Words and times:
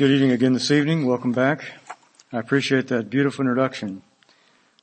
Good 0.00 0.12
evening 0.12 0.30
again 0.32 0.54
this 0.54 0.70
evening. 0.70 1.04
Welcome 1.04 1.32
back. 1.32 1.72
I 2.32 2.38
appreciate 2.38 2.88
that 2.88 3.10
beautiful 3.10 3.42
introduction, 3.42 4.00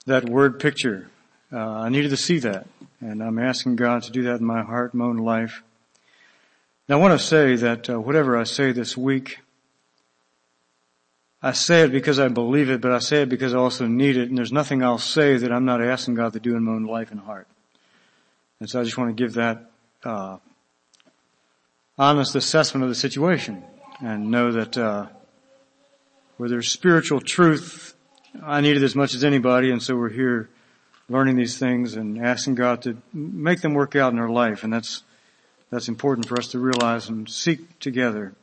that 0.06 0.30
word 0.30 0.60
picture. 0.60 1.10
Uh, 1.52 1.58
I 1.58 1.90
needed 1.90 2.10
to 2.10 2.18
see 2.18 2.38
that, 2.38 2.68
and 3.02 3.24
I'm 3.24 3.40
asking 3.40 3.78
God 3.78 4.04
to 4.04 4.12
do 4.12 4.22
that 4.26 4.40
in 4.42 4.46
my 4.46 4.62
heart, 4.62 4.94
my 4.94 5.06
own 5.06 5.18
life. 5.18 5.64
Now 6.88 6.98
I 7.00 7.02
want 7.02 7.20
to 7.20 7.26
say 7.26 7.56
that 7.56 7.90
uh, 7.90 8.00
whatever 8.00 8.38
I 8.38 8.44
say 8.44 8.74
this 8.74 8.96
week, 8.96 9.40
I 11.42 11.52
say 11.52 11.86
it 11.86 11.92
because 11.92 12.20
I 12.20 12.28
believe 12.28 12.70
it, 12.70 12.80
but 12.80 12.92
I 12.92 13.00
say 13.00 13.24
it 13.24 13.30
because 13.30 13.56
I 13.56 13.58
also 13.58 13.88
need 13.88 14.18
it, 14.18 14.30
and 14.30 14.38
there's 14.38 14.52
nothing 14.52 14.84
I'll 14.84 15.00
say 15.00 15.36
that 15.38 15.52
I'm 15.52 15.66
not 15.66 15.82
asking 15.82 16.14
God 16.14 16.34
to 16.34 16.40
do 16.40 16.56
in 16.56 16.62
my 16.64 16.74
own 16.74 16.84
life 16.84 17.10
and 17.10 17.20
heart. 17.20 17.48
And 18.60 18.70
so 18.70 18.82
I 18.82 18.84
just 18.84 19.00
want 19.00 19.18
to 19.18 19.20
give 19.24 19.34
that 19.34 19.72
uh, 20.04 20.38
honest 21.98 22.36
assessment 22.36 22.84
of 22.84 22.90
the 22.90 22.94
situation 22.96 23.64
and 24.00 24.30
know 24.30 24.52
that 24.52 24.78
uh, 24.78 25.08
where 26.38 26.50
there's 26.50 26.70
spiritual 26.72 27.20
truth, 27.20 27.96
I 28.44 28.62
need 28.62 28.78
it 28.78 28.84
as 28.84 28.96
much 28.96 29.16
as 29.16 29.24
anybody, 29.24 29.72
and 29.72 29.82
so 29.82 29.96
we're 29.96 30.10
here 30.12 30.50
learning 31.10 31.36
these 31.38 31.58
things 31.58 31.96
and 31.96 32.24
asking 32.24 32.56
God 32.56 32.84
to 32.84 32.98
make 33.14 33.62
them 33.62 33.74
work 33.74 33.96
out 33.96 34.14
in 34.14 34.20
our 34.20 34.30
life, 34.30 34.64
and 34.64 34.72
that's 34.72 35.04
that's 35.70 35.88
important 35.90 36.28
for 36.28 36.38
us 36.40 36.50
to 36.50 36.60
realize 36.60 37.10
and 37.10 37.28
seek 37.30 37.80
together. 37.80 38.34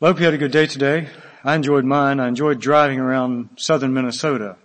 Well, 0.00 0.10
I 0.10 0.12
hope 0.12 0.18
you 0.18 0.24
had 0.26 0.34
a 0.34 0.38
good 0.38 0.50
day 0.52 0.66
today. 0.66 1.08
I 1.42 1.54
enjoyed 1.54 1.84
mine. 1.84 2.20
I 2.20 2.28
enjoyed 2.28 2.60
driving 2.60 3.00
around 3.00 3.50
southern 3.56 3.94
Minnesota 3.94 4.56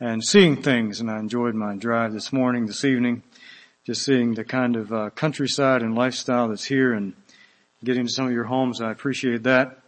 and 0.00 0.24
seeing 0.24 0.62
things, 0.62 0.98
and 1.00 1.10
I 1.10 1.18
enjoyed 1.18 1.54
my 1.54 1.76
drive 1.76 2.14
this 2.14 2.32
morning, 2.32 2.66
this 2.66 2.86
evening, 2.86 3.22
just 3.84 4.02
seeing 4.02 4.32
the 4.32 4.44
kind 4.44 4.76
of 4.76 4.92
uh, 4.92 5.10
countryside 5.10 5.82
and 5.82 5.94
lifestyle 5.94 6.48
that's 6.48 6.64
here 6.64 6.94
and 6.94 7.12
getting 7.84 8.06
to 8.06 8.12
some 8.12 8.26
of 8.26 8.32
your 8.32 8.44
homes. 8.44 8.80
I 8.80 8.90
appreciate 8.90 9.42
that. 9.44 9.78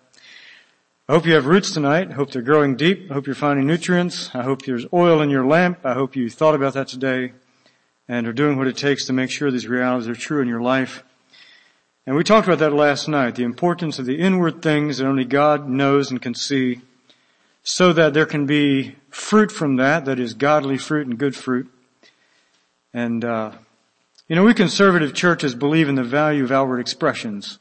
I 1.08 1.12
hope 1.14 1.24
you 1.24 1.34
have 1.34 1.46
roots 1.46 1.70
tonight. 1.70 2.10
I 2.10 2.14
hope 2.14 2.30
they're 2.30 2.42
growing 2.42 2.76
deep. 2.76 3.10
I 3.10 3.14
hope 3.14 3.26
you're 3.26 3.34
finding 3.34 3.66
nutrients. 3.66 4.30
I 4.34 4.42
hope 4.42 4.62
there's 4.62 4.84
oil 4.92 5.22
in 5.22 5.30
your 5.30 5.46
lamp. 5.46 5.80
I 5.84 5.94
hope 5.94 6.14
you 6.16 6.28
thought 6.28 6.54
about 6.54 6.74
that 6.74 6.88
today 6.88 7.32
and 8.06 8.26
are 8.26 8.34
doing 8.34 8.58
what 8.58 8.66
it 8.66 8.76
takes 8.76 9.06
to 9.06 9.12
make 9.14 9.30
sure 9.30 9.50
these 9.50 9.66
realities 9.66 10.08
are 10.08 10.14
true 10.14 10.42
in 10.42 10.48
your 10.48 10.60
life. 10.60 11.02
And 12.06 12.14
we 12.14 12.24
talked 12.24 12.46
about 12.46 12.58
that 12.58 12.72
last 12.74 13.08
night, 13.08 13.36
the 13.36 13.44
importance 13.44 13.98
of 13.98 14.06
the 14.06 14.18
inward 14.18 14.62
things 14.62 14.98
that 14.98 15.06
only 15.06 15.24
God 15.24 15.68
knows 15.68 16.10
and 16.10 16.20
can 16.20 16.34
see 16.34 16.82
so 17.62 17.92
that 17.92 18.14
there 18.14 18.24
can 18.26 18.46
be 18.46 18.96
fruit 19.10 19.50
from 19.50 19.76
that, 19.76 20.04
that 20.06 20.18
is 20.20 20.32
godly 20.34 20.78
fruit 20.78 21.06
and 21.06 21.18
good 21.18 21.36
fruit. 21.36 21.70
And, 22.94 23.24
uh, 23.24 23.52
you 24.26 24.36
know, 24.36 24.44
we 24.44 24.54
conservative 24.54 25.14
churches 25.14 25.54
believe 25.54 25.88
in 25.88 25.94
the 25.94 26.04
value 26.04 26.44
of 26.44 26.52
outward 26.52 26.80
expressions. 26.80 27.58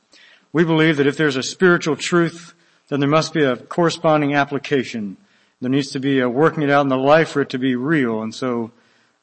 We 0.58 0.64
believe 0.64 0.98
that 0.98 1.06
if 1.06 1.18
there's 1.18 1.36
a 1.36 1.44
spiritual 1.44 1.96
truth, 1.96 2.56
then 2.88 3.00
there 3.00 3.08
must 3.08 3.32
be 3.32 3.44
a 3.44 3.58
corresponding 3.58 4.34
application. 4.34 5.16
There 5.62 5.70
needs 5.70 5.92
to 5.92 6.00
be 6.00 6.20
a 6.20 6.28
working 6.28 6.64
it 6.64 6.72
out 6.72 6.82
in 6.82 6.88
the 6.88 6.98
life 6.98 7.30
for 7.30 7.42
it 7.42 7.50
to 7.50 7.60
be 7.60 7.76
real. 7.76 8.24
And 8.24 8.34
so 8.34 8.72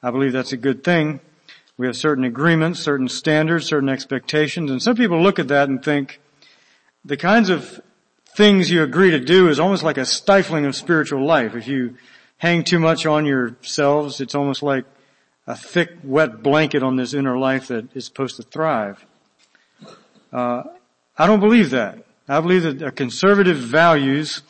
I 0.00 0.12
believe 0.12 0.30
that's 0.30 0.52
a 0.52 0.56
good 0.56 0.84
thing. 0.84 1.18
We 1.76 1.88
have 1.88 1.96
certain 1.96 2.22
agreements, 2.22 2.78
certain 2.78 3.08
standards, 3.08 3.66
certain 3.66 3.88
expectations. 3.88 4.70
And 4.70 4.80
some 4.80 4.94
people 4.94 5.20
look 5.24 5.40
at 5.40 5.48
that 5.48 5.68
and 5.68 5.84
think 5.84 6.20
the 7.04 7.16
kinds 7.16 7.50
of 7.50 7.80
things 8.36 8.70
you 8.70 8.84
agree 8.84 9.10
to 9.10 9.18
do 9.18 9.48
is 9.48 9.58
almost 9.58 9.82
like 9.82 9.98
a 9.98 10.06
stifling 10.06 10.64
of 10.66 10.76
spiritual 10.76 11.26
life. 11.26 11.56
If 11.56 11.66
you 11.66 11.96
hang 12.38 12.62
too 12.62 12.78
much 12.78 13.06
on 13.06 13.26
yourselves, 13.26 14.20
it's 14.20 14.36
almost 14.36 14.62
like 14.62 14.84
a 15.48 15.56
thick, 15.56 15.90
wet 16.04 16.44
blanket 16.44 16.84
on 16.84 16.94
this 16.94 17.12
inner 17.12 17.36
life 17.36 17.66
that 17.68 17.86
is 17.96 18.04
supposed 18.04 18.36
to 18.36 18.44
thrive. 18.44 19.04
Uh, 20.32 20.62
I 21.16 21.26
don't 21.26 21.40
believe 21.40 21.70
that. 21.70 21.98
I 22.28 22.40
believe 22.40 22.78
that 22.80 22.96
conservative 22.96 23.56
values 23.56 24.42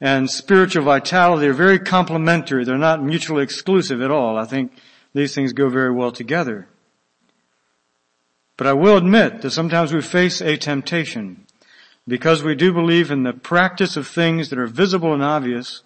and 0.00 0.30
spiritual 0.30 0.84
vitality 0.84 1.46
are 1.46 1.52
very 1.52 1.78
complementary. 1.78 2.64
They're 2.64 2.76
not 2.78 3.02
mutually 3.02 3.42
exclusive 3.42 4.02
at 4.02 4.10
all. 4.10 4.36
I 4.38 4.44
think 4.44 4.72
these 5.14 5.34
things 5.34 5.52
go 5.52 5.68
very 5.68 5.92
well 5.92 6.12
together. 6.12 6.66
But 8.56 8.66
I 8.66 8.72
will 8.74 8.96
admit 8.96 9.40
that 9.42 9.50
sometimes 9.52 9.92
we 9.92 10.02
face 10.02 10.42
a 10.42 10.56
temptation 10.58 11.46
because 12.06 12.42
we 12.42 12.54
do 12.54 12.72
believe 12.72 13.10
in 13.10 13.22
the 13.22 13.32
practice 13.32 13.96
of 13.96 14.06
things 14.06 14.50
that 14.50 14.58
are 14.58 14.66
visible 14.66 15.14
and 15.14 15.22
obvious. 15.22 15.82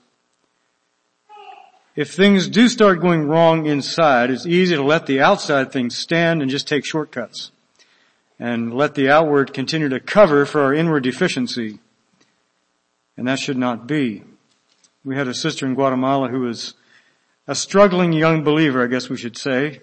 If 1.94 2.12
things 2.14 2.48
do 2.48 2.68
start 2.68 3.00
going 3.00 3.28
wrong 3.28 3.66
inside, 3.66 4.30
it's 4.30 4.46
easy 4.46 4.74
to 4.74 4.82
let 4.82 5.06
the 5.06 5.20
outside 5.20 5.70
things 5.70 5.96
stand 5.96 6.42
and 6.42 6.50
just 6.50 6.66
take 6.66 6.84
shortcuts 6.84 7.52
and 8.38 8.74
let 8.74 8.94
the 8.94 9.08
outward 9.10 9.52
continue 9.52 9.88
to 9.88 10.00
cover 10.00 10.44
for 10.44 10.62
our 10.62 10.74
inward 10.74 11.02
deficiency. 11.04 11.78
And 13.16 13.28
that 13.28 13.38
should 13.38 13.56
not 13.56 13.86
be. 13.86 14.24
We 15.04 15.14
had 15.16 15.28
a 15.28 15.34
sister 15.34 15.66
in 15.66 15.74
Guatemala 15.74 16.28
who 16.28 16.40
was 16.40 16.74
a 17.46 17.54
struggling 17.54 18.12
young 18.12 18.42
believer, 18.42 18.82
I 18.82 18.88
guess 18.88 19.08
we 19.08 19.16
should 19.16 19.36
say. 19.38 19.80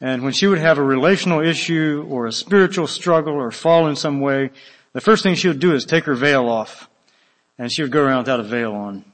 And 0.00 0.22
when 0.22 0.32
she 0.32 0.46
would 0.46 0.58
have 0.58 0.78
a 0.78 0.82
relational 0.82 1.40
issue 1.40 2.04
or 2.08 2.26
a 2.26 2.32
spiritual 2.32 2.86
struggle 2.86 3.34
or 3.34 3.50
fall 3.50 3.86
in 3.86 3.96
some 3.96 4.20
way, 4.20 4.50
the 4.92 5.00
first 5.00 5.22
thing 5.22 5.34
she 5.34 5.48
would 5.48 5.60
do 5.60 5.74
is 5.74 5.84
take 5.84 6.04
her 6.04 6.14
veil 6.14 6.48
off. 6.48 6.88
And 7.58 7.70
she 7.70 7.82
would 7.82 7.92
go 7.92 8.02
around 8.04 8.18
without 8.20 8.40
a 8.40 8.44
veil 8.44 8.72
on. 8.74 9.04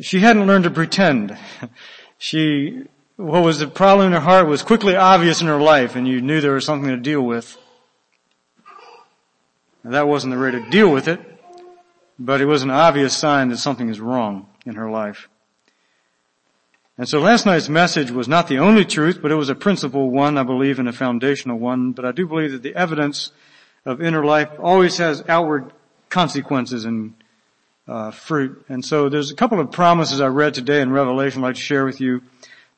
She 0.00 0.20
hadn't 0.20 0.46
learned 0.46 0.64
to 0.64 0.70
pretend. 0.70 1.36
she, 2.18 2.84
what 3.16 3.42
was 3.42 3.58
the 3.58 3.66
problem 3.66 4.08
in 4.08 4.12
her 4.12 4.20
heart 4.20 4.46
was 4.46 4.62
quickly 4.62 4.96
obvious 4.96 5.40
in 5.40 5.46
her 5.48 5.60
life 5.60 5.96
and 5.96 6.06
you 6.08 6.20
knew 6.20 6.40
there 6.40 6.52
was 6.54 6.64
something 6.66 6.90
to 6.90 6.96
deal 6.96 7.22
with. 7.22 7.56
Now, 9.84 9.90
that 9.90 10.08
wasn't 10.08 10.32
the 10.34 10.40
way 10.40 10.50
to 10.50 10.70
deal 10.70 10.90
with 10.90 11.08
it, 11.08 11.20
but 12.18 12.40
it 12.40 12.46
was 12.46 12.62
an 12.62 12.70
obvious 12.70 13.14
sign 13.14 13.50
that 13.50 13.58
something 13.58 13.90
is 13.90 14.00
wrong 14.00 14.46
in 14.64 14.76
her 14.76 14.90
life. 14.90 15.28
And 16.96 17.06
so 17.08 17.20
last 17.20 17.44
night's 17.44 17.68
message 17.68 18.10
was 18.10 18.26
not 18.28 18.48
the 18.48 18.58
only 18.60 18.84
truth, 18.86 19.20
but 19.20 19.30
it 19.30 19.34
was 19.34 19.50
a 19.50 19.54
principal 19.54 20.10
one, 20.10 20.38
I 20.38 20.42
believe, 20.42 20.78
and 20.78 20.88
a 20.88 20.92
foundational 20.92 21.58
one. 21.58 21.92
But 21.92 22.06
I 22.06 22.12
do 22.12 22.26
believe 22.26 22.52
that 22.52 22.62
the 22.62 22.74
evidence 22.74 23.30
of 23.84 24.00
inner 24.00 24.24
life 24.24 24.48
always 24.58 24.96
has 24.96 25.22
outward 25.28 25.72
consequences 26.08 26.86
and 26.86 27.12
uh, 27.86 28.10
fruit. 28.12 28.64
And 28.70 28.82
so 28.82 29.10
there's 29.10 29.32
a 29.32 29.34
couple 29.34 29.60
of 29.60 29.70
promises 29.70 30.20
I 30.20 30.28
read 30.28 30.54
today 30.54 30.80
in 30.80 30.90
Revelation 30.92 31.42
I'd 31.44 31.48
like 31.48 31.56
to 31.56 31.60
share 31.60 31.84
with 31.84 32.00
you. 32.00 32.22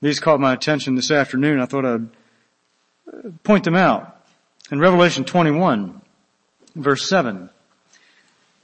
These 0.02 0.18
caught 0.18 0.40
my 0.40 0.54
attention 0.54 0.96
this 0.96 1.12
afternoon. 1.12 1.60
I 1.60 1.66
thought 1.66 1.84
I'd 1.84 3.32
point 3.44 3.62
them 3.64 3.76
out. 3.76 4.24
In 4.72 4.80
Revelation 4.80 5.24
21, 5.24 6.00
verse 6.76 7.06
7. 7.08 7.50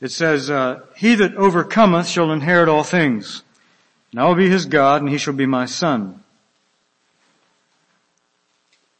It 0.00 0.10
says, 0.10 0.50
uh, 0.50 0.84
He 0.96 1.14
that 1.16 1.34
overcometh 1.36 2.06
shall 2.08 2.30
inherit 2.32 2.68
all 2.68 2.84
things, 2.84 3.42
and 4.10 4.20
I 4.20 4.26
will 4.26 4.34
be 4.34 4.50
his 4.50 4.66
God, 4.66 5.00
and 5.00 5.10
he 5.10 5.16
shall 5.18 5.32
be 5.32 5.46
my 5.46 5.64
son. 5.66 6.22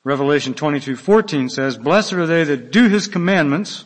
Revelation 0.05 0.55
22:14 0.55 1.49
says, 1.50 1.77
Blessed 1.77 2.12
are 2.15 2.27
they 2.27 2.43
that 2.45 2.73
do 2.73 2.89
his 2.89 3.06
commandments, 3.09 3.84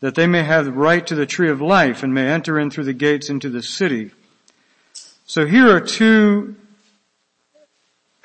that 0.00 0.14
they 0.16 0.26
may 0.26 0.42
have 0.42 0.76
right 0.76 1.06
to 1.06 1.14
the 1.14 1.26
tree 1.26 1.48
of 1.50 1.60
life 1.60 2.02
and 2.02 2.12
may 2.14 2.26
enter 2.26 2.58
in 2.58 2.70
through 2.70 2.84
the 2.84 2.92
gates 2.92 3.28
into 3.30 3.48
the 3.50 3.62
city. 3.62 4.10
So 5.26 5.46
here 5.46 5.68
are 5.74 5.80
two 5.80 6.56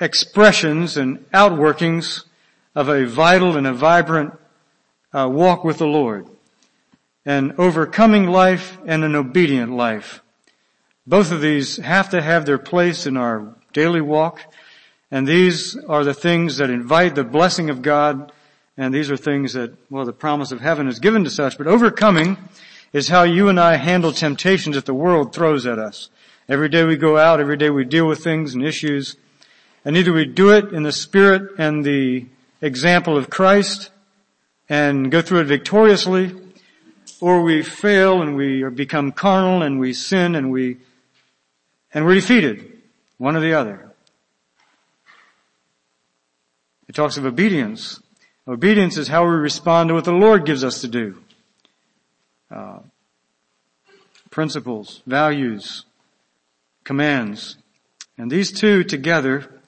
expressions 0.00 0.96
and 0.96 1.18
outworkings 1.30 2.24
of 2.74 2.88
a 2.88 3.04
vital 3.06 3.56
and 3.56 3.66
a 3.66 3.72
vibrant 3.72 4.32
uh, 5.12 5.28
walk 5.30 5.64
with 5.64 5.78
the 5.78 5.86
Lord, 5.86 6.26
an 7.24 7.54
overcoming 7.58 8.26
life 8.26 8.76
and 8.86 9.04
an 9.04 9.14
obedient 9.14 9.72
life. 9.72 10.22
Both 11.06 11.32
of 11.32 11.40
these 11.40 11.76
have 11.78 12.10
to 12.10 12.20
have 12.20 12.44
their 12.44 12.58
place 12.58 13.06
in 13.06 13.16
our 13.16 13.54
daily 13.72 14.00
walk, 14.02 14.40
and 15.10 15.26
these 15.26 15.76
are 15.76 16.04
the 16.04 16.12
things 16.14 16.58
that 16.58 16.68
invite 16.68 17.14
the 17.14 17.24
blessing 17.24 17.70
of 17.70 17.80
God, 17.80 18.32
and 18.76 18.92
these 18.92 19.10
are 19.10 19.16
things 19.16 19.54
that, 19.54 19.72
well, 19.90 20.04
the 20.04 20.12
promise 20.12 20.52
of 20.52 20.60
heaven 20.60 20.86
is 20.86 20.98
given 20.98 21.24
to 21.24 21.30
such, 21.30 21.56
but 21.56 21.66
overcoming 21.66 22.36
is 22.92 23.08
how 23.08 23.22
you 23.22 23.48
and 23.48 23.58
I 23.58 23.76
handle 23.76 24.12
temptations 24.12 24.74
that 24.76 24.84
the 24.86 24.94
world 24.94 25.34
throws 25.34 25.66
at 25.66 25.78
us. 25.78 26.10
Every 26.48 26.68
day 26.68 26.84
we 26.84 26.96
go 26.96 27.16
out, 27.18 27.40
every 27.40 27.56
day 27.56 27.70
we 27.70 27.84
deal 27.84 28.06
with 28.06 28.22
things 28.24 28.54
and 28.54 28.62
issues, 28.64 29.16
and 29.84 29.96
either 29.96 30.12
we 30.12 30.26
do 30.26 30.50
it 30.50 30.72
in 30.74 30.82
the 30.82 30.92
spirit 30.92 31.52
and 31.58 31.84
the 31.84 32.26
example 32.60 33.16
of 33.16 33.30
Christ, 33.30 33.90
and 34.68 35.10
go 35.10 35.22
through 35.22 35.40
it 35.40 35.44
victoriously, 35.46 36.34
or 37.20 37.42
we 37.42 37.62
fail 37.62 38.22
and 38.22 38.36
we 38.36 38.62
become 38.70 39.12
carnal 39.12 39.62
and 39.62 39.80
we 39.80 39.92
sin 39.92 40.34
and 40.34 40.50
we, 40.52 40.76
and 41.92 42.04
we're 42.04 42.14
defeated. 42.14 42.72
One 43.16 43.34
or 43.34 43.40
the 43.40 43.54
other. 43.54 43.90
It 46.86 46.94
talks 46.94 47.16
of 47.16 47.24
obedience. 47.26 48.00
Obedience 48.46 48.96
is 48.96 49.08
how 49.08 49.24
we 49.24 49.34
respond 49.34 49.88
to 49.88 49.94
what 49.94 50.04
the 50.04 50.12
Lord 50.12 50.46
gives 50.46 50.62
us 50.62 50.82
to 50.82 50.88
do. 50.88 51.20
Uh, 52.50 52.78
principles, 54.30 55.02
values, 55.06 55.84
commands. 56.84 57.56
And 58.16 58.30
these 58.30 58.52
two 58.52 58.84
together 58.84 59.60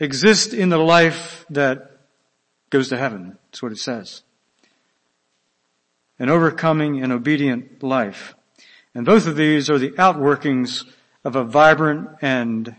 exist 0.00 0.54
in 0.54 0.70
the 0.70 0.78
life 0.78 1.44
that 1.50 1.87
goes 2.70 2.88
to 2.88 2.96
heaven. 2.96 3.38
That's 3.50 3.62
what 3.62 3.72
it 3.72 3.78
says. 3.78 4.22
An 6.18 6.28
overcoming 6.28 7.02
and 7.02 7.12
obedient 7.12 7.82
life. 7.82 8.34
And 8.94 9.06
both 9.06 9.26
of 9.26 9.36
these 9.36 9.70
are 9.70 9.78
the 9.78 9.90
outworkings 9.92 10.84
of 11.24 11.36
a 11.36 11.44
vibrant 11.44 12.08
and 12.20 12.74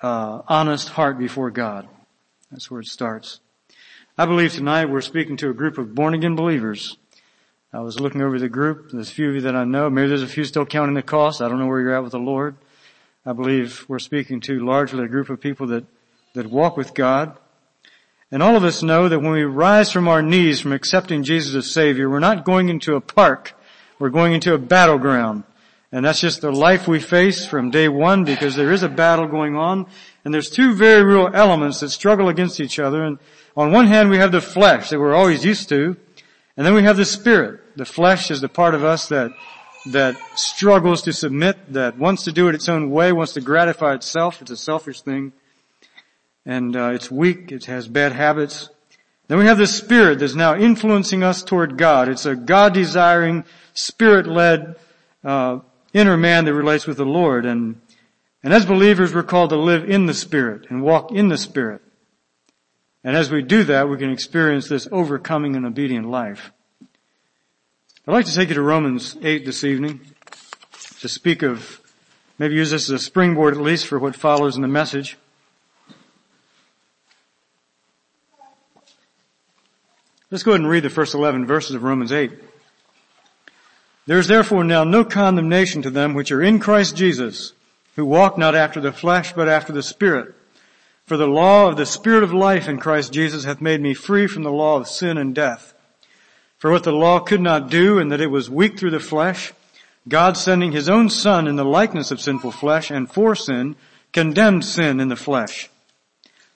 uh, 0.00 0.42
honest 0.46 0.90
heart 0.90 1.18
before 1.18 1.50
God. 1.50 1.88
That's 2.50 2.70
where 2.70 2.80
it 2.80 2.86
starts. 2.86 3.40
I 4.16 4.26
believe 4.26 4.52
tonight 4.52 4.86
we're 4.86 5.00
speaking 5.00 5.36
to 5.38 5.50
a 5.50 5.54
group 5.54 5.78
of 5.78 5.94
born 5.94 6.14
again 6.14 6.36
believers. 6.36 6.96
I 7.72 7.80
was 7.80 8.00
looking 8.00 8.22
over 8.22 8.38
the 8.38 8.48
group. 8.48 8.90
There's 8.92 9.10
a 9.10 9.12
few 9.12 9.28
of 9.28 9.34
you 9.36 9.40
that 9.42 9.56
I 9.56 9.64
know. 9.64 9.90
Maybe 9.90 10.08
there's 10.08 10.22
a 10.22 10.26
few 10.28 10.44
still 10.44 10.66
counting 10.66 10.94
the 10.94 11.02
cost. 11.02 11.42
I 11.42 11.48
don't 11.48 11.58
know 11.58 11.66
where 11.66 11.80
you're 11.80 11.94
at 11.94 12.02
with 12.02 12.12
the 12.12 12.18
Lord. 12.18 12.56
I 13.26 13.32
believe 13.32 13.84
we're 13.88 13.98
speaking 13.98 14.40
to 14.42 14.64
largely 14.64 15.04
a 15.04 15.08
group 15.08 15.28
of 15.28 15.40
people 15.40 15.66
that, 15.68 15.84
that 16.34 16.46
walk 16.48 16.76
with 16.76 16.94
God 16.94 17.36
and 18.30 18.42
all 18.42 18.56
of 18.56 18.64
us 18.64 18.82
know 18.82 19.08
that 19.08 19.20
when 19.20 19.30
we 19.32 19.44
rise 19.44 19.90
from 19.90 20.06
our 20.06 20.20
knees 20.20 20.60
from 20.60 20.72
accepting 20.72 21.22
Jesus 21.22 21.54
as 21.54 21.70
Savior, 21.72 22.10
we're 22.10 22.18
not 22.18 22.44
going 22.44 22.68
into 22.68 22.94
a 22.94 23.00
park. 23.00 23.54
We're 23.98 24.10
going 24.10 24.34
into 24.34 24.52
a 24.52 24.58
battleground. 24.58 25.44
And 25.92 26.04
that's 26.04 26.20
just 26.20 26.42
the 26.42 26.52
life 26.52 26.86
we 26.86 27.00
face 27.00 27.46
from 27.46 27.70
day 27.70 27.88
one 27.88 28.24
because 28.24 28.54
there 28.54 28.70
is 28.72 28.82
a 28.82 28.88
battle 28.90 29.26
going 29.26 29.56
on. 29.56 29.86
And 30.24 30.34
there's 30.34 30.50
two 30.50 30.74
very 30.74 31.02
real 31.02 31.30
elements 31.32 31.80
that 31.80 31.88
struggle 31.88 32.28
against 32.28 32.60
each 32.60 32.78
other. 32.78 33.02
And 33.02 33.18
on 33.56 33.72
one 33.72 33.86
hand, 33.86 34.10
we 34.10 34.18
have 34.18 34.30
the 34.32 34.42
flesh 34.42 34.90
that 34.90 35.00
we're 35.00 35.14
always 35.14 35.46
used 35.46 35.70
to. 35.70 35.96
And 36.58 36.66
then 36.66 36.74
we 36.74 36.82
have 36.82 36.98
the 36.98 37.06
spirit. 37.06 37.60
The 37.76 37.86
flesh 37.86 38.30
is 38.30 38.42
the 38.42 38.48
part 38.50 38.74
of 38.74 38.84
us 38.84 39.08
that, 39.08 39.30
that 39.86 40.16
struggles 40.38 41.00
to 41.02 41.14
submit, 41.14 41.72
that 41.72 41.96
wants 41.96 42.24
to 42.24 42.32
do 42.32 42.48
it 42.48 42.54
its 42.54 42.68
own 42.68 42.90
way, 42.90 43.10
wants 43.10 43.32
to 43.34 43.40
gratify 43.40 43.94
itself. 43.94 44.42
It's 44.42 44.50
a 44.50 44.56
selfish 44.58 45.00
thing 45.00 45.32
and 46.48 46.74
uh, 46.74 46.92
it's 46.94 47.10
weak, 47.10 47.52
it 47.52 47.66
has 47.66 47.86
bad 47.86 48.12
habits. 48.12 48.70
Then 49.28 49.36
we 49.36 49.44
have 49.44 49.58
this 49.58 49.76
spirit 49.76 50.18
that's 50.18 50.34
now 50.34 50.56
influencing 50.56 51.22
us 51.22 51.42
toward 51.42 51.76
God. 51.76 52.08
It's 52.08 52.24
a 52.24 52.34
God-desiring, 52.34 53.44
spirit-led 53.74 54.76
uh, 55.22 55.58
inner 55.92 56.16
man 56.16 56.46
that 56.46 56.54
relates 56.54 56.86
with 56.86 56.96
the 56.96 57.04
Lord. 57.04 57.44
And, 57.44 57.78
and 58.42 58.54
as 58.54 58.64
believers, 58.64 59.14
we're 59.14 59.24
called 59.24 59.50
to 59.50 59.58
live 59.58 59.90
in 59.90 60.06
the 60.06 60.14
Spirit 60.14 60.68
and 60.70 60.80
walk 60.80 61.12
in 61.12 61.28
the 61.28 61.36
Spirit. 61.36 61.82
And 63.04 63.14
as 63.14 63.30
we 63.30 63.42
do 63.42 63.64
that, 63.64 63.90
we 63.90 63.98
can 63.98 64.10
experience 64.10 64.70
this 64.70 64.88
overcoming 64.90 65.54
and 65.54 65.66
obedient 65.66 66.08
life. 66.08 66.50
I'd 68.06 68.12
like 68.12 68.24
to 68.24 68.34
take 68.34 68.48
you 68.48 68.54
to 68.54 68.62
Romans 68.62 69.18
8 69.22 69.44
this 69.44 69.64
evening 69.64 70.00
to 71.00 71.10
speak 71.10 71.42
of, 71.42 71.78
maybe 72.38 72.54
use 72.54 72.70
this 72.70 72.84
as 72.84 72.90
a 73.02 73.04
springboard 73.04 73.52
at 73.54 73.60
least 73.60 73.86
for 73.86 73.98
what 73.98 74.16
follows 74.16 74.56
in 74.56 74.62
the 74.62 74.68
message. 74.68 75.18
Let's 80.30 80.44
go 80.44 80.50
ahead 80.50 80.60
and 80.60 80.68
read 80.68 80.82
the 80.82 80.90
first 80.90 81.14
11 81.14 81.46
verses 81.46 81.74
of 81.74 81.82
Romans 81.82 82.12
8. 82.12 82.30
There 84.06 84.18
is 84.18 84.26
therefore 84.26 84.62
now 84.62 84.84
no 84.84 85.02
condemnation 85.04 85.80
to 85.82 85.90
them 85.90 86.12
which 86.12 86.30
are 86.30 86.42
in 86.42 86.58
Christ 86.60 86.94
Jesus, 86.96 87.54
who 87.96 88.04
walk 88.04 88.36
not 88.36 88.54
after 88.54 88.78
the 88.78 88.92
flesh, 88.92 89.32
but 89.32 89.48
after 89.48 89.72
the 89.72 89.82
Spirit. 89.82 90.34
For 91.06 91.16
the 91.16 91.26
law 91.26 91.70
of 91.70 91.76
the 91.78 91.86
Spirit 91.86 92.22
of 92.24 92.34
life 92.34 92.68
in 92.68 92.78
Christ 92.78 93.10
Jesus 93.10 93.44
hath 93.44 93.62
made 93.62 93.80
me 93.80 93.94
free 93.94 94.26
from 94.26 94.42
the 94.42 94.52
law 94.52 94.76
of 94.76 94.86
sin 94.86 95.16
and 95.16 95.34
death. 95.34 95.72
For 96.58 96.70
what 96.70 96.84
the 96.84 96.92
law 96.92 97.20
could 97.20 97.40
not 97.40 97.70
do, 97.70 97.98
and 97.98 98.12
that 98.12 98.20
it 98.20 98.26
was 98.30 98.50
weak 98.50 98.78
through 98.78 98.90
the 98.90 99.00
flesh, 99.00 99.54
God 100.08 100.36
sending 100.36 100.72
his 100.72 100.90
own 100.90 101.08
Son 101.08 101.46
in 101.46 101.56
the 101.56 101.64
likeness 101.64 102.10
of 102.10 102.20
sinful 102.20 102.50
flesh 102.50 102.90
and 102.90 103.10
for 103.10 103.34
sin, 103.34 103.76
condemned 104.12 104.66
sin 104.66 105.00
in 105.00 105.08
the 105.08 105.16
flesh 105.16 105.70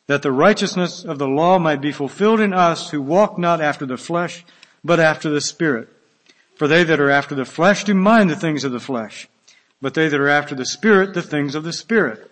that 0.08 0.22
the 0.22 0.32
righteousness 0.32 1.04
of 1.04 1.18
the 1.18 1.28
law 1.28 1.58
might 1.58 1.80
be 1.80 1.92
fulfilled 1.92 2.40
in 2.40 2.52
us 2.52 2.90
who 2.90 3.00
walk 3.00 3.38
not 3.38 3.60
after 3.60 3.86
the 3.86 3.96
flesh, 3.96 4.44
but 4.82 4.98
after 4.98 5.30
the 5.30 5.40
Spirit. 5.40 5.88
For 6.56 6.66
they 6.68 6.84
that 6.84 7.00
are 7.00 7.10
after 7.10 7.34
the 7.34 7.44
flesh 7.44 7.84
do 7.84 7.94
mind 7.94 8.28
the 8.30 8.36
things 8.36 8.64
of 8.64 8.72
the 8.72 8.80
flesh, 8.80 9.28
but 9.80 9.94
they 9.94 10.08
that 10.08 10.20
are 10.20 10.28
after 10.28 10.54
the 10.54 10.66
Spirit, 10.66 11.14
the 11.14 11.22
things 11.22 11.54
of 11.54 11.64
the 11.64 11.72
Spirit. 11.72 12.30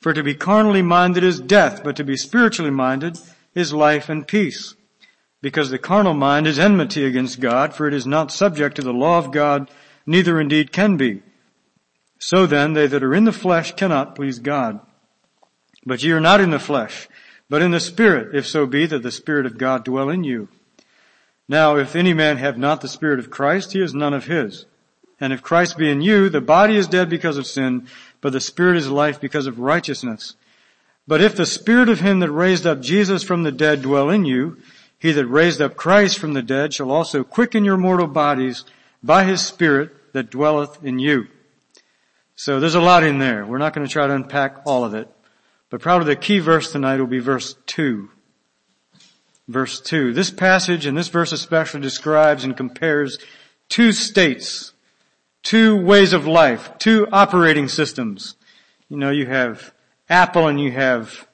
For 0.00 0.12
to 0.12 0.22
be 0.22 0.34
carnally 0.34 0.82
minded 0.82 1.24
is 1.24 1.40
death, 1.40 1.82
but 1.82 1.96
to 1.96 2.04
be 2.04 2.16
spiritually 2.16 2.70
minded 2.70 3.18
is 3.54 3.72
life 3.72 4.08
and 4.08 4.26
peace. 4.26 4.74
Because 5.40 5.70
the 5.70 5.78
carnal 5.78 6.14
mind 6.14 6.46
is 6.46 6.58
enmity 6.58 7.04
against 7.04 7.40
God, 7.40 7.74
for 7.74 7.86
it 7.88 7.94
is 7.94 8.06
not 8.06 8.32
subject 8.32 8.76
to 8.76 8.82
the 8.82 8.92
law 8.92 9.18
of 9.18 9.32
God, 9.32 9.70
neither 10.06 10.40
indeed 10.40 10.72
can 10.72 10.96
be. 10.96 11.22
So 12.18 12.46
then, 12.46 12.72
they 12.72 12.86
that 12.88 13.02
are 13.04 13.14
in 13.14 13.24
the 13.24 13.32
flesh 13.32 13.74
cannot 13.76 14.16
please 14.16 14.40
God. 14.40 14.80
But 15.88 16.02
ye 16.02 16.10
are 16.12 16.20
not 16.20 16.42
in 16.42 16.50
the 16.50 16.58
flesh, 16.58 17.08
but 17.48 17.62
in 17.62 17.70
the 17.70 17.80
Spirit, 17.80 18.36
if 18.36 18.46
so 18.46 18.66
be 18.66 18.84
that 18.86 19.02
the 19.02 19.10
Spirit 19.10 19.46
of 19.46 19.56
God 19.56 19.84
dwell 19.86 20.10
in 20.10 20.22
you. 20.22 20.48
Now, 21.48 21.76
if 21.76 21.96
any 21.96 22.12
man 22.12 22.36
have 22.36 22.58
not 22.58 22.82
the 22.82 22.88
Spirit 22.88 23.18
of 23.18 23.30
Christ, 23.30 23.72
he 23.72 23.80
is 23.80 23.94
none 23.94 24.12
of 24.12 24.26
his. 24.26 24.66
And 25.18 25.32
if 25.32 25.40
Christ 25.42 25.78
be 25.78 25.90
in 25.90 26.02
you, 26.02 26.28
the 26.28 26.42
body 26.42 26.76
is 26.76 26.86
dead 26.88 27.08
because 27.08 27.38
of 27.38 27.46
sin, 27.46 27.88
but 28.20 28.34
the 28.34 28.40
Spirit 28.40 28.76
is 28.76 28.90
life 28.90 29.18
because 29.18 29.46
of 29.46 29.58
righteousness. 29.58 30.36
But 31.06 31.22
if 31.22 31.34
the 31.34 31.46
Spirit 31.46 31.88
of 31.88 32.00
him 32.00 32.20
that 32.20 32.30
raised 32.30 32.66
up 32.66 32.82
Jesus 32.82 33.22
from 33.22 33.42
the 33.42 33.50
dead 33.52 33.80
dwell 33.80 34.10
in 34.10 34.26
you, 34.26 34.58
he 34.98 35.12
that 35.12 35.26
raised 35.26 35.62
up 35.62 35.74
Christ 35.74 36.18
from 36.18 36.34
the 36.34 36.42
dead 36.42 36.74
shall 36.74 36.90
also 36.90 37.24
quicken 37.24 37.64
your 37.64 37.78
mortal 37.78 38.08
bodies 38.08 38.64
by 39.02 39.24
his 39.24 39.40
Spirit 39.40 40.12
that 40.12 40.28
dwelleth 40.28 40.84
in 40.84 40.98
you. 40.98 41.28
So 42.36 42.60
there's 42.60 42.74
a 42.74 42.80
lot 42.80 43.04
in 43.04 43.18
there. 43.18 43.46
We're 43.46 43.56
not 43.56 43.72
going 43.72 43.86
to 43.86 43.92
try 43.92 44.06
to 44.06 44.14
unpack 44.14 44.58
all 44.66 44.84
of 44.84 44.92
it. 44.92 45.08
But 45.70 45.80
probably 45.80 46.06
the 46.06 46.20
key 46.20 46.38
verse 46.38 46.72
tonight 46.72 46.98
will 46.98 47.06
be 47.06 47.18
verse 47.18 47.54
2. 47.66 48.08
Verse 49.48 49.80
2. 49.80 50.12
This 50.12 50.30
passage 50.30 50.86
and 50.86 50.96
this 50.96 51.08
verse 51.08 51.32
especially 51.32 51.80
describes 51.80 52.44
and 52.44 52.56
compares 52.56 53.18
two 53.68 53.92
states, 53.92 54.72
two 55.42 55.76
ways 55.76 56.12
of 56.12 56.26
life, 56.26 56.70
two 56.78 57.06
operating 57.12 57.68
systems. 57.68 58.34
You 58.88 58.96
know, 58.96 59.10
you 59.10 59.26
have 59.26 59.72
Apple 60.08 60.48
and 60.48 60.58
you 60.60 60.70
have 60.72 61.26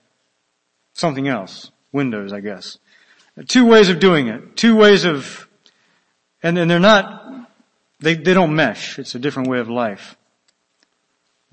something 0.95 1.29
else. 1.29 1.71
Windows, 1.93 2.33
I 2.33 2.41
guess. 2.41 2.79
Two 3.47 3.67
ways 3.67 3.89
of 3.89 4.01
doing 4.01 4.27
it. 4.29 4.57
Two 4.57 4.75
ways 4.77 5.05
of, 5.05 5.49
and, 6.43 6.59
and 6.59 6.69
they're 6.69 6.81
not, 6.81 7.51
they, 8.01 8.15
they 8.15 8.35
don't 8.35 8.55
mesh. 8.57 8.99
It's 8.99 9.15
a 9.15 9.19
different 9.21 9.49
way 9.49 9.61
of 9.61 9.69
life 9.71 10.17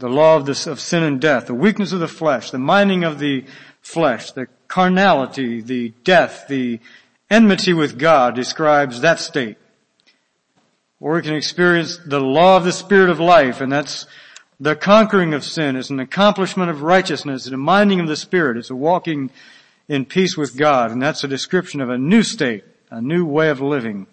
the 0.01 0.09
law 0.09 0.36
of, 0.36 0.45
this, 0.45 0.65
of 0.68 0.80
sin 0.81 1.03
and 1.03 1.21
death, 1.21 1.45
the 1.48 1.53
weakness 1.53 1.94
of 1.94 2.00
the 2.01 2.07
flesh, 2.07 2.50
the 2.51 2.57
mining 2.57 3.03
of 3.06 3.19
the 3.19 3.45
flesh, 3.81 4.31
the 4.33 4.48
carnality, 4.68 5.62
the 5.62 5.89
death, 6.03 6.45
the 6.50 6.80
enmity 7.30 7.71
with 7.74 7.98
God 8.00 8.33
describes 8.36 9.01
that 9.01 9.19
state. 9.19 9.56
Or 11.00 11.13
we 11.13 11.21
can 11.21 11.36
experience 11.36 11.98
the 12.06 12.19
law 12.19 12.57
of 12.57 12.63
the 12.63 12.71
spirit 12.71 13.10
of 13.12 13.20
life, 13.20 13.62
and 13.62 13.72
that's 13.72 14.05
the 14.60 14.75
conquering 14.75 15.34
of 15.36 15.43
sin. 15.43 15.75
It's 15.75 15.89
an 15.91 16.00
accomplishment 16.00 16.70
of 16.72 16.81
righteousness. 16.84 17.46
It's 17.46 17.53
a 17.53 17.58
mining 17.58 18.00
of 18.00 18.08
the 18.08 18.15
spirit. 18.15 18.58
It's 18.58 18.70
a 18.72 18.75
walking 18.75 19.29
in 19.88 20.05
peace 20.05 20.36
with 20.38 20.55
God. 20.58 20.91
And 20.91 21.01
that's 21.01 21.24
a 21.24 21.27
description 21.27 21.79
of 21.81 21.89
a 21.89 21.98
new 21.98 22.22
state, 22.24 22.63
a 22.91 23.01
new 23.01 23.24
way 23.25 23.50
of 23.50 23.62
living. 23.62 24.05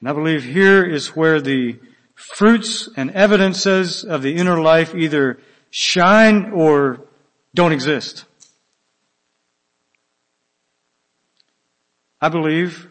And 0.00 0.08
I 0.08 0.12
believe 0.14 0.44
here 0.44 0.82
is 0.84 1.08
where 1.16 1.40
the 1.40 1.78
fruits 2.14 2.88
and 2.96 3.10
evidences 3.10 4.04
of 4.04 4.22
the 4.22 4.36
inner 4.36 4.60
life 4.60 4.94
either 4.94 5.38
shine 5.70 6.52
or 6.52 7.06
don't 7.54 7.72
exist. 7.72 8.24
I 12.20 12.28
believe 12.28 12.88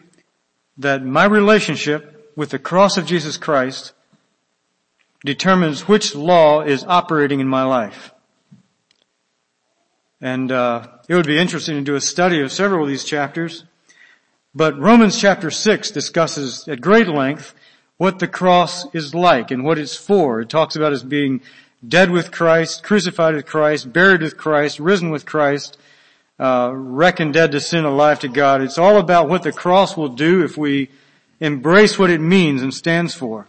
that 0.78 1.04
my 1.04 1.24
relationship 1.24 2.32
with 2.36 2.50
the 2.50 2.58
cross 2.58 2.96
of 2.96 3.06
Jesus 3.06 3.36
Christ 3.36 3.92
determines 5.24 5.88
which 5.88 6.14
law 6.14 6.62
is 6.62 6.84
operating 6.84 7.40
in 7.40 7.48
my 7.48 7.64
life. 7.64 8.12
And 10.20 10.52
uh, 10.52 10.86
it 11.08 11.14
would 11.14 11.26
be 11.26 11.38
interesting 11.38 11.76
to 11.76 11.82
do 11.82 11.96
a 11.96 12.00
study 12.00 12.40
of 12.42 12.52
several 12.52 12.82
of 12.84 12.88
these 12.88 13.04
chapters. 13.04 13.64
But 14.54 14.78
Romans 14.78 15.18
chapter 15.20 15.50
6 15.50 15.90
discusses 15.90 16.66
at 16.68 16.80
great 16.80 17.08
length 17.08 17.54
what 17.96 18.18
the 18.18 18.28
cross 18.28 18.92
is 18.94 19.14
like 19.14 19.50
and 19.50 19.64
what 19.64 19.78
it's 19.78 19.96
for. 19.96 20.40
It 20.40 20.48
talks 20.48 20.76
about 20.76 20.92
us 20.92 21.02
being 21.02 21.40
dead 21.86 22.10
with 22.10 22.32
Christ, 22.32 22.82
crucified 22.82 23.34
with 23.34 23.46
Christ, 23.46 23.92
buried 23.92 24.22
with 24.22 24.36
Christ, 24.36 24.78
risen 24.80 25.10
with 25.10 25.26
Christ, 25.26 25.78
uh, 26.38 26.72
reckoned 26.74 27.34
dead 27.34 27.52
to 27.52 27.60
sin, 27.60 27.84
alive 27.84 28.20
to 28.20 28.28
God. 28.28 28.62
It's 28.62 28.78
all 28.78 28.98
about 28.98 29.28
what 29.28 29.42
the 29.42 29.52
cross 29.52 29.96
will 29.96 30.08
do 30.08 30.42
if 30.44 30.56
we 30.56 30.88
embrace 31.40 31.98
what 31.98 32.10
it 32.10 32.20
means 32.20 32.62
and 32.62 32.72
stands 32.74 33.14
for. 33.14 33.46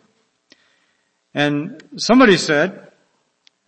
And 1.34 1.84
somebody 1.98 2.38
said, 2.38 2.92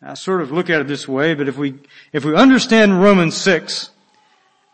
I 0.01 0.13
sort 0.13 0.41
of 0.41 0.51
look 0.51 0.69
at 0.69 0.79
it 0.81 0.87
this 0.87 1.07
way, 1.07 1.33
but 1.33 1.47
if 1.47 1.57
we, 1.57 1.75
if 2.13 2.23
we 2.23 2.35
understand 2.35 3.01
Romans 3.01 3.35
6 3.35 3.89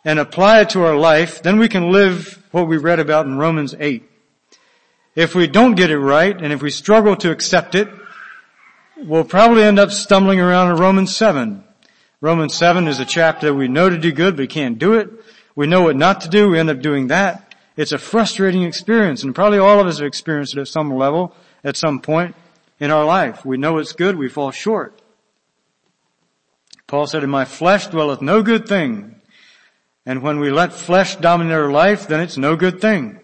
and 0.03 0.19
apply 0.19 0.61
it 0.61 0.69
to 0.71 0.83
our 0.83 0.97
life, 0.97 1.41
then 1.41 1.57
we 1.57 1.69
can 1.69 1.91
live 1.91 2.43
what 2.51 2.67
we 2.67 2.75
read 2.77 2.99
about 2.99 3.25
in 3.25 3.37
Romans 3.37 3.73
8 3.79 4.03
if 5.15 5.35
we 5.35 5.47
don't 5.47 5.75
get 5.75 5.91
it 5.91 5.99
right 5.99 6.39
and 6.41 6.51
if 6.51 6.61
we 6.61 6.69
struggle 6.69 7.15
to 7.17 7.31
accept 7.31 7.75
it, 7.75 7.87
we'll 8.97 9.23
probably 9.23 9.63
end 9.63 9.79
up 9.79 9.91
stumbling 9.91 10.39
around 10.39 10.71
in 10.71 10.77
Romans 10.77 11.15
7. 11.15 11.63
Romans 12.21 12.55
7 12.55 12.87
is 12.87 12.99
a 12.99 13.05
chapter 13.05 13.47
that 13.47 13.53
we 13.53 13.67
know 13.67 13.89
to 13.89 13.97
do 13.97 14.11
good 14.11 14.37
but 14.37 14.49
can't 14.49 14.79
do 14.79 14.93
it. 14.93 15.09
We 15.55 15.67
know 15.67 15.83
what 15.83 15.95
not 15.95 16.21
to 16.21 16.29
do, 16.29 16.49
we 16.49 16.59
end 16.59 16.69
up 16.69 16.79
doing 16.81 17.07
that. 17.07 17.53
It's 17.75 17.91
a 17.91 17.97
frustrating 17.97 18.63
experience 18.63 19.23
and 19.23 19.35
probably 19.35 19.59
all 19.59 19.79
of 19.79 19.87
us 19.87 19.97
have 19.99 20.07
experienced 20.07 20.57
it 20.57 20.61
at 20.61 20.67
some 20.67 20.93
level, 20.93 21.35
at 21.63 21.75
some 21.75 21.99
point 22.01 22.35
in 22.79 22.91
our 22.91 23.05
life. 23.05 23.45
We 23.45 23.57
know 23.57 23.77
it's 23.77 23.93
good, 23.93 24.17
we 24.17 24.29
fall 24.29 24.51
short. 24.51 24.99
Paul 26.87 27.07
said, 27.07 27.23
in 27.23 27.29
my 27.29 27.45
flesh 27.45 27.87
dwelleth 27.87 28.21
no 28.21 28.41
good 28.41 28.67
thing. 28.67 29.15
And 30.05 30.21
when 30.21 30.39
we 30.39 30.51
let 30.51 30.73
flesh 30.73 31.15
dominate 31.15 31.53
our 31.53 31.71
life, 31.71 32.07
then 32.07 32.19
it's 32.19 32.37
no 32.37 32.55
good 32.55 32.81
thing. 32.81 33.19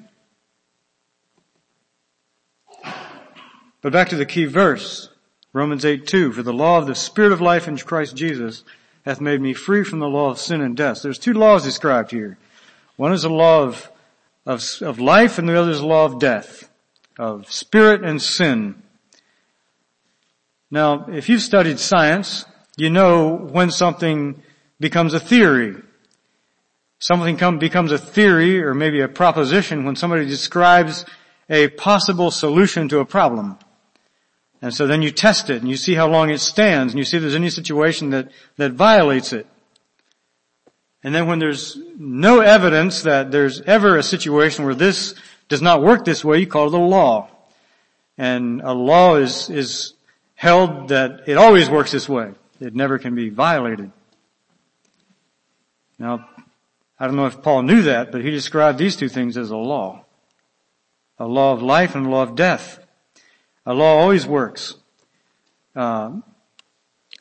But 3.81 3.93
back 3.93 4.09
to 4.09 4.17
the 4.17 4.25
key 4.25 4.43
verse, 4.45 5.07
Romans 5.53 5.85
8, 5.85 6.05
2, 6.05 6.33
for 6.33 6.43
the 6.43 6.51
law 6.53 6.79
of 6.79 6.87
the 6.87 6.95
spirit 6.95 7.31
of 7.31 7.39
life 7.39 7.65
in 7.67 7.77
Christ 7.77 8.13
Jesus 8.15 8.63
hath 9.05 9.21
made 9.21 9.39
me 9.39 9.53
free 9.53 9.85
from 9.85 9.99
the 9.99 10.09
law 10.09 10.29
of 10.31 10.37
sin 10.39 10.59
and 10.59 10.75
death. 10.75 11.01
There's 11.01 11.17
two 11.19 11.31
laws 11.33 11.63
described 11.63 12.11
here. 12.11 12.37
One 12.97 13.13
is 13.13 13.21
the 13.21 13.29
law 13.29 13.63
of, 13.63 13.89
of, 14.45 14.61
of 14.81 14.99
life 14.99 15.37
and 15.37 15.47
the 15.47 15.57
other 15.57 15.71
is 15.71 15.79
the 15.79 15.85
law 15.87 16.03
of 16.05 16.19
death, 16.19 16.69
of 17.17 17.49
spirit 17.49 18.03
and 18.03 18.21
sin. 18.21 18.81
Now, 20.69 21.05
if 21.07 21.29
you've 21.29 21.41
studied 21.41 21.79
science, 21.79 22.43
you 22.75 22.89
know 22.89 23.29
when 23.33 23.71
something 23.71 24.43
becomes 24.81 25.13
a 25.13 25.19
theory. 25.21 25.77
Something 26.99 27.37
come, 27.37 27.59
becomes 27.59 27.93
a 27.93 27.97
theory 27.97 28.61
or 28.61 28.73
maybe 28.73 28.99
a 28.99 29.07
proposition 29.07 29.85
when 29.85 29.95
somebody 29.95 30.25
describes 30.25 31.05
a 31.49 31.69
possible 31.69 32.29
solution 32.29 32.89
to 32.89 32.99
a 32.99 33.05
problem. 33.05 33.57
And 34.61 34.73
so 34.73 34.87
then 34.87 35.01
you 35.01 35.11
test 35.11 35.49
it 35.49 35.61
and 35.61 35.69
you 35.69 35.77
see 35.77 35.95
how 35.95 36.07
long 36.07 36.29
it 36.29 36.39
stands 36.39 36.93
and 36.93 36.97
you 36.99 37.05
see 37.05 37.17
if 37.17 37.21
there's 37.21 37.35
any 37.35 37.49
situation 37.49 38.09
that, 38.11 38.29
that 38.57 38.73
violates 38.73 39.31
it. 39.31 39.47
And 41.03 41.15
then 41.15 41.27
when 41.27 41.39
there's 41.39 41.77
no 41.97 42.41
evidence 42.41 43.03
that 43.03 43.31
there's 43.31 43.61
ever 43.61 43.95
a 43.95 44.03
situation 44.03 44.65
where 44.65 44.75
this 44.75 45.15
does 45.47 45.61
not 45.61 45.81
work 45.81 46.03
this 46.03 46.25
way, 46.25 46.39
you 46.39 46.47
call 46.47 46.67
it 46.67 46.73
a 46.73 46.77
law. 46.83 47.29
And 48.17 48.61
a 48.61 48.73
law 48.73 49.15
is, 49.15 49.49
is 49.49 49.93
held 50.35 50.89
that 50.89 51.21
it 51.27 51.37
always 51.37 51.69
works 51.69 51.93
this 51.93 52.09
way. 52.09 52.33
It 52.59 52.75
never 52.75 52.99
can 52.99 53.15
be 53.15 53.29
violated. 53.29 53.89
Now, 55.97 56.27
I 56.99 57.05
don't 57.07 57.15
know 57.15 57.27
if 57.27 57.41
Paul 57.41 57.61
knew 57.61 57.83
that, 57.83 58.11
but 58.11 58.21
he 58.21 58.31
described 58.31 58.77
these 58.77 58.97
two 58.97 59.07
things 59.07 59.37
as 59.37 59.51
a 59.51 59.55
law. 59.55 60.03
A 61.17 61.25
law 61.25 61.53
of 61.53 61.61
life 61.61 61.95
and 61.95 62.05
a 62.05 62.09
law 62.09 62.23
of 62.23 62.35
death. 62.35 62.79
A 63.65 63.73
law 63.73 63.97
always 63.99 64.25
works. 64.25 64.75
Um, 65.75 66.23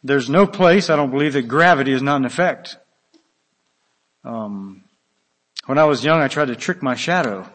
there's 0.04 0.28
no 0.30 0.46
place 0.46 0.90
I 0.90 0.96
don't 0.96 1.10
believe 1.10 1.32
that 1.32 1.42
gravity 1.48 1.92
is 1.92 2.02
not 2.02 2.16
in 2.16 2.24
effect. 2.24 2.76
Um, 4.24 4.84
when 5.66 5.78
I 5.78 5.84
was 5.84 6.04
young, 6.04 6.20
I 6.20 6.28
tried 6.28 6.48
to 6.48 6.56
trick 6.56 6.82
my 6.82 6.94
shadow. 6.94 7.48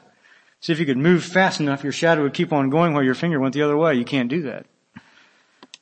See 0.59 0.71
if 0.71 0.79
you 0.79 0.85
could 0.85 0.97
move 0.97 1.23
fast 1.25 1.59
enough, 1.59 1.83
your 1.83 1.91
shadow 1.91 2.23
would 2.23 2.33
keep 2.33 2.53
on 2.53 2.69
going 2.69 2.93
while 2.93 3.03
your 3.03 3.15
finger 3.15 3.39
went 3.39 3.53
the 3.53 3.63
other 3.63 3.75
way. 3.77 3.95
You 3.95 4.05
can't 4.05 4.29
do 4.29 4.43
that. 4.43 4.65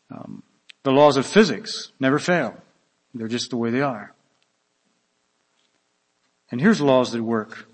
Um, 0.10 0.44
the 0.84 0.92
laws 0.92 1.18
of 1.18 1.26
physics 1.26 1.92
never 2.00 2.20
fail. 2.20 2.56
They're 3.14 3.28
just 3.28 3.50
the 3.50 3.58
way 3.58 3.70
they 3.70 3.82
are. 3.82 4.14
And 6.50 6.60
here's 6.60 6.82
laws 6.82 7.12
that 7.12 7.24
work. 7.24 7.68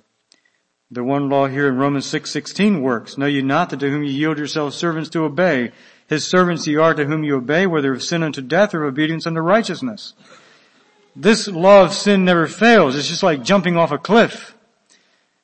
The 0.90 1.04
one 1.04 1.30
law 1.30 1.48
here 1.48 1.68
in 1.68 1.76
Romans 1.78 2.06
6:16 2.06 2.28
6, 2.76 2.80
works. 2.80 3.18
Know 3.18 3.26
ye 3.26 3.42
not 3.42 3.70
that 3.70 3.80
to 3.82 3.90
whom 3.90 4.04
ye 4.04 4.12
yield 4.12 4.38
yourselves 4.38 4.78
servants 4.78 5.10
to 5.12 5.26
obey, 5.26 5.72
his 6.08 6.26
servants 6.26 6.66
ye 6.66 6.76
are 6.78 6.94
to 6.94 7.06
whom 7.06 7.24
you 7.26 7.36
obey, 7.36 7.66
whether 7.68 7.92
of 7.92 8.02
sin 8.04 8.24
unto 8.24 8.42
death 8.42 8.74
or 8.74 8.84
of 8.84 8.94
obedience 8.94 9.28
unto 9.28 9.42
righteousness. 9.42 10.14
This 11.16 11.48
law 11.48 11.84
of 11.84 11.94
sin 11.94 12.24
never 12.24 12.48
fails. 12.48 12.96
It's 12.96 13.10
just 13.10 13.24
like 13.24 13.44
jumping 13.44 13.76
off 13.76 13.92
a 13.92 13.98
cliff. 13.98 14.56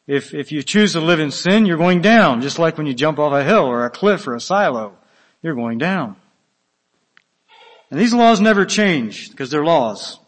If, 0.07 0.33
if 0.33 0.51
you 0.51 0.61
choose 0.63 0.93
to 0.93 1.01
live 1.01 1.19
in 1.19 1.31
sin, 1.31 1.65
you're 1.65 1.77
going 1.77 2.01
down, 2.01 2.41
just 2.41 2.59
like 2.59 2.77
when 2.77 2.87
you 2.87 2.93
jump 2.93 3.19
off 3.19 3.33
a 3.33 3.43
hill 3.43 3.65
or 3.65 3.83
a 3.85 3.89
cliff 3.89 4.25
or 4.27 4.35
a 4.35 4.41
silo. 4.41 4.95
You're 5.41 5.55
going 5.55 5.77
down. 5.77 6.15
And 7.91 7.99
these 7.99 8.13
laws 8.13 8.39
never 8.39 8.65
change 8.65 9.31
because 9.31 9.49
they're 9.49 9.63
laws. 9.63 10.19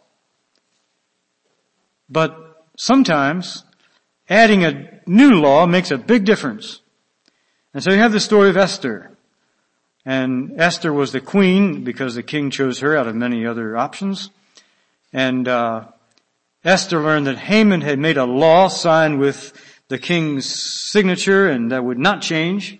But 2.10 2.62
sometimes 2.76 3.64
Adding 4.28 4.64
a 4.64 4.90
new 5.06 5.32
law 5.40 5.66
makes 5.66 5.90
a 5.90 5.98
big 5.98 6.24
difference. 6.24 6.80
And 7.72 7.82
so 7.82 7.92
you 7.92 7.98
have 7.98 8.12
the 8.12 8.20
story 8.20 8.48
of 8.50 8.56
Esther. 8.56 9.12
And 10.04 10.60
Esther 10.60 10.92
was 10.92 11.12
the 11.12 11.20
queen 11.20 11.84
because 11.84 12.14
the 12.14 12.22
king 12.22 12.50
chose 12.50 12.80
her 12.80 12.96
out 12.96 13.06
of 13.06 13.14
many 13.14 13.46
other 13.46 13.76
options. 13.76 14.30
And 15.12 15.46
uh, 15.46 15.86
Esther 16.64 17.00
learned 17.00 17.26
that 17.28 17.38
Haman 17.38 17.80
had 17.82 17.98
made 17.98 18.16
a 18.16 18.24
law 18.24 18.68
signed 18.68 19.18
with 19.20 19.52
the 19.88 19.98
king's 19.98 20.46
signature 20.46 21.48
and 21.48 21.70
that 21.70 21.84
would 21.84 21.98
not 21.98 22.20
change, 22.22 22.78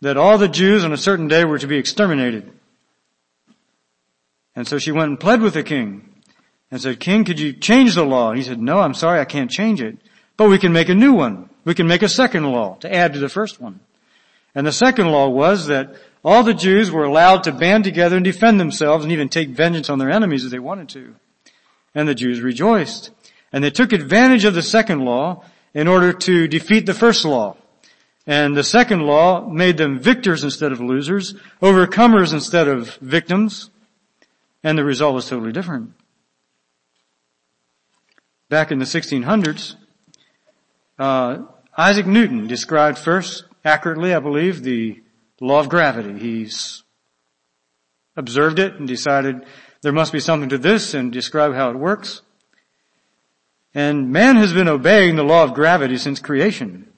that 0.00 0.16
all 0.16 0.38
the 0.38 0.48
Jews 0.48 0.84
on 0.84 0.92
a 0.92 0.96
certain 0.96 1.26
day 1.26 1.44
were 1.44 1.58
to 1.58 1.66
be 1.66 1.78
exterminated. 1.78 2.52
And 4.54 4.68
so 4.68 4.78
she 4.78 4.92
went 4.92 5.08
and 5.08 5.18
pled 5.20 5.40
with 5.42 5.54
the 5.54 5.64
king 5.64 6.08
and 6.70 6.80
said, 6.80 7.00
King, 7.00 7.24
could 7.24 7.40
you 7.40 7.52
change 7.52 7.96
the 7.96 8.04
law? 8.04 8.28
And 8.30 8.38
he 8.38 8.44
said, 8.44 8.60
No, 8.62 8.78
I'm 8.78 8.94
sorry, 8.94 9.18
I 9.20 9.24
can't 9.24 9.50
change 9.50 9.82
it. 9.82 9.98
But 10.36 10.48
we 10.48 10.58
can 10.58 10.72
make 10.72 10.88
a 10.88 10.94
new 10.94 11.12
one. 11.12 11.48
We 11.64 11.74
can 11.74 11.86
make 11.86 12.02
a 12.02 12.08
second 12.08 12.44
law 12.44 12.76
to 12.80 12.92
add 12.92 13.12
to 13.14 13.18
the 13.20 13.28
first 13.28 13.60
one. 13.60 13.80
And 14.54 14.66
the 14.66 14.72
second 14.72 15.10
law 15.10 15.28
was 15.28 15.66
that 15.68 15.94
all 16.24 16.42
the 16.42 16.54
Jews 16.54 16.90
were 16.90 17.04
allowed 17.04 17.44
to 17.44 17.52
band 17.52 17.84
together 17.84 18.16
and 18.16 18.24
defend 18.24 18.60
themselves 18.60 19.04
and 19.04 19.12
even 19.12 19.28
take 19.28 19.48
vengeance 19.50 19.88
on 19.90 19.98
their 19.98 20.10
enemies 20.10 20.44
if 20.44 20.50
they 20.50 20.58
wanted 20.58 20.88
to. 20.90 21.14
And 21.94 22.08
the 22.08 22.14
Jews 22.14 22.40
rejoiced. 22.40 23.10
And 23.52 23.62
they 23.62 23.70
took 23.70 23.92
advantage 23.92 24.44
of 24.44 24.54
the 24.54 24.62
second 24.62 25.04
law 25.04 25.44
in 25.74 25.86
order 25.86 26.12
to 26.12 26.48
defeat 26.48 26.86
the 26.86 26.94
first 26.94 27.24
law. 27.24 27.56
And 28.26 28.56
the 28.56 28.64
second 28.64 29.00
law 29.02 29.46
made 29.48 29.76
them 29.76 29.98
victors 30.00 30.42
instead 30.44 30.72
of 30.72 30.80
losers, 30.80 31.34
overcomers 31.60 32.32
instead 32.32 32.68
of 32.68 32.94
victims, 32.96 33.70
and 34.62 34.78
the 34.78 34.84
result 34.84 35.14
was 35.14 35.28
totally 35.28 35.52
different. 35.52 35.92
Back 38.48 38.72
in 38.72 38.78
the 38.78 38.86
1600s, 38.86 39.74
uh, 40.98 41.38
Isaac 41.76 42.06
Newton 42.06 42.46
described 42.46 42.98
first 42.98 43.44
accurately, 43.64 44.14
I 44.14 44.20
believe, 44.20 44.62
the 44.62 45.02
law 45.40 45.60
of 45.60 45.68
gravity. 45.68 46.18
He's 46.18 46.82
observed 48.16 48.58
it 48.58 48.74
and 48.74 48.86
decided 48.86 49.44
there 49.82 49.92
must 49.92 50.12
be 50.12 50.20
something 50.20 50.48
to 50.50 50.58
this 50.58 50.94
and 50.94 51.12
described 51.12 51.56
how 51.56 51.70
it 51.70 51.76
works. 51.76 52.22
And 53.74 54.12
man 54.12 54.36
has 54.36 54.52
been 54.52 54.68
obeying 54.68 55.16
the 55.16 55.24
law 55.24 55.42
of 55.42 55.52
gravity 55.54 55.96
since 55.96 56.20
creation. 56.20 56.92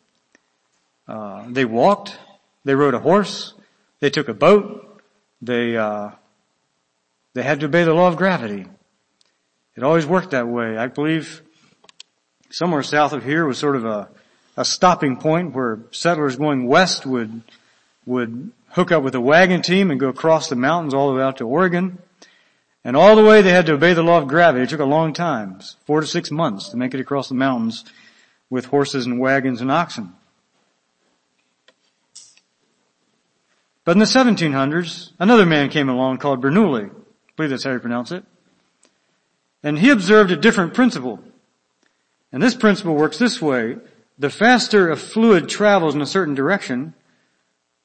Uh, 1.08 1.46
they 1.48 1.64
walked, 1.64 2.18
they 2.64 2.74
rode 2.74 2.92
a 2.92 2.98
horse, 2.98 3.54
they 4.00 4.10
took 4.10 4.28
a 4.28 4.34
boat, 4.34 5.00
they 5.40 5.76
uh, 5.76 6.10
they 7.32 7.42
had 7.42 7.60
to 7.60 7.66
obey 7.66 7.84
the 7.84 7.94
law 7.94 8.08
of 8.08 8.16
gravity. 8.16 8.66
It 9.74 9.82
always 9.82 10.04
worked 10.04 10.32
that 10.32 10.48
way. 10.48 10.76
I 10.76 10.88
believe 10.88 11.42
somewhere 12.56 12.82
south 12.82 13.12
of 13.12 13.22
here 13.22 13.44
was 13.44 13.58
sort 13.58 13.76
of 13.76 13.84
a, 13.84 14.08
a 14.56 14.64
stopping 14.64 15.18
point 15.18 15.52
where 15.52 15.80
settlers 15.90 16.36
going 16.36 16.66
west 16.66 17.04
would, 17.04 17.42
would 18.06 18.50
hook 18.70 18.90
up 18.90 19.02
with 19.02 19.14
a 19.14 19.20
wagon 19.20 19.60
team 19.60 19.90
and 19.90 20.00
go 20.00 20.08
across 20.08 20.48
the 20.48 20.56
mountains 20.56 20.94
all 20.94 21.10
the 21.10 21.16
way 21.18 21.22
out 21.22 21.36
to 21.36 21.46
Oregon. 21.46 21.98
And 22.82 22.96
all 22.96 23.14
the 23.16 23.24
way 23.24 23.42
they 23.42 23.50
had 23.52 23.66
to 23.66 23.74
obey 23.74 23.92
the 23.94 24.02
law 24.02 24.18
of 24.22 24.28
gravity. 24.28 24.62
It 24.64 24.70
took 24.70 24.78
a 24.80 24.84
long 24.86 25.12
time, 25.12 25.58
four 25.86 26.00
to 26.00 26.06
six 26.06 26.30
months 26.30 26.68
to 26.70 26.76
make 26.78 26.94
it 26.94 27.00
across 27.00 27.28
the 27.28 27.34
mountains 27.34 27.84
with 28.48 28.64
horses 28.66 29.04
and 29.06 29.18
wagons 29.20 29.60
and 29.60 29.70
oxen. 29.72 30.12
But 33.84 33.92
in 33.96 33.98
the 33.98 34.06
1700s, 34.06 35.10
another 35.18 35.44
man 35.44 35.68
came 35.68 35.88
along 35.90 36.18
called 36.18 36.40
Bernoulli. 36.42 36.90
I 36.90 36.92
believe 37.36 37.50
that's 37.50 37.64
how 37.64 37.72
you 37.72 37.80
pronounce 37.80 38.12
it. 38.12 38.24
And 39.64 39.76
he 39.78 39.90
observed 39.90 40.30
a 40.30 40.36
different 40.36 40.72
principle. 40.72 41.18
And 42.32 42.42
this 42.42 42.54
principle 42.54 42.94
works 42.94 43.18
this 43.18 43.40
way. 43.40 43.76
The 44.18 44.30
faster 44.30 44.90
a 44.90 44.96
fluid 44.96 45.48
travels 45.48 45.94
in 45.94 46.00
a 46.00 46.06
certain 46.06 46.34
direction, 46.34 46.94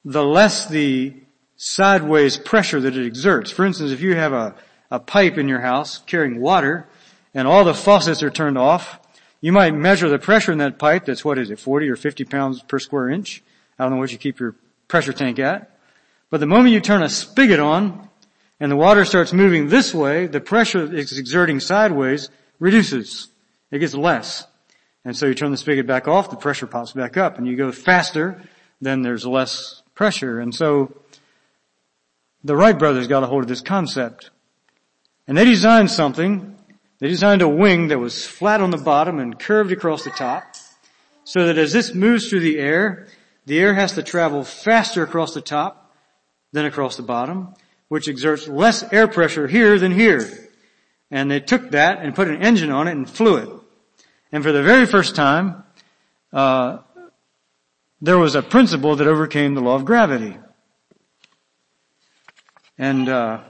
the 0.05 0.23
less 0.23 0.65
the 0.67 1.13
sideways 1.57 2.37
pressure 2.37 2.79
that 2.79 2.95
it 2.97 3.05
exerts. 3.05 3.51
For 3.51 3.65
instance, 3.65 3.91
if 3.91 4.01
you 4.01 4.15
have 4.15 4.33
a, 4.33 4.55
a 4.89 4.99
pipe 4.99 5.37
in 5.37 5.47
your 5.47 5.59
house 5.59 5.99
carrying 6.07 6.39
water 6.41 6.87
and 7.33 7.47
all 7.47 7.63
the 7.63 7.73
faucets 7.73 8.23
are 8.23 8.29
turned 8.31 8.57
off, 8.57 8.99
you 9.41 9.51
might 9.51 9.71
measure 9.73 10.09
the 10.09 10.17
pressure 10.19 10.51
in 10.51 10.59
that 10.59 10.79
pipe. 10.79 11.05
That's 11.05 11.25
what 11.25 11.37
is 11.37 11.49
it, 11.51 11.59
40 11.59 11.89
or 11.89 11.95
50 11.95 12.25
pounds 12.25 12.61
per 12.61 12.79
square 12.79 13.09
inch? 13.09 13.43
I 13.77 13.83
don't 13.83 13.93
know 13.93 13.99
what 13.99 14.11
you 14.11 14.17
keep 14.17 14.39
your 14.39 14.55
pressure 14.87 15.13
tank 15.13 15.37
at. 15.39 15.69
But 16.29 16.39
the 16.39 16.47
moment 16.47 16.69
you 16.69 16.79
turn 16.79 17.03
a 17.03 17.09
spigot 17.09 17.59
on 17.59 18.09
and 18.59 18.71
the 18.71 18.75
water 18.77 19.03
starts 19.05 19.33
moving 19.33 19.67
this 19.67 19.93
way, 19.93 20.27
the 20.27 20.39
pressure 20.39 20.95
it's 20.95 21.17
exerting 21.17 21.59
sideways 21.59 22.29
reduces. 22.59 23.27
It 23.71 23.79
gets 23.79 23.93
less. 23.93 24.45
And 25.05 25.17
so 25.17 25.25
you 25.25 25.33
turn 25.33 25.51
the 25.51 25.57
spigot 25.57 25.87
back 25.87 26.07
off, 26.07 26.29
the 26.29 26.35
pressure 26.35 26.67
pops 26.67 26.91
back 26.91 27.17
up 27.17 27.37
and 27.37 27.47
you 27.47 27.55
go 27.55 27.71
faster, 27.71 28.41
then 28.81 29.01
there's 29.01 29.25
less 29.25 29.81
pressure. 29.95 30.39
And 30.39 30.53
so 30.53 30.93
the 32.43 32.55
Wright 32.55 32.77
brothers 32.77 33.07
got 33.07 33.23
a 33.23 33.27
hold 33.27 33.43
of 33.43 33.47
this 33.49 33.61
concept 33.61 34.29
and 35.27 35.37
they 35.37 35.45
designed 35.45 35.89
something. 35.89 36.55
They 36.99 37.07
designed 37.07 37.41
a 37.41 37.49
wing 37.49 37.87
that 37.87 37.97
was 37.97 38.25
flat 38.25 38.61
on 38.61 38.69
the 38.69 38.77
bottom 38.77 39.17
and 39.17 39.39
curved 39.39 39.71
across 39.71 40.03
the 40.03 40.11
top 40.11 40.43
so 41.23 41.47
that 41.47 41.57
as 41.57 41.71
this 41.73 41.95
moves 41.95 42.29
through 42.29 42.41
the 42.41 42.59
air, 42.59 43.07
the 43.45 43.57
air 43.59 43.73
has 43.73 43.93
to 43.93 44.03
travel 44.03 44.43
faster 44.43 45.01
across 45.01 45.33
the 45.33 45.41
top 45.41 45.89
than 46.51 46.65
across 46.65 46.97
the 46.97 47.01
bottom, 47.03 47.55
which 47.87 48.07
exerts 48.07 48.47
less 48.47 48.83
air 48.93 49.07
pressure 49.07 49.47
here 49.47 49.79
than 49.79 49.91
here. 49.93 50.29
And 51.09 51.31
they 51.31 51.39
took 51.39 51.71
that 51.71 52.01
and 52.03 52.13
put 52.13 52.27
an 52.27 52.43
engine 52.43 52.69
on 52.71 52.87
it 52.87 52.91
and 52.91 53.09
flew 53.09 53.37
it. 53.37 53.49
And 54.31 54.43
for 54.43 54.51
the 54.51 54.63
very 54.63 54.85
first 54.85 55.15
time, 55.15 55.63
uh, 56.31 56.79
there 58.01 58.17
was 58.17 58.35
a 58.35 58.41
principle 58.41 58.95
that 58.95 59.07
overcame 59.07 59.53
the 59.55 59.61
law 59.61 59.75
of 59.75 59.83
gravity. 59.85 60.37
And 62.77 63.09
uh, 63.09 63.41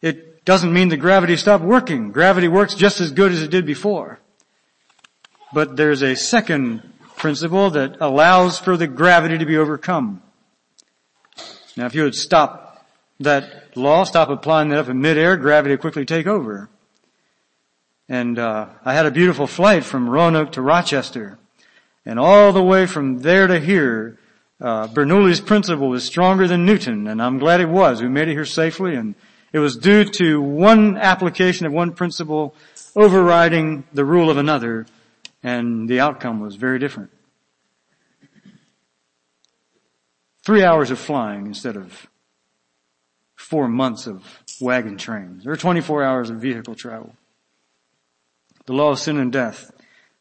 it 0.00 0.44
doesn't 0.44 0.72
mean 0.72 0.88
that 0.90 0.98
gravity 0.98 1.36
stopped 1.36 1.64
working. 1.64 2.12
Gravity 2.12 2.48
works 2.48 2.74
just 2.74 3.00
as 3.00 3.10
good 3.10 3.32
as 3.32 3.42
it 3.42 3.50
did 3.50 3.66
before. 3.66 4.20
But 5.52 5.76
there's 5.76 6.02
a 6.02 6.14
second 6.16 6.90
principle 7.16 7.70
that 7.70 7.96
allows 8.00 8.58
for 8.58 8.76
the 8.76 8.86
gravity 8.86 9.38
to 9.38 9.46
be 9.46 9.56
overcome. 9.56 10.22
Now 11.76 11.86
if 11.86 11.94
you 11.94 12.04
would 12.04 12.14
stop 12.14 12.84
that 13.20 13.76
law, 13.76 14.04
stop 14.04 14.28
applying 14.30 14.68
that 14.68 14.78
up 14.78 14.88
in 14.88 15.00
midair, 15.00 15.36
gravity 15.36 15.74
would 15.74 15.80
quickly 15.80 16.04
take 16.06 16.26
over. 16.26 16.70
And 18.08 18.38
uh, 18.38 18.68
I 18.84 18.92
had 18.92 19.06
a 19.06 19.10
beautiful 19.10 19.46
flight 19.46 19.84
from 19.84 20.10
Roanoke 20.10 20.52
to 20.52 20.62
Rochester. 20.62 21.38
And 22.04 22.18
all 22.18 22.52
the 22.52 22.62
way 22.62 22.84
from 22.86 23.20
there 23.20 23.46
to 23.46 23.58
here, 23.58 24.18
uh, 24.60 24.88
Bernoulli's 24.88 25.40
principle 25.40 25.88
was 25.88 26.04
stronger 26.04 26.46
than 26.46 26.66
Newton, 26.66 27.06
and 27.08 27.22
I'm 27.22 27.38
glad 27.38 27.60
it 27.60 27.68
was. 27.68 28.02
We 28.02 28.08
made 28.08 28.28
it 28.28 28.32
here 28.32 28.44
safely, 28.44 28.94
and 28.94 29.14
it 29.54 29.58
was 29.58 29.76
due 29.76 30.04
to 30.04 30.40
one 30.40 30.98
application 30.98 31.64
of 31.64 31.72
one 31.72 31.92
principle 31.92 32.54
overriding 32.94 33.84
the 33.92 34.04
rule 34.04 34.28
of 34.30 34.36
another, 34.36 34.86
and 35.42 35.88
the 35.88 36.00
outcome 36.00 36.40
was 36.40 36.56
very 36.56 36.78
different. 36.78 37.10
Three 40.42 40.62
hours 40.62 40.90
of 40.90 40.98
flying 40.98 41.46
instead 41.46 41.74
of 41.76 42.06
four 43.34 43.66
months 43.66 44.06
of 44.06 44.40
wagon 44.60 44.98
trains, 44.98 45.46
or 45.46 45.56
24 45.56 46.04
hours 46.04 46.28
of 46.28 46.36
vehicle 46.36 46.74
travel 46.74 47.14
the 48.66 48.72
law 48.72 48.90
of 48.90 48.98
sin 48.98 49.18
and 49.18 49.32
death. 49.32 49.70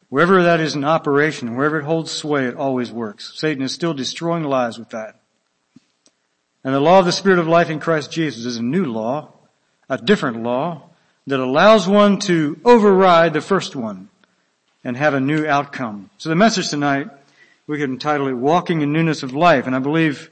Wherever 0.09 0.43
that 0.43 0.59
is 0.59 0.75
in 0.75 0.83
operation, 0.83 1.47
and 1.47 1.57
wherever 1.57 1.79
it 1.79 1.85
holds 1.85 2.11
sway, 2.11 2.45
it 2.45 2.55
always 2.55 2.91
works. 2.91 3.33
Satan 3.35 3.63
is 3.63 3.73
still 3.73 3.93
destroying 3.93 4.43
lives 4.43 4.77
with 4.77 4.89
that. 4.89 5.19
And 6.63 6.73
the 6.73 6.79
law 6.79 6.99
of 6.99 7.05
the 7.05 7.11
Spirit 7.11 7.39
of 7.39 7.47
life 7.47 7.69
in 7.69 7.79
Christ 7.79 8.11
Jesus 8.11 8.45
is 8.45 8.57
a 8.57 8.63
new 8.63 8.85
law, 8.85 9.29
a 9.89 9.97
different 9.97 10.43
law, 10.43 10.83
that 11.27 11.39
allows 11.39 11.87
one 11.87 12.19
to 12.19 12.59
override 12.63 13.33
the 13.33 13.41
first 13.41 13.75
one 13.75 14.09
and 14.83 14.95
have 14.97 15.13
a 15.13 15.19
new 15.19 15.47
outcome. 15.47 16.09
So 16.17 16.29
the 16.29 16.35
message 16.35 16.69
tonight, 16.69 17.07
we 17.65 17.77
could 17.79 17.89
entitle 17.89 18.27
it 18.27 18.33
Walking 18.33 18.81
in 18.81 18.93
Newness 18.93 19.23
of 19.23 19.33
Life, 19.33 19.65
and 19.65 19.75
I 19.75 19.79
believe 19.79 20.29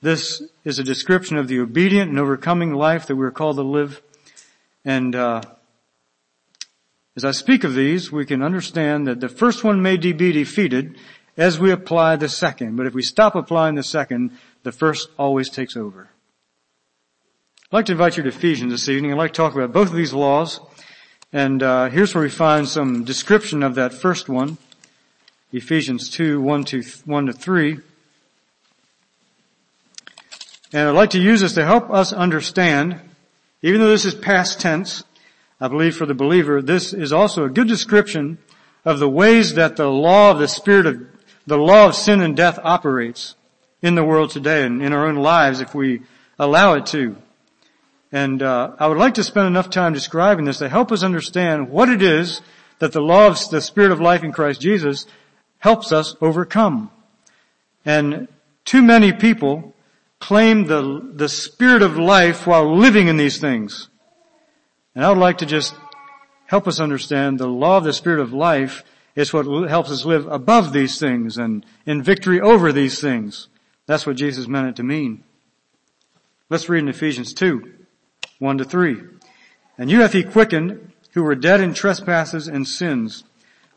this 0.00 0.42
is 0.64 0.78
a 0.78 0.84
description 0.84 1.38
of 1.38 1.48
the 1.48 1.58
obedient 1.60 2.10
and 2.10 2.20
overcoming 2.20 2.72
life 2.72 3.06
that 3.06 3.16
we're 3.16 3.30
called 3.32 3.56
to 3.56 3.62
live. 3.62 4.00
And, 4.84 5.16
uh, 5.16 5.42
as 7.18 7.24
I 7.24 7.32
speak 7.32 7.64
of 7.64 7.74
these, 7.74 8.12
we 8.12 8.24
can 8.26 8.42
understand 8.44 9.08
that 9.08 9.18
the 9.18 9.28
first 9.28 9.64
one 9.64 9.82
may 9.82 9.96
be 9.96 10.12
defeated 10.12 10.96
as 11.36 11.58
we 11.58 11.72
apply 11.72 12.14
the 12.14 12.28
second, 12.28 12.76
but 12.76 12.86
if 12.86 12.94
we 12.94 13.02
stop 13.02 13.34
applying 13.34 13.74
the 13.74 13.82
second, 13.82 14.38
the 14.62 14.70
first 14.70 15.08
always 15.18 15.50
takes 15.50 15.76
over. 15.76 16.10
I'd 17.72 17.76
like 17.76 17.86
to 17.86 17.92
invite 17.92 18.16
you 18.16 18.22
to 18.22 18.28
Ephesians 18.28 18.70
this 18.70 18.88
evening. 18.88 19.10
I'd 19.10 19.16
like 19.18 19.32
to 19.32 19.36
talk 19.36 19.52
about 19.52 19.72
both 19.72 19.88
of 19.90 19.96
these 19.96 20.12
laws, 20.12 20.60
and 21.32 21.60
uh, 21.60 21.88
here's 21.90 22.14
where 22.14 22.22
we 22.22 22.30
find 22.30 22.68
some 22.68 23.02
description 23.02 23.64
of 23.64 23.74
that 23.74 23.92
first 23.94 24.28
one, 24.28 24.56
Ephesians 25.52 26.08
2, 26.10 26.40
1 26.40 26.64
to, 26.66 26.82
1 27.04 27.26
to 27.26 27.32
3. 27.32 27.80
And 30.72 30.88
I'd 30.90 30.94
like 30.94 31.10
to 31.10 31.20
use 31.20 31.40
this 31.40 31.54
to 31.54 31.64
help 31.66 31.90
us 31.90 32.12
understand, 32.12 33.00
even 33.62 33.80
though 33.80 33.90
this 33.90 34.04
is 34.04 34.14
past 34.14 34.60
tense, 34.60 35.02
I 35.60 35.66
believe 35.68 35.96
for 35.96 36.06
the 36.06 36.14
believer, 36.14 36.62
this 36.62 36.92
is 36.92 37.12
also 37.12 37.44
a 37.44 37.50
good 37.50 37.66
description 37.66 38.38
of 38.84 39.00
the 39.00 39.08
ways 39.08 39.54
that 39.54 39.76
the 39.76 39.88
law 39.90 40.30
of 40.30 40.38
the 40.38 40.46
spirit 40.46 40.86
of, 40.86 41.02
the 41.46 41.56
law 41.58 41.86
of 41.86 41.96
sin 41.96 42.20
and 42.20 42.36
death 42.36 42.60
operates 42.62 43.34
in 43.82 43.96
the 43.96 44.04
world 44.04 44.30
today 44.30 44.64
and 44.64 44.80
in 44.82 44.92
our 44.92 45.06
own 45.06 45.16
lives 45.16 45.60
if 45.60 45.74
we 45.74 46.02
allow 46.38 46.74
it 46.74 46.86
to. 46.86 47.16
And 48.12 48.40
uh, 48.42 48.72
I 48.78 48.86
would 48.86 48.98
like 48.98 49.14
to 49.14 49.24
spend 49.24 49.48
enough 49.48 49.68
time 49.68 49.92
describing 49.92 50.44
this 50.44 50.58
to 50.58 50.68
help 50.68 50.92
us 50.92 51.02
understand 51.02 51.68
what 51.70 51.88
it 51.88 52.02
is 52.02 52.40
that 52.78 52.92
the 52.92 53.00
law 53.02 53.26
of 53.26 53.36
the 53.50 53.60
Spirit 53.60 53.90
of 53.90 54.00
life 54.00 54.22
in 54.22 54.32
Christ 54.32 54.60
Jesus 54.60 55.06
helps 55.58 55.90
us 55.92 56.14
overcome. 56.20 56.90
And 57.84 58.28
too 58.64 58.82
many 58.82 59.12
people 59.12 59.74
claim 60.20 60.64
the, 60.66 61.06
the 61.14 61.28
Spirit 61.28 61.82
of 61.82 61.98
life 61.98 62.46
while 62.46 62.76
living 62.78 63.08
in 63.08 63.16
these 63.16 63.38
things. 63.38 63.88
And 64.98 65.04
I 65.06 65.10
would 65.10 65.18
like 65.18 65.38
to 65.38 65.46
just 65.46 65.76
help 66.46 66.66
us 66.66 66.80
understand 66.80 67.38
the 67.38 67.46
law 67.46 67.76
of 67.78 67.84
the 67.84 67.92
Spirit 67.92 68.18
of 68.18 68.32
life 68.32 68.82
is 69.14 69.32
what 69.32 69.46
helps 69.70 69.92
us 69.92 70.04
live 70.04 70.26
above 70.26 70.72
these 70.72 70.98
things 70.98 71.38
and 71.38 71.64
in 71.86 72.02
victory 72.02 72.40
over 72.40 72.72
these 72.72 73.00
things. 73.00 73.46
That's 73.86 74.08
what 74.08 74.16
Jesus 74.16 74.48
meant 74.48 74.66
it 74.70 74.74
to 74.74 74.82
mean. 74.82 75.22
Let's 76.50 76.68
read 76.68 76.80
in 76.80 76.88
Ephesians 76.88 77.32
2, 77.32 77.72
1 78.40 78.58
to 78.58 78.64
3. 78.64 78.96
And 79.78 79.88
you 79.88 80.00
hath 80.00 80.14
he 80.14 80.24
quickened 80.24 80.90
who 81.12 81.22
were 81.22 81.36
dead 81.36 81.60
in 81.60 81.74
trespasses 81.74 82.48
and 82.48 82.66
sins, 82.66 83.22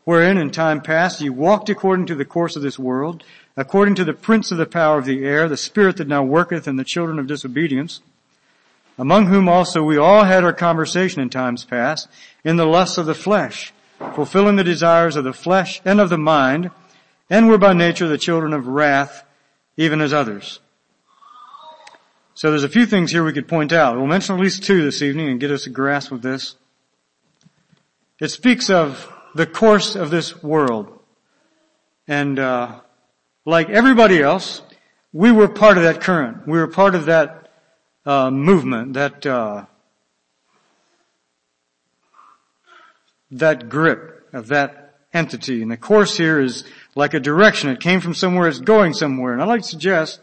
wherein 0.02 0.36
in 0.38 0.50
time 0.50 0.80
past 0.80 1.20
ye 1.20 1.30
walked 1.30 1.68
according 1.68 2.06
to 2.06 2.16
the 2.16 2.24
course 2.24 2.56
of 2.56 2.62
this 2.62 2.80
world, 2.80 3.22
according 3.56 3.94
to 3.94 4.04
the 4.04 4.12
prince 4.12 4.50
of 4.50 4.58
the 4.58 4.66
power 4.66 4.98
of 4.98 5.04
the 5.04 5.24
air, 5.24 5.48
the 5.48 5.56
spirit 5.56 5.98
that 5.98 6.08
now 6.08 6.24
worketh 6.24 6.66
in 6.66 6.74
the 6.74 6.82
children 6.84 7.20
of 7.20 7.28
disobedience, 7.28 8.00
among 8.98 9.26
whom 9.26 9.48
also 9.48 9.82
we 9.82 9.96
all 9.96 10.24
had 10.24 10.44
our 10.44 10.52
conversation 10.52 11.22
in 11.22 11.30
times 11.30 11.64
past, 11.64 12.08
in 12.44 12.56
the 12.56 12.66
lusts 12.66 12.98
of 12.98 13.06
the 13.06 13.14
flesh, 13.14 13.72
fulfilling 14.14 14.56
the 14.56 14.64
desires 14.64 15.16
of 15.16 15.24
the 15.24 15.32
flesh 15.32 15.80
and 15.84 16.00
of 16.00 16.10
the 16.10 16.18
mind, 16.18 16.70
and 17.30 17.48
were 17.48 17.58
by 17.58 17.72
nature 17.72 18.08
the 18.08 18.18
children 18.18 18.52
of 18.52 18.66
wrath, 18.66 19.24
even 19.76 20.00
as 20.00 20.12
others. 20.12 20.60
So 22.34 22.50
there's 22.50 22.64
a 22.64 22.68
few 22.68 22.86
things 22.86 23.10
here 23.10 23.24
we 23.24 23.32
could 23.32 23.48
point 23.48 23.72
out. 23.72 23.96
We'll 23.96 24.06
mention 24.06 24.34
at 24.34 24.40
least 24.40 24.64
two 24.64 24.82
this 24.82 25.02
evening 25.02 25.28
and 25.28 25.40
get 25.40 25.50
us 25.50 25.66
a 25.66 25.70
grasp 25.70 26.12
of 26.12 26.22
this. 26.22 26.56
It 28.20 28.28
speaks 28.28 28.70
of 28.70 29.10
the 29.34 29.46
course 29.46 29.96
of 29.96 30.10
this 30.10 30.42
world. 30.42 30.98
And 32.08 32.38
uh, 32.38 32.80
like 33.46 33.68
everybody 33.70 34.20
else, 34.20 34.62
we 35.12 35.30
were 35.30 35.48
part 35.48 35.76
of 35.78 35.84
that 35.84 36.00
current. 36.00 36.46
We 36.46 36.58
were 36.58 36.68
part 36.68 36.94
of 36.94 37.06
that 37.06 37.41
uh, 38.04 38.30
movement, 38.30 38.94
that 38.94 39.24
uh, 39.26 39.64
that 43.30 43.68
grip 43.68 44.28
of 44.32 44.48
that 44.48 44.94
entity. 45.12 45.62
And 45.62 45.70
the 45.70 45.76
course 45.76 46.16
here 46.16 46.40
is 46.40 46.64
like 46.94 47.14
a 47.14 47.20
direction. 47.20 47.70
It 47.70 47.80
came 47.80 48.00
from 48.00 48.14
somewhere. 48.14 48.48
It's 48.48 48.58
going 48.60 48.94
somewhere. 48.94 49.32
And 49.32 49.42
I'd 49.42 49.48
like 49.48 49.62
to 49.62 49.68
suggest 49.68 50.20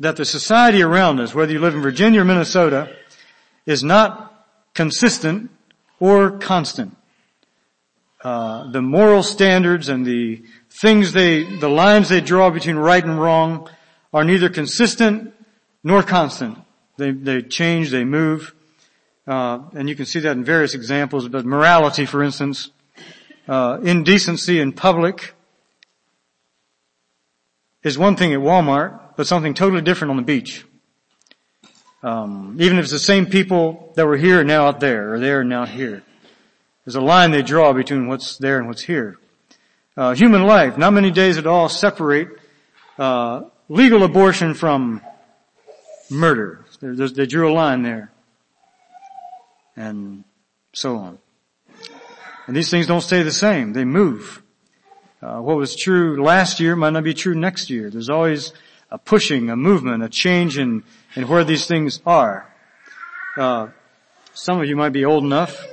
that 0.00 0.16
the 0.16 0.24
society 0.24 0.82
around 0.82 1.20
us, 1.20 1.34
whether 1.34 1.52
you 1.52 1.58
live 1.58 1.74
in 1.74 1.82
Virginia 1.82 2.20
or 2.22 2.24
Minnesota, 2.24 2.94
is 3.66 3.82
not 3.84 4.46
consistent 4.74 5.50
or 6.00 6.32
constant. 6.38 6.96
Uh, 8.22 8.70
the 8.70 8.82
moral 8.82 9.22
standards 9.22 9.88
and 9.88 10.04
the 10.04 10.42
things 10.70 11.12
they, 11.12 11.42
the 11.58 11.68
lines 11.68 12.08
they 12.10 12.20
draw 12.20 12.50
between 12.50 12.76
right 12.76 13.02
and 13.04 13.18
wrong 13.20 13.68
are 14.12 14.24
neither 14.24 14.50
consistent 14.50 15.32
nor 15.82 16.02
constant. 16.02 16.58
They, 17.00 17.12
they 17.12 17.40
change, 17.40 17.90
they 17.90 18.04
move. 18.04 18.54
Uh, 19.26 19.60
and 19.74 19.88
you 19.88 19.96
can 19.96 20.04
see 20.04 20.20
that 20.20 20.36
in 20.36 20.44
various 20.44 20.74
examples, 20.74 21.26
but 21.28 21.46
morality, 21.46 22.04
for 22.04 22.22
instance, 22.22 22.70
uh, 23.48 23.78
indecency 23.82 24.60
in 24.60 24.72
public 24.72 25.32
is 27.82 27.96
one 27.96 28.16
thing 28.16 28.34
at 28.34 28.38
Walmart, 28.40 29.00
but 29.16 29.26
something 29.26 29.54
totally 29.54 29.80
different 29.80 30.10
on 30.10 30.18
the 30.18 30.22
beach. 30.22 30.66
Um, 32.02 32.56
even 32.60 32.76
if 32.76 32.84
it's 32.84 32.92
the 32.92 32.98
same 32.98 33.26
people 33.26 33.94
that 33.96 34.06
were 34.06 34.16
here 34.18 34.40
and 34.40 34.48
now 34.48 34.66
out 34.66 34.80
there, 34.80 35.14
or 35.14 35.18
there 35.18 35.40
and 35.40 35.48
now 35.48 35.64
here. 35.64 36.02
There's 36.84 36.96
a 36.96 37.00
line 37.00 37.30
they 37.30 37.42
draw 37.42 37.72
between 37.72 38.08
what's 38.08 38.36
there 38.36 38.58
and 38.58 38.66
what's 38.68 38.82
here. 38.82 39.16
Uh, 39.96 40.14
human 40.14 40.42
life, 40.44 40.76
not 40.76 40.92
many 40.92 41.10
days 41.10 41.38
at 41.38 41.46
all 41.46 41.68
separate 41.70 42.28
uh, 42.98 43.42
legal 43.70 44.02
abortion 44.02 44.52
from 44.52 45.00
murder. 46.10 46.64
There's, 46.80 47.12
they 47.12 47.26
drew 47.26 47.50
a 47.52 47.52
line 47.52 47.82
there. 47.82 48.10
And 49.76 50.24
so 50.72 50.96
on. 50.96 51.18
And 52.46 52.56
these 52.56 52.70
things 52.70 52.86
don't 52.86 53.02
stay 53.02 53.22
the 53.22 53.30
same. 53.30 53.74
They 53.74 53.84
move. 53.84 54.42
Uh, 55.22 55.38
what 55.40 55.56
was 55.58 55.76
true 55.76 56.22
last 56.22 56.58
year 56.58 56.74
might 56.74 56.90
not 56.94 57.04
be 57.04 57.12
true 57.14 57.34
next 57.34 57.68
year. 57.68 57.90
There's 57.90 58.08
always 58.08 58.52
a 58.90 58.98
pushing, 58.98 59.50
a 59.50 59.56
movement, 59.56 60.02
a 60.02 60.08
change 60.08 60.56
in, 60.58 60.82
in 61.14 61.28
where 61.28 61.44
these 61.44 61.66
things 61.66 62.00
are. 62.06 62.52
Uh, 63.36 63.68
some 64.32 64.60
of 64.60 64.66
you 64.66 64.74
might 64.74 64.88
be 64.90 65.04
old 65.04 65.22
enough 65.22 65.64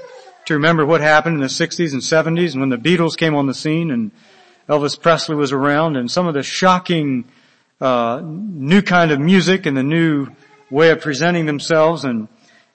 to 0.46 0.54
remember 0.56 0.86
what 0.86 1.00
happened 1.02 1.36
in 1.38 1.42
the 1.42 1.48
60s 1.48 1.94
and 1.94 2.02
70s 2.02 2.52
and 2.52 2.60
when 2.60 2.70
the 2.70 2.78
Beatles 2.78 3.18
came 3.18 3.34
on 3.34 3.48
the 3.48 3.54
scene 3.54 3.90
and 3.92 4.12
Elvis 4.70 5.00
Presley 5.02 5.36
was 5.36 5.52
around 5.52 5.96
and 5.96 6.12
some 6.12 6.28
of 6.28 6.34
the 6.34 6.44
shocking 6.44 7.26
uh, 7.80 8.22
new 8.24 8.82
kind 8.82 9.12
of 9.12 9.20
music 9.20 9.66
and 9.66 9.76
the 9.76 9.84
new 9.84 10.28
way 10.70 10.90
of 10.92 11.00
presenting 11.02 11.46
themselves 11.46 12.04
and 12.04 12.28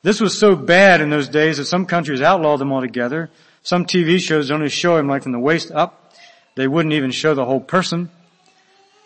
this 0.02 0.20
was 0.20 0.36
so 0.36 0.56
bad 0.56 1.00
in 1.00 1.10
those 1.10 1.28
days 1.28 1.58
that 1.58 1.66
some 1.66 1.86
countries 1.86 2.20
outlawed 2.20 2.58
them 2.58 2.72
altogether. 2.72 3.30
Some 3.62 3.84
TV 3.84 4.18
shows 4.18 4.50
only 4.50 4.68
show 4.68 4.96
him 4.96 5.06
like 5.06 5.22
from 5.22 5.30
the 5.30 5.38
waist 5.38 5.70
up. 5.70 6.12
They 6.56 6.66
wouldn't 6.66 6.92
even 6.92 7.12
show 7.12 7.36
the 7.36 7.44
whole 7.44 7.60
person. 7.60 8.10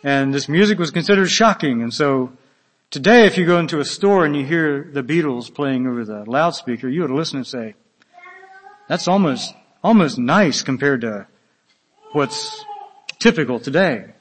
And 0.03 0.33
this 0.33 0.49
music 0.49 0.79
was 0.79 0.91
considered 0.91 1.29
shocking. 1.29 1.83
And 1.83 1.93
so 1.93 2.33
today 2.91 3.27
if 3.27 3.37
you 3.37 3.45
go 3.45 3.59
into 3.59 3.79
a 3.81 3.85
store 3.85 4.25
and 4.25 4.35
you 4.35 4.47
hear 4.47 4.89
the 4.91 5.03
Beatles 5.03 5.53
playing 5.53 5.87
over 5.87 6.05
the 6.05 6.25
loudspeaker, 6.25 6.89
you 6.89 7.03
would 7.03 7.11
listen 7.11 7.37
and 7.39 7.47
say, 7.47 7.75
that's 8.89 9.07
almost, 9.07 9.53
almost 9.85 10.19
nice 10.19 10.63
compared 10.63 11.03
to 11.03 11.27
what's 12.13 12.65
typical 13.19 13.61
today. 13.61 14.15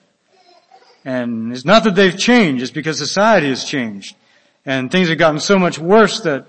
And 1.05 1.53
it's 1.53 1.65
not 1.65 1.83
that 1.85 1.95
they've 1.95 2.17
changed, 2.17 2.63
it's 2.63 2.71
because 2.71 2.97
society 2.97 3.47
has 3.47 3.63
changed. 3.63 4.15
And 4.65 4.91
things 4.91 5.09
have 5.09 5.17
gotten 5.19 5.39
so 5.39 5.59
much 5.59 5.77
worse 5.77 6.21
that 6.21 6.47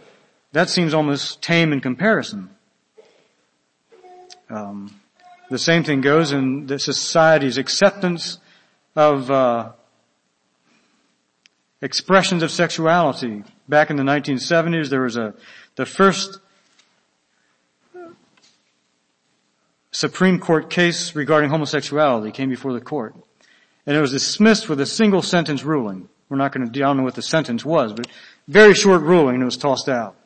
that 0.52 0.70
seems 0.70 0.94
almost 0.94 1.42
tame 1.42 1.72
in 1.72 1.80
comparison. 1.80 2.48
Um, 4.48 4.98
the 5.50 5.58
same 5.58 5.84
thing 5.84 6.00
goes 6.00 6.32
in 6.32 6.66
the 6.66 6.78
society's 6.78 7.58
acceptance 7.58 8.38
of 8.94 9.30
uh, 9.30 9.72
expressions 11.82 12.42
of 12.42 12.50
sexuality. 12.50 13.44
Back 13.68 13.90
in 13.90 13.96
the 13.96 14.02
1970s, 14.02 14.88
there 14.88 15.02
was 15.02 15.16
a 15.16 15.34
the 15.74 15.84
first 15.84 16.38
Supreme 19.90 20.38
Court 20.38 20.70
case 20.70 21.14
regarding 21.14 21.50
homosexuality 21.50 22.30
came 22.30 22.48
before 22.48 22.72
the 22.72 22.80
court, 22.80 23.14
and 23.84 23.94
it 23.96 24.00
was 24.00 24.12
dismissed 24.12 24.70
with 24.70 24.80
a 24.80 24.86
single 24.86 25.20
sentence 25.20 25.62
ruling. 25.64 26.08
We're 26.28 26.36
not 26.36 26.52
going 26.52 26.70
to, 26.70 26.78
I 26.80 26.86
don't 26.86 26.96
know 26.98 27.02
what 27.04 27.14
the 27.14 27.22
sentence 27.22 27.64
was, 27.64 27.92
but 27.92 28.08
very 28.48 28.74
short 28.74 29.02
ruling 29.02 29.36
and 29.36 29.42
it 29.42 29.46
was 29.46 29.56
tossed 29.56 29.88
out. 29.88 30.16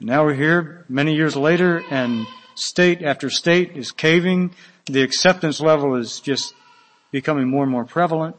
And 0.00 0.08
now 0.08 0.24
we're 0.24 0.34
here 0.34 0.84
many 0.88 1.14
years 1.14 1.34
later 1.34 1.82
and 1.90 2.26
state 2.54 3.02
after 3.02 3.30
state 3.30 3.76
is 3.76 3.90
caving. 3.90 4.54
The 4.86 5.02
acceptance 5.02 5.60
level 5.60 5.94
is 5.96 6.20
just 6.20 6.52
becoming 7.10 7.48
more 7.48 7.62
and 7.62 7.72
more 7.72 7.84
prevalent. 7.84 8.36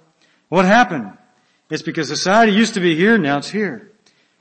What 0.49 0.65
happened? 0.65 1.17
It's 1.71 1.81
because 1.81 2.07
society 2.09 2.51
used 2.51 2.75
to 2.75 2.79
be 2.79 2.95
here, 2.95 3.17
now 3.17 3.39
it's 3.39 3.49
here. 3.49 3.89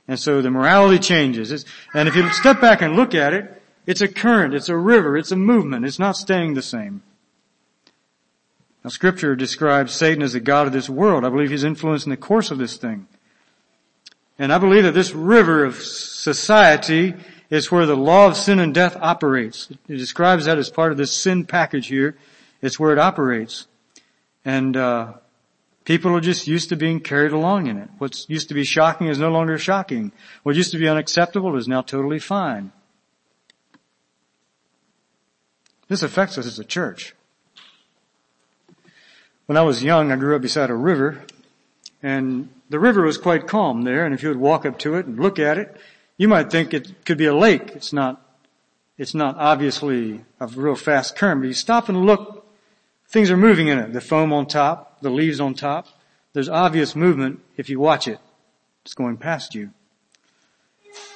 And 0.07 0.19
so 0.19 0.41
the 0.41 0.51
morality 0.51 0.99
changes. 0.99 1.51
It's, 1.51 1.65
and 1.95 2.07
if 2.07 2.15
you 2.15 2.29
step 2.33 2.61
back 2.61 2.81
and 2.81 2.95
look 2.95 3.15
at 3.15 3.33
it, 3.33 3.59
it's 3.87 4.01
a 4.01 4.07
current, 4.07 4.53
it's 4.53 4.69
a 4.69 4.77
river, 4.77 5.17
it's 5.17 5.31
a 5.31 5.35
movement, 5.35 5.85
it's 5.85 5.97
not 5.99 6.15
staying 6.15 6.53
the 6.53 6.61
same. 6.61 7.01
Now 8.83 8.89
scripture 8.89 9.35
describes 9.35 9.93
Satan 9.93 10.21
as 10.21 10.33
the 10.33 10.39
God 10.41 10.67
of 10.67 10.73
this 10.73 10.89
world. 10.89 11.23
I 11.23 11.29
believe 11.29 11.49
he's 11.51 11.63
influencing 11.63 12.09
the 12.09 12.17
course 12.17 12.51
of 12.51 12.57
this 12.57 12.75
thing. 12.77 13.07
And 14.37 14.51
I 14.51 14.57
believe 14.57 14.83
that 14.83 14.93
this 14.93 15.11
river 15.13 15.63
of 15.63 15.75
society 15.75 17.13
is 17.49 17.71
where 17.71 17.85
the 17.85 17.95
law 17.95 18.27
of 18.27 18.35
sin 18.35 18.59
and 18.59 18.73
death 18.73 18.97
operates. 18.99 19.69
It 19.87 19.95
describes 19.97 20.45
that 20.45 20.57
as 20.57 20.69
part 20.69 20.91
of 20.91 20.97
this 20.97 21.13
sin 21.15 21.45
package 21.45 21.87
here. 21.87 22.17
It's 22.61 22.79
where 22.79 22.91
it 22.91 22.99
operates. 22.99 23.67
And, 24.43 24.75
uh, 24.75 25.13
people 25.85 26.13
are 26.15 26.21
just 26.21 26.47
used 26.47 26.69
to 26.69 26.75
being 26.75 26.99
carried 26.99 27.31
along 27.31 27.67
in 27.67 27.77
it. 27.77 27.89
What 27.99 28.25
used 28.29 28.49
to 28.49 28.53
be 28.53 28.63
shocking 28.65 29.07
is 29.07 29.19
no 29.19 29.29
longer 29.31 29.57
shocking. 29.57 30.11
What 30.43 30.55
used 30.55 30.71
to 30.71 30.77
be 30.77 30.87
unacceptable 30.89 31.55
is 31.55 31.67
now 31.67 31.81
totally 31.81 32.19
fine. 32.19 32.71
This 35.89 36.01
affects 36.01 36.37
us 36.37 36.45
as 36.45 36.57
a 36.59 36.65
church. 36.65 37.13
When 39.53 39.59
I 39.59 39.65
was 39.65 39.83
young, 39.83 40.11
I 40.11 40.15
grew 40.15 40.35
up 40.35 40.41
beside 40.41 40.71
a 40.71 40.75
river, 40.75 41.21
and 42.01 42.49
the 42.69 42.79
river 42.79 43.03
was 43.03 43.19
quite 43.19 43.45
calm 43.45 43.83
there, 43.83 44.03
and 44.03 44.11
if 44.11 44.23
you 44.23 44.29
would 44.29 44.39
walk 44.39 44.65
up 44.65 44.79
to 44.79 44.95
it 44.95 45.05
and 45.05 45.19
look 45.19 45.37
at 45.37 45.59
it, 45.59 45.77
you 46.17 46.27
might 46.27 46.49
think 46.49 46.73
it 46.73 47.05
could 47.05 47.19
be 47.19 47.27
a 47.27 47.35
lake. 47.35 47.69
It's 47.75 47.93
not, 47.93 48.19
it's 48.97 49.13
not 49.13 49.37
obviously 49.37 50.21
a 50.39 50.47
real 50.47 50.75
fast 50.75 51.15
current, 51.15 51.41
but 51.41 51.47
you 51.49 51.53
stop 51.53 51.87
and 51.87 52.03
look, 52.03 52.47
things 53.07 53.29
are 53.29 53.37
moving 53.37 53.67
in 53.67 53.77
it. 53.77 53.93
The 53.93 54.01
foam 54.01 54.33
on 54.33 54.47
top, 54.47 54.99
the 55.01 55.11
leaves 55.11 55.39
on 55.39 55.53
top. 55.53 55.85
There's 56.33 56.49
obvious 56.49 56.95
movement 56.95 57.39
if 57.55 57.69
you 57.69 57.79
watch 57.79 58.07
it. 58.07 58.17
It's 58.85 58.95
going 58.95 59.17
past 59.17 59.53
you. 59.53 59.69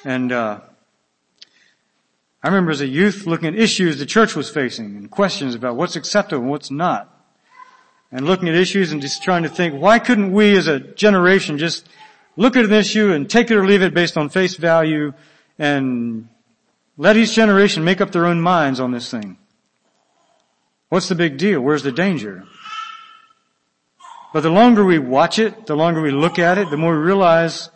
And, 0.05 0.31
uh, 0.31 0.59
I 2.43 2.47
remember 2.49 2.69
as 2.69 2.81
a 2.81 2.87
youth 2.87 3.25
looking 3.25 3.47
at 3.47 3.55
issues 3.59 3.97
the 3.97 4.05
church 4.05 4.35
was 4.35 4.47
facing 4.47 4.95
and 4.95 5.09
questions 5.09 5.55
about 5.55 5.75
what's 5.75 5.95
acceptable 5.95 6.41
and 6.43 6.51
what's 6.51 6.69
not 6.69 7.15
and 8.11 8.25
looking 8.25 8.47
at 8.47 8.55
issues 8.55 8.91
and 8.91 9.01
just 9.01 9.23
trying 9.23 9.43
to 9.43 9.49
think, 9.49 9.79
why 9.79 9.99
couldn't 9.99 10.31
we 10.31 10.55
as 10.57 10.67
a 10.67 10.79
generation 10.79 11.57
just 11.57 11.87
look 12.37 12.55
at 12.55 12.65
an 12.65 12.73
issue 12.73 13.11
and 13.11 13.29
take 13.29 13.51
it 13.51 13.55
or 13.57 13.65
leave 13.65 13.81
it 13.81 13.93
based 13.93 14.17
on 14.17 14.29
face 14.29 14.55
value 14.55 15.13
and 15.59 16.27
let 16.97 17.17
each 17.17 17.33
generation 17.33 17.83
make 17.83 17.99
up 18.01 18.11
their 18.11 18.25
own 18.25 18.39
minds 18.39 18.79
on 18.79 18.91
this 18.91 19.09
thing? 19.11 19.37
What's 20.89 21.09
the 21.09 21.15
big 21.15 21.37
deal? 21.37 21.59
Where's 21.59 21.83
the 21.83 21.91
danger? 21.91 22.45
But 24.33 24.41
the 24.41 24.49
longer 24.49 24.85
we 24.85 24.99
watch 24.99 25.37
it, 25.37 25.65
the 25.65 25.75
longer 25.75 26.01
we 26.01 26.11
look 26.11 26.39
at 26.39 26.57
it, 26.57 26.69
the 26.69 26.77
more 26.77 26.93
we 26.93 27.03
realize 27.03 27.69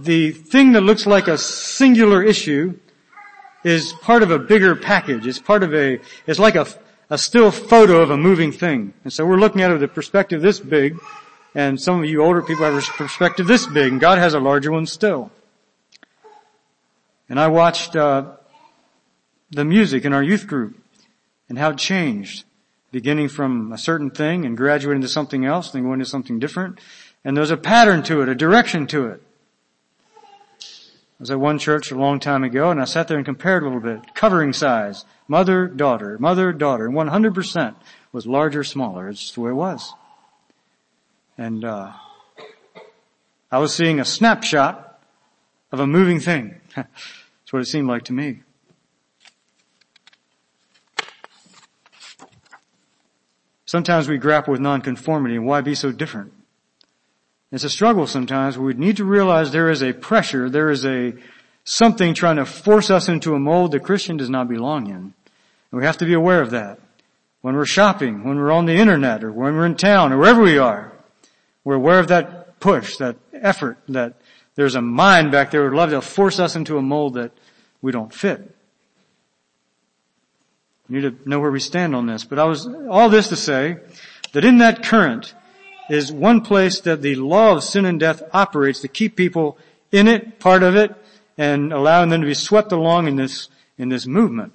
the 0.00 0.32
thing 0.32 0.72
that 0.72 0.80
looks 0.80 1.06
like 1.06 1.28
a 1.28 1.38
singular 1.38 2.22
issue 2.22 2.78
is 3.62 3.92
part 3.94 4.22
of 4.22 4.30
a 4.30 4.38
bigger 4.38 4.74
package. 4.74 5.26
It's 5.26 5.38
part 5.38 5.62
of 5.62 5.72
a, 5.74 6.00
it's 6.26 6.38
like 6.38 6.56
a, 6.56 6.66
a 7.10 7.18
still 7.18 7.50
photo 7.50 8.00
of 8.00 8.10
a 8.10 8.16
moving 8.16 8.52
thing. 8.52 8.94
And 9.02 9.12
so 9.12 9.26
we're 9.26 9.36
looking 9.36 9.60
at 9.60 9.70
it 9.70 9.74
with 9.74 9.82
a 9.82 9.88
perspective 9.88 10.40
this 10.42 10.60
big, 10.60 10.96
and 11.56 11.78
some 11.80 12.02
of 12.02 12.08
you 12.08 12.22
older 12.22 12.40
people 12.40 12.64
have 12.64 12.74
a 12.74 12.80
perspective 12.92 13.48
this 13.48 13.66
big, 13.66 13.90
and 13.92 14.00
God 14.00 14.18
has 14.18 14.32
a 14.32 14.40
larger 14.40 14.70
one 14.70 14.86
still. 14.86 15.32
And 17.28 17.38
I 17.40 17.48
watched 17.48 17.96
uh, 17.96 18.36
the 19.50 19.64
music 19.64 20.04
in 20.04 20.12
our 20.12 20.22
youth 20.22 20.46
group 20.46 20.78
and 21.48 21.58
how 21.58 21.70
it 21.70 21.78
changed, 21.78 22.44
beginning 22.92 23.28
from 23.28 23.72
a 23.72 23.78
certain 23.78 24.10
thing 24.10 24.44
and 24.46 24.56
graduating 24.56 25.02
to 25.02 25.08
something 25.08 25.44
else, 25.44 25.72
then 25.72 25.82
going 25.82 25.98
to 25.98 26.04
something 26.04 26.38
different. 26.38 26.78
And 27.24 27.36
there's 27.36 27.50
a 27.50 27.56
pattern 27.56 28.04
to 28.04 28.22
it, 28.22 28.28
a 28.28 28.34
direction 28.36 28.86
to 28.86 29.08
it. 29.08 29.22
I 30.16 30.96
was 31.22 31.30
at 31.30 31.40
one 31.40 31.58
church 31.58 31.90
a 31.90 31.96
long 31.96 32.18
time 32.18 32.44
ago 32.44 32.70
and 32.70 32.80
I 32.80 32.84
sat 32.86 33.06
there 33.06 33.18
and 33.18 33.26
compared 33.26 33.62
a 33.62 33.66
little 33.66 33.80
bit, 33.82 34.14
covering 34.14 34.54
size. 34.54 35.04
Mother, 35.30 35.68
daughter, 35.68 36.18
mother, 36.18 36.52
daughter, 36.52 36.86
and 36.86 36.94
100% 36.96 37.74
was 38.10 38.26
larger, 38.26 38.64
smaller. 38.64 39.08
It's 39.08 39.20
just 39.20 39.34
the 39.36 39.42
way 39.42 39.50
it 39.50 39.54
was. 39.54 39.94
And, 41.38 41.64
uh, 41.64 41.92
I 43.52 43.58
was 43.58 43.72
seeing 43.72 44.00
a 44.00 44.04
snapshot 44.04 45.00
of 45.70 45.78
a 45.78 45.86
moving 45.86 46.18
thing. 46.18 46.60
That's 46.74 47.52
what 47.52 47.62
it 47.62 47.66
seemed 47.66 47.86
like 47.86 48.02
to 48.06 48.12
me. 48.12 48.40
Sometimes 53.66 54.08
we 54.08 54.18
grapple 54.18 54.50
with 54.50 54.60
nonconformity 54.60 55.36
and 55.36 55.46
why 55.46 55.60
be 55.60 55.76
so 55.76 55.92
different? 55.92 56.32
It's 57.52 57.62
a 57.62 57.70
struggle 57.70 58.08
sometimes. 58.08 58.58
We 58.58 58.74
need 58.74 58.96
to 58.96 59.04
realize 59.04 59.52
there 59.52 59.70
is 59.70 59.80
a 59.82 59.92
pressure, 59.92 60.50
there 60.50 60.70
is 60.70 60.84
a 60.84 61.14
something 61.62 62.14
trying 62.14 62.36
to 62.36 62.44
force 62.44 62.90
us 62.90 63.08
into 63.08 63.36
a 63.36 63.38
mold 63.38 63.70
the 63.70 63.78
Christian 63.78 64.16
does 64.16 64.28
not 64.28 64.48
belong 64.48 64.90
in. 64.90 65.14
And 65.72 65.80
we 65.80 65.86
have 65.86 65.98
to 65.98 66.04
be 66.04 66.14
aware 66.14 66.40
of 66.40 66.50
that. 66.50 66.78
When 67.42 67.54
we're 67.56 67.64
shopping, 67.66 68.24
when 68.24 68.38
we're 68.38 68.50
on 68.52 68.66
the 68.66 68.74
internet, 68.74 69.24
or 69.24 69.32
when 69.32 69.54
we're 69.56 69.64
in 69.66 69.76
town, 69.76 70.12
or 70.12 70.18
wherever 70.18 70.42
we 70.42 70.58
are, 70.58 70.92
we're 71.64 71.76
aware 71.76 71.98
of 71.98 72.08
that 72.08 72.58
push, 72.60 72.96
that 72.98 73.16
effort, 73.32 73.78
that 73.88 74.14
there's 74.56 74.74
a 74.74 74.82
mind 74.82 75.30
back 75.30 75.50
there 75.50 75.64
would 75.64 75.72
love 75.72 75.90
to 75.90 76.00
force 76.02 76.38
us 76.38 76.56
into 76.56 76.76
a 76.76 76.82
mold 76.82 77.14
that 77.14 77.32
we 77.80 77.92
don't 77.92 78.12
fit. 78.12 78.54
We 80.88 80.96
need 81.00 81.22
to 81.24 81.28
know 81.28 81.40
where 81.40 81.50
we 81.52 81.60
stand 81.60 81.94
on 81.94 82.06
this. 82.06 82.24
But 82.24 82.38
I 82.38 82.44
was, 82.44 82.66
all 82.66 83.08
this 83.08 83.28
to 83.28 83.36
say 83.36 83.76
that 84.32 84.44
in 84.44 84.58
that 84.58 84.82
current 84.82 85.32
is 85.88 86.12
one 86.12 86.40
place 86.42 86.80
that 86.82 87.00
the 87.00 87.14
law 87.14 87.56
of 87.56 87.64
sin 87.64 87.84
and 87.84 87.98
death 87.98 88.22
operates 88.32 88.80
to 88.80 88.88
keep 88.88 89.16
people 89.16 89.56
in 89.92 90.08
it, 90.08 90.40
part 90.40 90.62
of 90.62 90.76
it, 90.76 90.94
and 91.38 91.72
allowing 91.72 92.10
them 92.10 92.20
to 92.20 92.26
be 92.26 92.34
swept 92.34 92.70
along 92.72 93.06
in 93.08 93.16
this, 93.16 93.48
in 93.78 93.88
this 93.88 94.06
movement. 94.06 94.52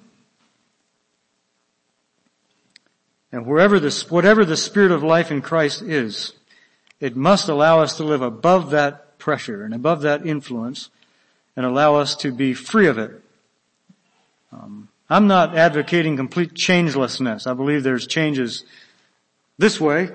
And 3.32 3.44
wherever 3.46 3.80
the 3.80 4.04
whatever 4.08 4.44
the 4.44 4.56
spirit 4.56 4.92
of 4.92 5.02
life 5.02 5.30
in 5.30 5.42
Christ 5.42 5.82
is, 5.82 6.32
it 7.00 7.16
must 7.16 7.48
allow 7.48 7.80
us 7.80 7.96
to 7.96 8.04
live 8.04 8.22
above 8.22 8.70
that 8.70 9.18
pressure 9.18 9.64
and 9.64 9.74
above 9.74 10.02
that 10.02 10.24
influence 10.24 10.90
and 11.56 11.66
allow 11.66 11.96
us 11.96 12.14
to 12.16 12.30
be 12.30 12.54
free 12.54 12.86
of 12.86 12.98
it. 12.98 13.20
Um, 14.52 14.88
I'm 15.10 15.26
not 15.26 15.56
advocating 15.56 16.16
complete 16.16 16.54
changelessness. 16.54 17.46
I 17.46 17.54
believe 17.54 17.82
there's 17.82 18.06
changes 18.06 18.64
this 19.58 19.80
way 19.80 20.10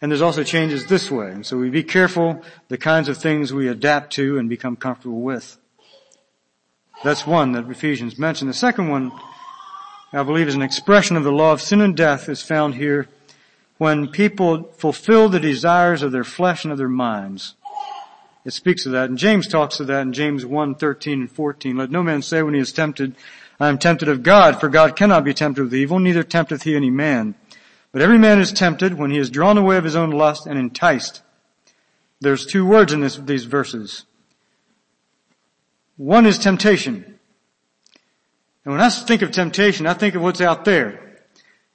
and 0.00 0.10
there's 0.10 0.22
also 0.22 0.42
changes 0.42 0.86
this 0.86 1.10
way. 1.10 1.30
And 1.30 1.46
so 1.46 1.56
we 1.56 1.70
be 1.70 1.84
careful 1.84 2.42
the 2.68 2.78
kinds 2.78 3.08
of 3.08 3.18
things 3.18 3.52
we 3.52 3.68
adapt 3.68 4.14
to 4.14 4.38
and 4.38 4.48
become 4.48 4.74
comfortable 4.74 5.20
with. 5.20 5.56
That's 7.04 7.26
one 7.26 7.52
that 7.52 7.68
Ephesians 7.70 8.18
mentioned. 8.18 8.50
The 8.50 8.54
second 8.54 8.88
one 8.90 9.12
I 10.14 10.22
believe 10.22 10.46
is 10.46 10.54
an 10.54 10.60
expression 10.62 11.16
of 11.16 11.24
the 11.24 11.32
law 11.32 11.52
of 11.52 11.62
sin 11.62 11.80
and 11.80 11.96
death 11.96 12.28
is 12.28 12.42
found 12.42 12.74
here 12.74 13.08
when 13.78 14.08
people 14.08 14.64
fulfill 14.76 15.30
the 15.30 15.40
desires 15.40 16.02
of 16.02 16.12
their 16.12 16.24
flesh 16.24 16.64
and 16.64 16.72
of 16.72 16.76
their 16.76 16.86
minds. 16.88 17.54
It 18.44 18.52
speaks 18.52 18.84
of 18.84 18.92
that. 18.92 19.08
And 19.08 19.16
James 19.18 19.48
talks 19.48 19.80
of 19.80 19.86
that 19.86 20.02
in 20.02 20.12
James 20.12 20.44
1, 20.44 20.74
13 20.74 21.20
and 21.20 21.30
14. 21.32 21.76
Let 21.78 21.90
no 21.90 22.02
man 22.02 22.20
say 22.20 22.42
when 22.42 22.52
he 22.54 22.60
is 22.60 22.72
tempted, 22.72 23.14
I 23.58 23.68
am 23.68 23.78
tempted 23.78 24.08
of 24.08 24.22
God, 24.22 24.60
for 24.60 24.68
God 24.68 24.96
cannot 24.96 25.24
be 25.24 25.32
tempted 25.32 25.62
with 25.62 25.74
evil, 25.74 25.98
neither 25.98 26.24
tempteth 26.24 26.64
he 26.64 26.76
any 26.76 26.90
man. 26.90 27.34
But 27.90 28.02
every 28.02 28.18
man 28.18 28.38
is 28.40 28.52
tempted 28.52 28.94
when 28.94 29.10
he 29.10 29.18
is 29.18 29.30
drawn 29.30 29.56
away 29.56 29.76
of 29.78 29.84
his 29.84 29.96
own 29.96 30.10
lust 30.10 30.46
and 30.46 30.58
enticed. 30.58 31.22
There's 32.20 32.44
two 32.44 32.66
words 32.66 32.92
in 32.92 33.00
this, 33.00 33.16
these 33.16 33.44
verses. 33.46 34.04
One 35.96 36.26
is 36.26 36.38
temptation. 36.38 37.18
And 38.64 38.72
when 38.74 38.80
I 38.80 38.88
think 38.90 39.22
of 39.22 39.32
temptation, 39.32 39.86
I 39.86 39.94
think 39.94 40.14
of 40.14 40.22
what's 40.22 40.40
out 40.40 40.64
there. 40.64 41.16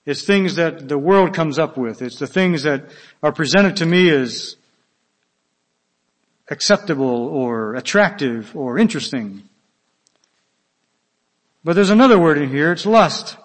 It's 0.05 0.23
things 0.23 0.55
that 0.55 0.87
the 0.87 0.97
world 0.97 1.33
comes 1.33 1.59
up 1.59 1.77
with. 1.77 2.01
It's 2.01 2.17
the 2.19 2.27
things 2.27 2.63
that 2.63 2.85
are 3.21 3.33
presented 3.33 3.75
to 3.77 3.85
me 3.85 4.09
as 4.09 4.55
acceptable 6.49 7.27
or 7.27 7.75
attractive 7.75 8.55
or 8.55 8.77
interesting. 8.79 9.43
But 11.65 11.73
there's 11.73 11.89
another 11.89 12.17
word 12.17 12.37
in 12.37 12.47
here, 12.49 12.71
it's 12.71 12.85
lust. 12.85 13.35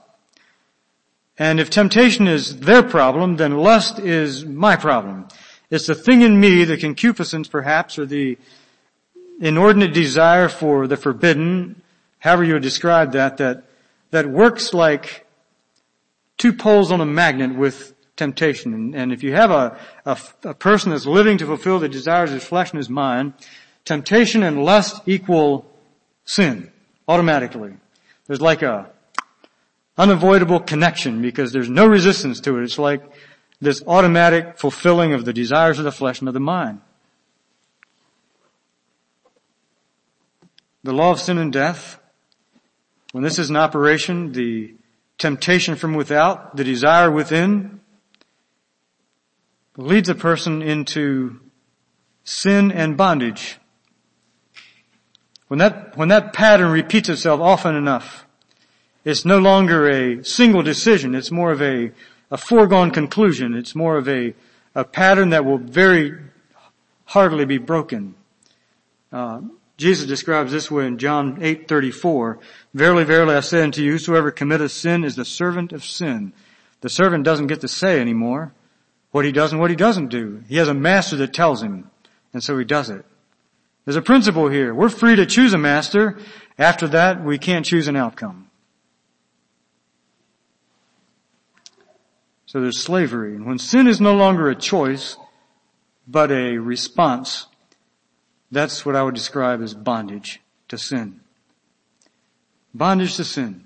And 1.37 1.59
if 1.59 1.68
temptation 1.68 2.28
is 2.28 2.61
their 2.61 2.85
problem, 2.85 3.37
then 3.38 3.59
lust 3.59 3.98
is 3.98 4.44
my 4.44 4.76
problem. 4.76 5.26
It's 5.68 5.87
the 5.88 5.94
thing 5.96 6.20
in 6.20 6.38
me, 6.38 6.62
the 6.62 6.76
concupiscence 6.78 7.48
perhaps, 7.48 7.98
or 7.98 8.07
the 8.07 8.38
inordinate 9.40 9.94
desire 9.94 10.48
for 10.48 10.87
the 10.87 10.96
forbidden 10.96 11.82
however 12.22 12.44
you 12.44 12.52
would 12.54 12.62
describe 12.62 13.12
that, 13.12 13.38
that, 13.38 13.64
that 14.12 14.24
works 14.28 14.72
like 14.72 15.26
two 16.38 16.52
poles 16.52 16.92
on 16.92 17.00
a 17.00 17.04
magnet 17.04 17.52
with 17.52 17.92
temptation. 18.14 18.72
And, 18.72 18.94
and 18.94 19.12
if 19.12 19.24
you 19.24 19.35
have 19.35 19.50
a, 19.50 19.76
a, 20.06 20.16
a 20.44 20.54
person 20.54 20.92
that's 20.92 21.04
living 21.04 21.38
to 21.38 21.46
fulfill 21.46 21.80
the 21.80 21.88
desires 21.88 22.30
of 22.30 22.35
his 22.35 22.44
flesh 22.44 22.70
and 22.70 22.76
his 22.78 22.88
mind, 22.88 23.32
temptation 23.85 24.44
and 24.44 24.64
lust 24.64 25.02
equal 25.04 25.66
sin 26.24 26.70
automatically. 27.08 27.74
There's 28.28 28.40
like 28.40 28.62
a 28.62 28.88
unavoidable 29.98 30.61
connection 30.61 31.22
because 31.22 31.50
there's 31.52 31.68
no 31.68 31.88
resistance 31.88 32.38
to 32.42 32.56
it. 32.58 32.62
It's 32.62 32.78
like 32.78 33.02
this 33.61 33.82
automatic 33.85 34.58
fulfilling 34.58 35.12
of 35.12 35.24
the 35.24 35.32
desires 35.32 35.80
of 35.80 35.85
the 35.85 35.90
flesh 35.90 36.20
and 36.20 36.28
of 36.28 36.35
the 36.35 36.40
mind. 36.40 36.80
The 40.85 40.92
law 40.92 41.11
of 41.11 41.18
sin 41.20 41.37
and 41.38 41.52
death 41.52 41.98
when 43.12 43.22
this 43.22 43.38
is 43.38 43.51
in 43.51 43.57
operation, 43.57 44.33
the 44.33 44.75
temptation 45.18 45.77
from 45.77 45.94
without, 45.94 46.57
the 46.57 46.64
desire 46.64 47.11
within, 47.11 47.81
leads 49.77 50.09
a 50.09 50.14
person 50.14 50.62
into 50.62 51.38
sin 52.25 52.72
and 52.72 52.96
bondage. 52.96 53.59
When 55.48 55.59
that, 55.59 55.94
when 55.96 56.09
that 56.09 56.33
pattern 56.33 56.72
repeats 56.72 57.11
itself 57.11 57.40
often 57.40 57.75
enough, 57.77 58.27
it's 59.05 59.25
no 59.27 59.38
longer 59.38 59.88
a 59.88 60.25
single 60.25 60.62
decision. 60.62 61.14
It's 61.14 61.31
more 61.31 61.53
of 61.53 61.61
a, 61.61 61.92
a 62.31 62.38
foregone 62.38 62.90
conclusion. 62.90 63.55
It's 63.55 63.75
more 63.75 63.98
of 63.98 64.09
a, 64.09 64.35
a 64.75 64.85
pattern 64.85 65.31
that 65.31 65.44
will 65.44 65.59
very 65.59 66.14
hardly 67.07 67.44
be 67.44 67.59
broken. 67.59 68.14
Uh, 69.12 69.42
Jesus 69.83 70.07
describes 70.07 70.53
this 70.53 70.71
way 70.71 70.87
in 70.87 70.97
John 70.97 71.38
8:34, 71.40 72.38
"Verily, 72.73 73.03
verily, 73.03 73.35
I 73.35 73.40
say 73.40 73.64
unto 73.64 73.83
you, 73.83 73.90
whosoever 73.92 74.31
committeth 74.31 74.71
sin 74.71 75.03
is 75.03 75.16
the 75.16 75.25
servant 75.25 75.73
of 75.73 75.85
sin." 75.85 76.33
The 76.83 76.88
servant 76.88 77.25
doesn't 77.25 77.49
get 77.49 77.62
to 77.62 77.68
say 77.68 78.01
anymore 78.01 78.53
what 79.11 79.25
he 79.25 79.33
does 79.33 79.51
and 79.51 79.61
what 79.61 79.71
he 79.71 79.77
doesn't 79.77 80.07
do. 80.07 80.45
He 80.49 80.59
has 80.59 80.68
a 80.68 80.75
master 80.75 81.16
that 81.16 81.35
tells 81.35 81.64
him, 81.64 81.90
and 82.33 82.45
so 82.45 82.57
he 82.59 82.64
does 82.64 82.90
it. 82.90 83.05
There's 83.85 83.97
a 83.97 84.03
principle 84.03 84.49
here. 84.49 84.73
We're 84.73 84.88
free 84.88 85.16
to 85.16 85.27
choose 85.27 85.53
a 85.53 85.59
master. 85.59 86.16
After 86.57 86.87
that, 86.87 87.25
we 87.25 87.37
can't 87.37 87.66
choose 87.66 87.88
an 87.88 87.97
outcome. 87.97 88.51
So 92.47 92.61
there's 92.61 92.79
slavery. 92.79 93.35
And 93.35 93.47
when 93.47 93.59
sin 93.59 93.88
is 93.88 94.01
no 94.01 94.14
longer 94.14 94.49
a 94.49 94.55
choice, 94.55 95.16
but 96.07 96.31
a 96.31 96.59
response 96.59 97.49
that's 98.53 98.85
what 98.85 98.95
I 98.95 99.03
would 99.03 99.15
describe 99.15 99.62
as 99.62 99.73
bondage 99.75 100.41
to 100.69 100.77
sin. 100.79 101.21
Bondage 102.75 103.17
to 103.17 103.25
sin. 103.25 103.65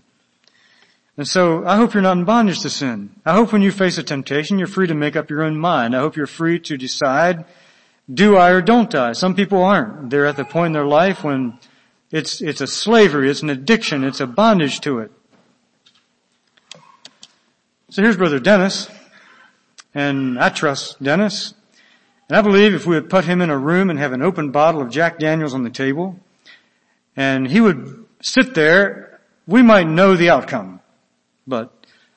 And 1.16 1.26
so 1.26 1.66
I 1.66 1.76
hope 1.76 1.92
you're 1.92 2.02
not 2.04 2.16
in 2.18 2.24
bondage 2.24 2.60
to 2.60 2.70
sin. 2.70 3.10
I 3.24 3.32
hope 3.34 3.52
when 3.52 3.62
you 3.62 3.72
face 3.72 3.98
a 3.98 4.02
temptation, 4.04 4.58
you're 4.58 4.68
free 4.68 4.86
to 4.86 4.94
make 4.94 5.16
up 5.16 5.28
your 5.28 5.42
own 5.42 5.58
mind. 5.58 5.96
I 5.96 6.00
hope 6.00 6.14
you're 6.14 6.28
free 6.28 6.60
to 6.60 6.76
decide, 6.76 7.44
do 8.12 8.36
I 8.36 8.50
or 8.50 8.62
don't 8.62 8.94
I? 8.94 9.12
Some 9.12 9.34
people 9.34 9.62
aren't. 9.62 10.10
They're 10.10 10.26
at 10.26 10.36
the 10.36 10.44
point 10.44 10.66
in 10.68 10.72
their 10.72 10.84
life 10.86 11.24
when 11.24 11.58
it's, 12.12 12.40
it's 12.40 12.60
a 12.60 12.66
slavery, 12.68 13.28
it's 13.28 13.42
an 13.42 13.50
addiction, 13.50 14.04
it's 14.04 14.20
a 14.20 14.26
bondage 14.26 14.80
to 14.82 15.00
it. 15.00 15.10
So 17.88 18.02
here's 18.02 18.16
Brother 18.16 18.38
Dennis, 18.38 18.88
and 19.94 20.38
I 20.38 20.50
trust 20.50 21.02
Dennis. 21.02 21.54
And 22.28 22.36
I 22.36 22.42
believe 22.42 22.74
if 22.74 22.86
we 22.86 22.96
would 22.96 23.08
put 23.08 23.24
him 23.24 23.40
in 23.40 23.50
a 23.50 23.58
room 23.58 23.88
and 23.88 23.98
have 23.98 24.12
an 24.12 24.22
open 24.22 24.50
bottle 24.50 24.80
of 24.82 24.90
Jack 24.90 25.18
Daniels 25.18 25.54
on 25.54 25.62
the 25.62 25.70
table, 25.70 26.18
and 27.16 27.46
he 27.48 27.60
would 27.60 28.04
sit 28.20 28.54
there, 28.54 29.20
we 29.46 29.62
might 29.62 29.86
know 29.86 30.16
the 30.16 30.30
outcome. 30.30 30.80
But 31.46 31.72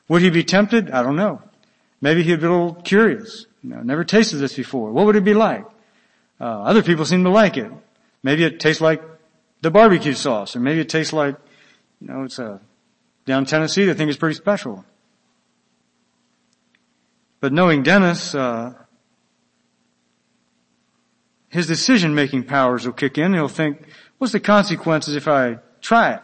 would 0.07 0.21
he 0.23 0.31
be 0.31 0.43
tempted? 0.43 0.89
I 0.91 1.03
don't 1.03 1.15
know. 1.15 1.41
Maybe 2.01 2.23
he'd 2.23 2.39
be 2.39 2.47
a 2.47 2.51
little 2.51 2.73
curious. 2.75 3.45
You 3.61 3.71
know, 3.71 3.81
never 3.81 4.03
tasted 4.03 4.37
this 4.37 4.55
before. 4.55 4.91
What 4.91 5.05
would 5.05 5.15
it 5.15 5.23
be 5.23 5.35
like? 5.35 5.65
Uh, 6.41 6.45
other 6.61 6.81
people 6.81 7.05
seem 7.05 7.23
to 7.25 7.29
like 7.29 7.57
it. 7.57 7.71
Maybe 8.23 8.43
it 8.45 8.59
tastes 8.59 8.81
like 8.81 9.03
the 9.61 9.69
barbecue 9.69 10.13
sauce, 10.13 10.55
or 10.55 10.59
maybe 10.61 10.79
it 10.79 10.89
tastes 10.89 11.13
like, 11.13 11.35
you 12.01 12.07
know, 12.07 12.23
it's 12.23 12.39
a 12.39 12.45
uh, 12.53 12.57
down 13.25 13.45
Tennessee. 13.45 13.85
They 13.85 13.93
think 13.93 14.09
it's 14.09 14.17
pretty 14.17 14.35
special. 14.35 14.83
But 17.41 17.53
knowing 17.53 17.83
Dennis, 17.83 18.33
uh, 18.33 18.73
his 21.49 21.65
decision-making 21.67 22.43
powers 22.43 22.85
will 22.85 22.93
kick 22.93 23.17
in. 23.17 23.33
He'll 23.33 23.47
think, 23.47 23.81
what's 24.19 24.33
the 24.33 24.39
consequences 24.39 25.15
if 25.15 25.27
I 25.27 25.59
try 25.81 26.13
it? 26.15 26.19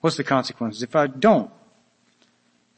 What's 0.00 0.16
the 0.16 0.24
consequences 0.24 0.82
if 0.82 0.94
I 0.96 1.08
don't? 1.08 1.50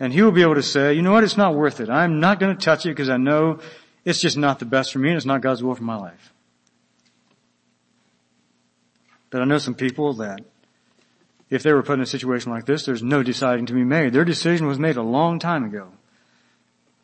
And 0.01 0.13
he 0.15 0.23
will 0.23 0.33
be 0.33 0.41
able 0.43 0.55
to 0.55 0.63
say, 0.63 0.95
you 0.95 1.03
know 1.03 1.13
what, 1.13 1.25
it's 1.25 1.37
not 1.37 1.55
worth 1.55 1.79
it. 1.79 1.91
I'm 1.91 2.19
not 2.21 2.41
going 2.41 2.57
to 2.57 2.63
touch 2.63 2.87
it 2.87 2.89
because 2.89 3.11
I 3.11 3.19
know 3.19 3.59
it's 4.05 4.19
just 4.21 4.39
not 4.39 4.59
the 4.59 4.65
best 4.65 4.93
for 4.93 4.99
me 4.99 5.09
and 5.11 5.17
it's 5.19 5.27
not 5.27 5.43
God's 5.43 5.63
will 5.63 5.75
for 5.75 5.83
my 5.85 5.97
life. 5.97 6.33
But 9.29 9.43
I 9.43 9.45
know 9.45 9.59
some 9.59 9.75
people 9.75 10.15
that 10.15 10.41
if 11.51 11.63
they 11.63 11.73
were 11.73 11.83
put 11.83 11.95
in 11.95 12.01
a 12.01 12.07
situation 12.07 12.51
like 12.51 12.65
this, 12.65 12.87
there's 12.87 13.03
no 13.03 13.23
deciding 13.23 13.67
to 13.67 13.73
be 13.75 13.85
made. 13.85 14.13
Their 14.15 14.25
decision 14.25 14.67
was 14.67 14.79
made 14.79 14.97
a 14.97 15.03
long 15.03 15.39
time 15.39 15.65
ago. 15.65 15.91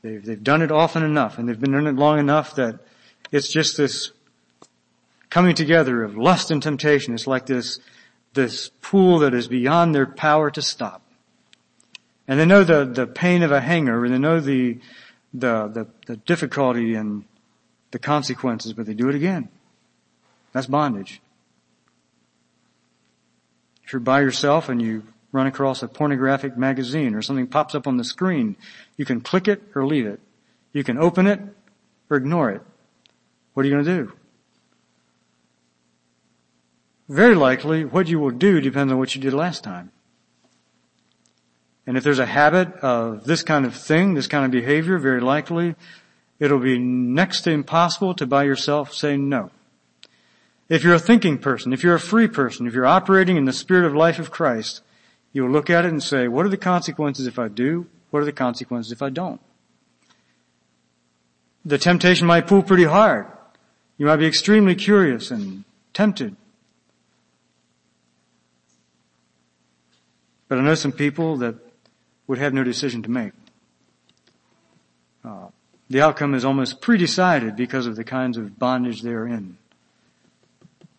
They've, 0.01 0.25
they've 0.25 0.43
done 0.43 0.63
it 0.63 0.73
often 0.73 1.03
enough 1.03 1.37
and 1.37 1.47
they've 1.47 1.61
been 1.61 1.73
doing 1.73 1.87
it 1.87 1.97
long 1.97 2.19
enough 2.19 2.55
that 2.57 2.79
it's 3.31 3.49
just 3.49 3.77
this 3.77 4.13
coming 5.31 5.55
together 5.55 6.03
of 6.03 6.17
lust 6.17 6.51
and 6.51 6.63
temptation 6.63 7.15
its 7.15 7.27
like 7.27 7.47
this, 7.47 7.79
this 8.35 8.69
pool 8.81 9.19
that 9.21 9.35
is 9.35 9.49
beyond 9.49 9.95
their 9.95 10.07
power 10.07 10.51
to 10.51 10.63
stop. 10.63 11.03
And 12.29 12.39
they 12.41 12.47
know 12.47 12.65
the, 12.65 12.85
the 12.85 13.07
pain 13.07 13.43
of 13.43 13.53
a 13.53 13.61
hanger, 13.61 14.05
and 14.05 14.13
they 14.13 14.19
know 14.19 14.41
the, 14.41 14.75
the, 15.33 15.69
the, 15.69 15.87
the 16.07 16.17
difficulty 16.19 16.95
and 16.95 17.25
the 17.93 17.99
consequences, 17.99 18.73
but 18.73 18.87
they 18.87 18.95
do 18.95 19.09
it 19.09 19.15
again. 19.15 19.49
That's 20.53 20.67
bondage. 20.67 21.21
If 23.85 23.93
you're 23.93 24.01
by 24.01 24.21
yourself 24.23 24.69
and 24.69 24.83
you 24.83 25.05
run 25.31 25.47
across 25.47 25.83
a 25.83 25.89
pornographic 25.89 26.57
magazine 26.57 27.15
or 27.15 27.23
something 27.23 27.47
pops 27.47 27.75
up 27.75 27.87
on 27.87 27.97
the 27.97 28.05
screen, 28.05 28.57
you 28.97 29.05
can 29.05 29.21
click 29.21 29.47
it 29.47 29.63
or 29.75 29.87
leave 29.87 30.07
it. 30.07 30.19
You 30.73 30.83
can 30.83 30.99
open 30.99 31.29
it 31.29 31.41
or 32.11 32.17
ignore 32.17 32.51
it. 32.51 32.63
What 33.55 33.65
are 33.65 33.69
you 33.69 33.75
going 33.77 33.85
to 33.85 34.03
do? 34.05 34.13
very 37.09 37.35
likely 37.35 37.85
what 37.85 38.09
you 38.09 38.19
will 38.19 38.31
do 38.31 38.61
depends 38.61 38.93
on 38.93 38.99
what 38.99 39.15
you 39.15 39.21
did 39.21 39.33
last 39.33 39.63
time. 39.63 39.91
And 41.87 41.97
if 41.97 42.03
there's 42.03 42.19
a 42.19 42.27
habit 42.27 42.75
of 42.77 43.25
this 43.25 43.43
kind 43.45 43.65
of 43.65 43.75
thing, 43.77 44.15
this 44.15 44.27
kind 44.27 44.45
of 44.45 44.51
behavior, 44.51 44.99
very 44.99 45.21
likely 45.21 45.77
it'll 46.41 46.59
be 46.59 46.79
next 46.79 47.43
to 47.43 47.51
impossible 47.51 48.13
to 48.15 48.27
by 48.27 48.43
yourself 48.43 48.93
say 48.93 49.17
no. 49.17 49.51
If 50.69 50.83
you're 50.83 50.95
a 50.95 50.99
thinking 50.99 51.39
person, 51.39 51.73
if 51.73 51.85
you're 51.85 51.95
a 51.95 52.01
free 52.01 52.27
person, 52.27 52.67
if 52.67 52.75
you're 52.75 52.87
operating 52.87 53.37
in 53.37 53.45
the 53.45 53.53
spirit 53.53 53.87
of 53.87 53.95
life 53.95 54.19
of 54.19 54.33
Christ, 54.33 54.83
you'll 55.33 55.51
look 55.51 55.71
at 55.71 55.85
it 55.85 55.89
and 55.89 56.03
say, 56.03 56.27
what 56.29 56.45
are 56.45 56.49
the 56.49 56.57
consequences 56.57 57.27
if 57.29 57.39
I 57.39 57.47
do? 57.49 57.87
What 58.11 58.19
are 58.21 58.25
the 58.25 58.33
consequences 58.33 58.91
if 58.91 59.01
I 59.01 59.09
don't? 59.11 59.41
The 61.65 61.79
temptation 61.79 62.27
might 62.27 62.49
pull 62.49 62.63
pretty 62.65 62.85
hard. 62.85 63.27
You 63.97 64.07
might 64.07 64.17
be 64.17 64.27
extremely 64.27 64.75
curious 64.75 65.31
and 65.31 65.65
tempted. 65.95 66.35
But 70.49 70.59
I 70.59 70.63
know 70.63 70.75
some 70.75 70.93
people 70.93 71.39
that 71.39 71.57
would 72.27 72.39
have 72.39 72.53
no 72.55 72.63
decision 72.65 73.03
to 73.03 73.11
make. 73.11 73.33
Uh, 75.25 75.49
the 75.89 76.01
outcome 76.01 76.35
is 76.35 76.45
almost 76.45 76.81
predecided 76.81 77.57
because 77.57 77.87
of 77.87 77.97
the 77.97 78.05
kinds 78.05 78.37
of 78.37 78.59
bondage 78.59 79.03
they 79.03 79.13
are 79.13 79.27
in. 79.27 79.57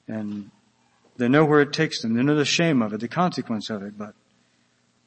And 0.07 0.51
they 1.17 1.27
know 1.27 1.45
where 1.45 1.61
it 1.61 1.73
takes 1.73 2.01
them. 2.01 2.13
They 2.13 2.23
know 2.23 2.35
the 2.35 2.45
shame 2.45 2.81
of 2.81 2.93
it, 2.93 2.99
the 2.99 3.07
consequence 3.07 3.69
of 3.69 3.83
it, 3.83 3.97
but 3.97 4.13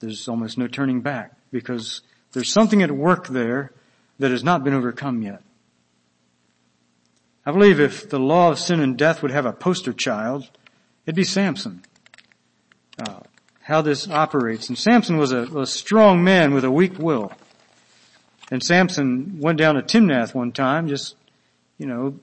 there's 0.00 0.28
almost 0.28 0.58
no 0.58 0.66
turning 0.66 1.00
back 1.00 1.32
because 1.52 2.00
there's 2.32 2.52
something 2.52 2.82
at 2.82 2.90
work 2.90 3.26
there 3.28 3.72
that 4.18 4.30
has 4.30 4.44
not 4.44 4.64
been 4.64 4.74
overcome 4.74 5.22
yet. 5.22 5.42
I 7.46 7.52
believe 7.52 7.80
if 7.80 8.08
the 8.08 8.18
law 8.18 8.50
of 8.50 8.58
sin 8.58 8.80
and 8.80 8.96
death 8.98 9.22
would 9.22 9.30
have 9.30 9.46
a 9.46 9.52
poster 9.52 9.92
child, 9.94 10.48
it'd 11.06 11.16
be 11.16 11.24
Samson. 11.24 11.82
Uh, 12.98 13.20
how 13.70 13.80
this 13.82 14.10
operates. 14.10 14.68
And 14.68 14.76
Samson 14.76 15.16
was 15.16 15.30
a, 15.30 15.42
a 15.60 15.64
strong 15.64 16.24
man 16.24 16.52
with 16.52 16.64
a 16.64 16.70
weak 16.72 16.98
will. 16.98 17.30
And 18.50 18.60
Samson 18.60 19.38
went 19.38 19.58
down 19.58 19.76
to 19.76 19.82
Timnath 19.82 20.34
one 20.34 20.50
time, 20.50 20.88
just, 20.88 21.14
you 21.78 21.86
know, 21.86 22.18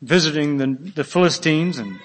visiting 0.00 0.56
the, 0.56 0.68
the 0.94 1.04
Philistines 1.04 1.78
and 1.78 2.00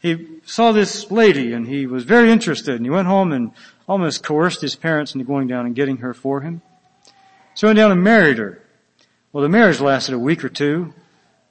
he 0.00 0.28
saw 0.46 0.70
this 0.70 1.10
lady 1.10 1.52
and 1.52 1.66
he 1.66 1.88
was 1.88 2.04
very 2.04 2.30
interested 2.30 2.76
and 2.76 2.86
he 2.86 2.90
went 2.90 3.08
home 3.08 3.32
and 3.32 3.50
almost 3.88 4.22
coerced 4.22 4.60
his 4.60 4.76
parents 4.76 5.14
into 5.16 5.24
going 5.24 5.48
down 5.48 5.66
and 5.66 5.74
getting 5.74 5.96
her 5.98 6.14
for 6.14 6.40
him. 6.40 6.62
So 7.54 7.66
he 7.66 7.70
went 7.70 7.76
down 7.78 7.90
and 7.90 8.04
married 8.04 8.38
her. 8.38 8.62
Well, 9.32 9.42
the 9.42 9.48
marriage 9.48 9.80
lasted 9.80 10.14
a 10.14 10.18
week 10.18 10.44
or 10.44 10.48
two. 10.48 10.94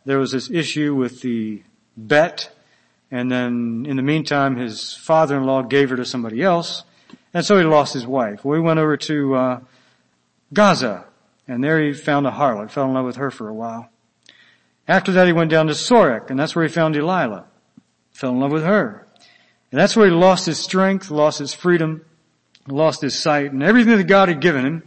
There 0.05 0.19
was 0.19 0.31
this 0.31 0.49
issue 0.49 0.95
with 0.95 1.19
the 1.19 1.63
bet 1.97 2.55
and 3.11 3.31
then 3.31 3.85
in 3.87 3.95
the 3.95 4.01
meantime, 4.03 4.57
his 4.57 4.95
father-in-law 4.95 5.63
gave 5.63 5.89
her 5.91 5.95
to 5.95 6.05
somebody 6.05 6.41
else. 6.41 6.83
And 7.33 7.45
so 7.45 7.57
he 7.57 7.63
lost 7.63 7.93
his 7.93 8.05
wife. 8.05 8.43
We 8.43 8.59
went 8.59 8.79
over 8.79 8.97
to, 8.97 9.35
uh, 9.35 9.59
Gaza. 10.53 11.05
And 11.47 11.63
there 11.63 11.81
he 11.81 11.93
found 11.93 12.27
a 12.27 12.31
harlot, 12.31 12.71
fell 12.71 12.85
in 12.85 12.93
love 12.93 13.05
with 13.05 13.15
her 13.15 13.31
for 13.31 13.47
a 13.47 13.53
while. 13.53 13.89
After 14.87 15.11
that, 15.13 15.27
he 15.27 15.33
went 15.33 15.51
down 15.51 15.67
to 15.67 15.73
Sorek, 15.73 16.29
and 16.29 16.39
that's 16.39 16.55
where 16.55 16.65
he 16.65 16.71
found 16.71 16.93
Delilah. 16.93 17.45
Fell 18.11 18.31
in 18.31 18.39
love 18.39 18.51
with 18.51 18.63
her. 18.63 19.05
And 19.71 19.79
that's 19.79 19.95
where 19.95 20.07
he 20.07 20.11
lost 20.11 20.45
his 20.45 20.59
strength, 20.59 21.09
lost 21.11 21.39
his 21.39 21.53
freedom, 21.53 22.03
lost 22.67 23.01
his 23.01 23.17
sight, 23.17 23.51
and 23.51 23.61
everything 23.63 23.97
that 23.97 24.05
God 24.05 24.27
had 24.29 24.39
given 24.41 24.65
him, 24.65 24.83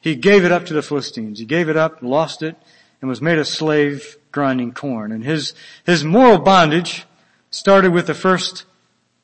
he 0.00 0.14
gave 0.14 0.44
it 0.44 0.52
up 0.52 0.66
to 0.66 0.74
the 0.74 0.82
Philistines. 0.82 1.38
He 1.38 1.44
gave 1.44 1.68
it 1.68 1.76
up, 1.76 2.02
lost 2.02 2.42
it, 2.42 2.56
and 3.00 3.08
was 3.08 3.22
made 3.22 3.38
a 3.38 3.44
slave 3.44 4.16
grinding 4.32 4.72
corn. 4.72 5.10
And 5.12 5.24
his, 5.24 5.54
his 5.84 6.04
moral 6.04 6.38
bondage 6.38 7.04
started 7.56 7.90
with 7.90 8.06
the 8.06 8.14
first 8.14 8.64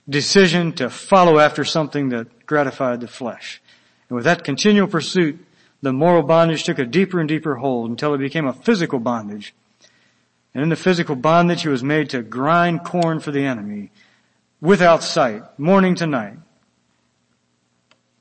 decision 0.08 0.72
to 0.72 0.88
follow 0.88 1.38
after 1.38 1.64
something 1.66 2.08
that 2.08 2.46
gratified 2.46 2.98
the 3.00 3.06
flesh. 3.06 3.60
And 4.08 4.16
with 4.16 4.24
that 4.24 4.42
continual 4.42 4.86
pursuit, 4.88 5.38
the 5.82 5.92
moral 5.92 6.22
bondage 6.22 6.64
took 6.64 6.78
a 6.78 6.86
deeper 6.86 7.20
and 7.20 7.28
deeper 7.28 7.56
hold 7.56 7.90
until 7.90 8.14
it 8.14 8.18
became 8.18 8.46
a 8.46 8.54
physical 8.54 8.98
bondage. 8.98 9.52
And 10.54 10.62
in 10.62 10.70
the 10.70 10.76
physical 10.76 11.14
bondage, 11.14 11.62
he 11.62 11.68
was 11.68 11.84
made 11.84 12.08
to 12.10 12.22
grind 12.22 12.84
corn 12.84 13.20
for 13.20 13.32
the 13.32 13.44
enemy 13.44 13.90
without 14.62 15.02
sight, 15.02 15.42
morning 15.58 15.94
to 15.96 16.06
night. 16.06 16.38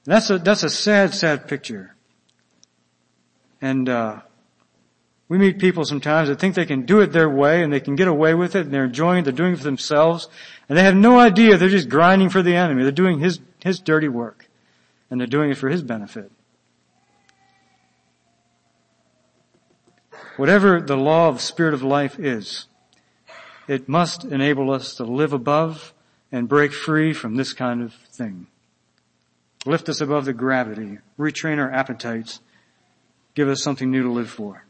That's 0.03 0.29
a, 0.29 0.39
that's 0.39 0.63
a 0.63 0.69
sad, 0.69 1.13
sad 1.13 1.47
picture. 1.47 1.95
And, 3.61 3.87
uh, 3.87 4.19
we 5.31 5.37
meet 5.37 5.59
people 5.59 5.85
sometimes 5.85 6.27
that 6.27 6.41
think 6.41 6.55
they 6.55 6.65
can 6.65 6.81
do 6.81 6.99
it 6.99 7.13
their 7.13 7.29
way 7.29 7.63
and 7.63 7.71
they 7.71 7.79
can 7.79 7.95
get 7.95 8.09
away 8.09 8.33
with 8.33 8.53
it 8.53 8.65
and 8.65 8.73
they're 8.73 8.83
enjoying 8.83 9.19
it, 9.19 9.23
they're 9.23 9.31
doing 9.31 9.53
it 9.53 9.59
for 9.59 9.63
themselves, 9.63 10.27
and 10.67 10.77
they 10.77 10.83
have 10.83 10.93
no 10.93 11.19
idea 11.21 11.55
they're 11.55 11.69
just 11.69 11.87
grinding 11.87 12.27
for 12.27 12.41
the 12.41 12.53
enemy. 12.57 12.83
They're 12.83 12.91
doing 12.91 13.19
his, 13.19 13.39
his 13.63 13.79
dirty 13.79 14.09
work 14.09 14.49
and 15.09 15.21
they're 15.21 15.27
doing 15.37 15.49
it 15.49 15.55
for 15.55 15.69
his 15.69 15.83
benefit. 15.83 16.33
Whatever 20.35 20.81
the 20.81 20.97
law 20.97 21.29
of 21.29 21.39
spirit 21.39 21.73
of 21.73 21.81
life 21.81 22.19
is, 22.19 22.67
it 23.69 23.87
must 23.87 24.25
enable 24.25 24.69
us 24.69 24.95
to 24.95 25.05
live 25.05 25.31
above 25.31 25.93
and 26.29 26.49
break 26.49 26.73
free 26.73 27.13
from 27.13 27.35
this 27.37 27.53
kind 27.53 27.81
of 27.81 27.93
thing. 28.11 28.47
Lift 29.65 29.87
us 29.87 30.01
above 30.01 30.25
the 30.25 30.33
gravity, 30.33 30.97
retrain 31.17 31.57
our 31.57 31.71
appetites, 31.71 32.41
give 33.33 33.47
us 33.47 33.63
something 33.63 33.89
new 33.89 34.03
to 34.03 34.11
live 34.11 34.29
for. 34.29 34.65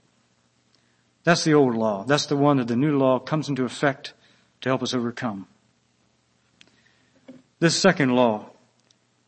That's 1.23 1.43
the 1.43 1.53
old 1.53 1.75
law. 1.75 2.03
That's 2.05 2.25
the 2.25 2.35
one 2.35 2.57
that 2.57 2.67
the 2.67 2.75
new 2.75 2.97
law 2.97 3.19
comes 3.19 3.47
into 3.49 3.63
effect 3.65 4.13
to 4.61 4.69
help 4.69 4.81
us 4.83 4.93
overcome. 4.93 5.47
This 7.59 7.75
second 7.75 8.15
law 8.15 8.49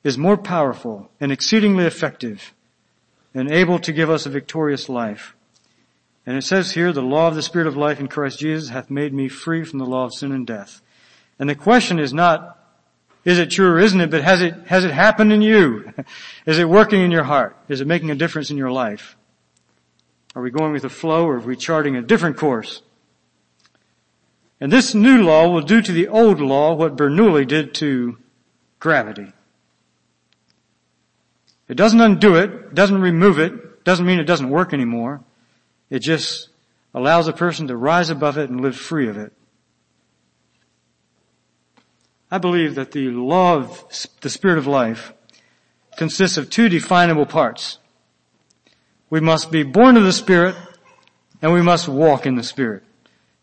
is 0.04 0.18
more 0.18 0.38
powerful 0.38 1.10
and 1.20 1.32
exceedingly 1.32 1.86
effective 1.86 2.54
and 3.34 3.52
able 3.52 3.80
to 3.80 3.92
give 3.94 4.10
us 4.10 4.26
a 4.26 4.30
victorious 4.30 4.90
life. 4.90 5.36
And 6.26 6.38
it 6.38 6.44
says 6.44 6.72
here, 6.72 6.92
the 6.92 7.02
law 7.02 7.28
of 7.28 7.36
the 7.36 7.42
Spirit 7.42 7.68
of 7.68 7.78
life 7.78 8.00
in 8.00 8.08
Christ 8.08 8.40
Jesus 8.40 8.70
hath 8.70 8.90
made 8.90 9.14
me 9.14 9.28
free 9.28 9.64
from 9.64 9.80
the 9.80 9.86
law 9.86 10.06
of 10.06 10.14
sin 10.14 10.32
and 10.32 10.48
death. 10.48 10.82
And 11.38 11.50
the 11.50 11.56
question 11.56 12.00
is 12.00 12.14
not, 12.14 12.60
is 13.26 13.40
it 13.40 13.52
true 13.52 13.70
or 13.72 13.80
isn't 13.80 14.00
it, 14.02 14.10
but 14.10 14.24
has 14.24 14.42
it, 14.42 14.54
has 14.68 14.84
it 14.84 14.92
happened 14.92 15.32
in 15.32 15.42
you? 15.42 15.92
is 16.46 16.60
it 16.60 16.68
working 16.68 17.02
in 17.02 17.12
your 17.12 17.24
heart? 17.24 17.56
Is 17.68 17.82
it 17.82 17.88
making 17.88 18.10
a 18.10 18.16
difference 18.16 18.50
in 18.50 18.58
your 18.58 18.72
life? 18.72 19.16
Are 20.36 20.42
we 20.42 20.50
going 20.52 20.72
with 20.74 20.82
the 20.82 20.90
flow 20.90 21.26
or 21.28 21.36
are 21.36 21.40
we 21.40 21.56
charting 21.56 21.96
a 21.96 22.02
different 22.02 22.38
course? 22.38 22.82
And 24.60 24.72
this 24.72 24.96
new 24.96 25.22
law 25.22 25.50
will 25.50 25.62
do 25.62 25.82
to 25.82 25.92
the 25.92 26.08
old 26.08 26.40
law 26.40 26.74
what 26.74 26.96
Bernoulli 26.96 27.48
did 27.48 27.74
to 27.76 28.18
gravity. 28.80 29.32
It 31.68 31.76
doesn't 31.76 32.00
undo 32.02 32.36
it, 32.36 32.74
doesn't 32.74 33.00
remove 33.00 33.40
it, 33.40 33.84
doesn't 33.84 34.06
mean 34.06 34.20
it 34.20 34.24
doesn't 34.24 34.50
work 34.50 34.74
anymore. 34.74 35.22
It 35.90 36.00
just 36.02 36.50
allows 36.94 37.28
a 37.28 37.34
person 37.34 37.68
to 37.68 37.78
rise 37.78 38.10
above 38.10 38.38
it 38.38 38.50
and 38.50 38.62
live 38.62 38.76
free 38.76 39.10
of 39.10 39.18
it. 39.18 39.34
I 42.32 42.38
believe 42.40 42.76
that 42.76 42.92
the 42.92 43.10
law 43.10 43.56
of 43.58 43.86
the 44.22 44.30
spirit 44.30 44.58
of 44.58 44.66
life 44.66 45.14
consists 45.98 46.38
of 46.38 46.50
two 46.50 46.70
definable 46.70 47.28
parts. 47.28 47.78
We 49.14 49.20
must 49.20 49.52
be 49.52 49.62
born 49.62 49.96
of 49.96 50.06
the 50.06 50.12
Spirit 50.12 50.56
and 51.40 51.54
we 51.54 51.62
must 51.62 51.88
walk 51.88 52.26
in 52.26 52.34
the 52.34 52.42
Spirit. 52.42 52.82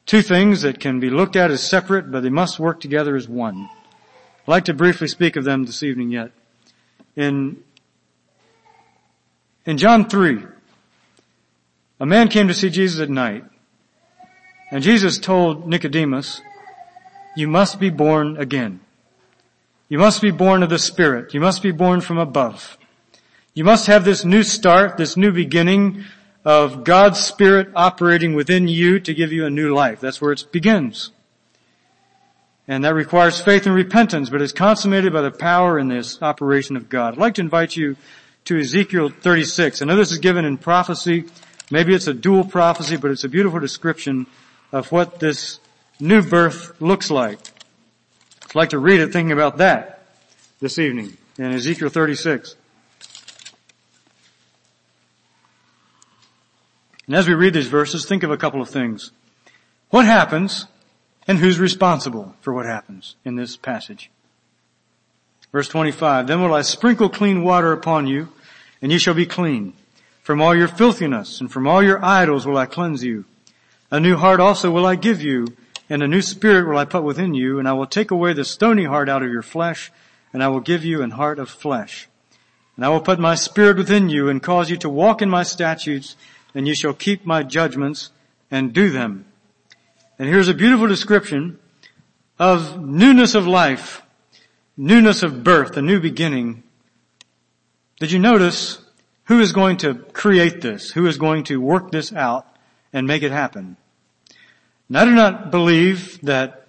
Two 0.05 0.21
things 0.21 0.63
that 0.63 0.81
can 0.81 0.99
be 0.99 1.11
looked 1.11 1.37
at 1.37 1.53
as 1.53 1.63
separate, 1.63 2.11
but 2.11 2.25
they 2.25 2.29
must 2.29 2.59
work 2.59 2.81
together 2.81 3.15
as 3.15 3.29
one. 3.29 3.69
I'd 3.69 4.49
like 4.49 4.65
to 4.65 4.75
briefly 4.75 5.07
speak 5.07 5.37
of 5.37 5.45
them 5.45 5.67
this 5.67 5.85
evening 5.85 6.11
yet. 6.11 6.33
In, 7.15 7.63
in 9.65 9.79
John 9.79 10.09
3, 10.09 10.43
a 12.01 12.07
man 12.07 12.27
came 12.27 12.49
to 12.49 12.55
see 12.55 12.69
Jesus 12.71 13.01
at 13.01 13.09
night, 13.09 13.45
and 14.73 14.83
Jesus 14.83 15.19
told 15.21 15.69
Nicodemus, 15.69 16.43
you 17.37 17.47
must 17.47 17.79
be 17.79 17.91
born 17.91 18.39
again. 18.39 18.81
You 19.89 19.99
must 19.99 20.21
be 20.21 20.33
born 20.33 20.65
of 20.65 20.69
the 20.69 20.81
Spirit. 20.81 21.33
You 21.33 21.39
must 21.39 21.63
be 21.63 21.71
born 21.71 22.01
from 22.01 22.19
above. 22.19 22.77
You 23.53 23.65
must 23.65 23.87
have 23.89 24.05
this 24.05 24.25
new 24.25 24.43
start, 24.45 24.97
this 24.97 25.17
new 25.17 25.33
beginning 25.33 26.05
of 26.45 26.85
God's 26.85 27.19
Spirit 27.19 27.69
operating 27.75 28.35
within 28.35 28.69
you 28.69 29.01
to 29.01 29.13
give 29.13 29.33
you 29.33 29.45
a 29.45 29.51
new 29.51 29.75
life. 29.75 29.99
That's 30.01 30.21
where 30.21 30.31
it 30.31 30.47
begins. 30.53 31.11
And 32.69 32.85
that 32.85 32.95
requires 32.95 33.41
faith 33.41 33.67
and 33.67 33.75
repentance, 33.75 34.31
but 34.31 34.41
is 34.41 34.53
consummated 34.53 35.13
by 35.13 35.23
the 35.23 35.33
power 35.33 35.79
and 35.79 35.91
this 35.91 36.23
operation 36.23 36.77
of 36.77 36.89
God. 36.89 37.15
I'd 37.15 37.21
like 37.21 37.35
to 37.35 37.41
invite 37.41 37.75
you 37.75 37.97
to 38.45 38.57
Ezekiel 38.61 39.09
36. 39.09 39.83
I 39.83 39.85
know 39.85 39.97
this 39.97 40.13
is 40.13 40.19
given 40.19 40.45
in 40.45 40.57
prophecy. 40.57 41.25
Maybe 41.73 41.93
it's 41.93 42.07
a 42.07 42.15
dual 42.15 42.45
prophecy, 42.45 42.97
but 42.97 43.11
it's 43.11 43.25
a 43.25 43.29
beautiful 43.29 43.59
description 43.59 44.29
of 44.71 44.93
what 44.93 45.19
this 45.19 45.59
new 45.99 46.23
birth 46.23 46.81
looks 46.81 47.11
like. 47.11 47.41
I'd 48.45 48.55
like 48.55 48.71
to 48.71 48.79
read 48.79 49.01
it 49.01 49.13
thinking 49.13 49.33
about 49.33 49.59
that 49.59 50.03
this 50.61 50.79
evening 50.79 51.17
in 51.37 51.47
Ezekiel 51.47 51.89
36. 51.89 52.55
And 57.11 57.17
as 57.17 57.27
we 57.27 57.35
read 57.35 57.55
these 57.55 57.67
verses, 57.67 58.07
think 58.07 58.23
of 58.23 58.31
a 58.31 58.37
couple 58.37 58.63
of 58.63 58.71
things. 58.71 59.11
What 59.89 60.05
happens 60.07 60.67
and 61.27 61.39
who's 61.39 61.59
responsible 61.59 62.37
for 62.41 62.53
what 62.53 62.67
happens 62.67 63.17
in 63.25 63.35
this 63.35 63.57
passage? 63.57 64.13
Verse 65.51 65.67
25, 65.67 66.29
then 66.29 66.41
will 66.41 66.55
I 66.55 66.63
sprinkle 66.63 67.09
clean 67.09 67.43
water 67.43 67.73
upon 67.73 68.07
you 68.07 68.29
and 68.81 68.93
you 68.93 69.01
shall 69.01 69.15
be 69.15 69.27
clean. 69.27 69.73
From 70.23 70.41
all 70.41 70.55
your 70.55 70.69
filthiness 70.69 71.41
and 71.41 71.51
from 71.51 71.67
all 71.67 71.83
your 71.83 72.01
idols 72.05 72.47
will 72.47 72.57
I 72.57 72.67
cleanse 72.67 73.03
you. 73.03 73.25
A 73.91 73.99
new 73.99 74.17
heart 74.17 74.39
also 74.39 74.71
will 74.71 74.87
I 74.87 74.95
give 74.95 75.21
you 75.21 75.49
and 75.89 76.05
a 76.05 76.07
new 76.07 76.23
spirit 76.23 76.69
will 76.69 76.79
I 76.79 76.85
put 76.85 77.03
within 77.03 77.35
you 77.35 77.59
and 77.59 77.67
I 77.67 77.73
will 77.73 77.89
take 77.89 78.13
away 78.13 78.35
the 78.35 78.45
stony 78.45 78.85
heart 78.85 79.09
out 79.09 79.25
of 79.25 79.33
your 79.33 79.43
flesh 79.43 79.91
and 80.33 80.45
I 80.45 80.49
will 80.49 80.61
give 80.61 80.85
you 80.85 81.03
an 81.03 81.11
heart 81.11 81.41
of 81.41 81.51
flesh. 81.51 82.07
And 82.77 82.85
I 82.85 82.89
will 82.89 83.01
put 83.01 83.19
my 83.19 83.35
spirit 83.35 83.79
within 83.79 84.09
you 84.09 84.29
and 84.29 84.41
cause 84.41 84.71
you 84.71 84.77
to 84.77 84.89
walk 84.89 85.21
in 85.21 85.29
my 85.29 85.43
statutes 85.43 86.15
and 86.55 86.67
you 86.67 86.75
shall 86.75 86.93
keep 86.95 87.25
my 87.25 87.43
judgments 87.43 88.11
and 88.51 88.73
do 88.73 88.91
them. 88.91 89.25
And 90.19 90.29
here's 90.29 90.49
a 90.49 90.55
beautiful 90.55 90.87
description 90.87 91.59
of 92.39 92.81
newness 92.83 93.35
of 93.35 93.47
life, 93.47 94.03
newness 94.77 95.23
of 95.23 95.45
birth, 95.45 95.77
a 95.77 95.83
new 95.83 96.01
beginning. 96.01 96.63
Did 97.99 98.13
you 98.13 98.19
notice 98.19 98.79
who 99.25 99.41
is 99.41 99.53
going 99.53 99.79
to 99.79 99.95
create 99.95 100.61
this? 100.61 100.91
Who 100.91 101.07
is 101.07 101.17
going 101.17 101.45
to 101.45 101.61
work 101.61 101.91
this 101.91 102.13
out 102.13 102.47
and 102.93 103.07
make 103.07 103.23
it 103.23 103.31
happen? 103.33 103.77
Now 104.89 105.03
I 105.03 105.05
do 105.05 105.13
not 105.15 105.51
believe 105.51 106.21
that 106.23 106.67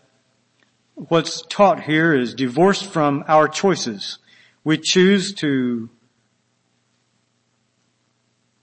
what's 0.96 1.42
taught 1.44 1.82
here 1.84 2.14
is 2.14 2.36
divorced 2.36 2.86
from 2.86 3.24
our 3.28 3.48
choices. 3.48 4.20
We 4.64 4.78
choose 4.78 5.34
to 5.36 5.90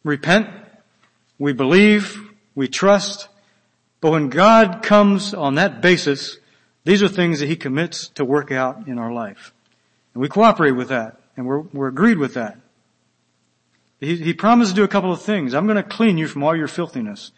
repent 0.05 0.49
we 1.39 1.53
believe, 1.53 2.18
we 2.55 2.68
trust, 2.68 3.28
but 4.01 4.11
when 4.11 4.28
God 4.28 4.82
comes 4.82 5.34
on 5.34 5.55
that 5.57 5.80
basis, 5.80 6.39
these 6.84 7.03
are 7.03 7.09
things 7.09 7.41
that 7.41 7.47
He 7.49 7.57
commits 7.57 8.09
to 8.11 8.24
work 8.24 8.51
out 8.53 8.89
in 8.89 8.99
our 8.99 9.12
life. 9.12 9.53
And 10.14 10.20
we 10.22 10.28
cooperate 10.28 10.72
with 10.72 10.89
that, 10.89 11.20
and 11.36 11.47
we're, 11.47 11.61
we're 11.61 11.89
agreed 11.89 12.18
with 12.18 12.34
that. 12.34 12.59
He, 14.01 14.16
he 14.16 14.32
promised 14.32 14.70
to 14.70 14.76
do 14.76 14.84
a 14.84 14.89
couple 14.89 15.12
of 15.12 15.22
things. 15.22 15.55
I'm 15.55 15.66
gonna 15.66 15.82
clean 15.82 16.18
you 16.18 16.26
from 16.28 16.43
all 16.43 16.57
your 16.57 16.68
filthiness. 16.68 17.30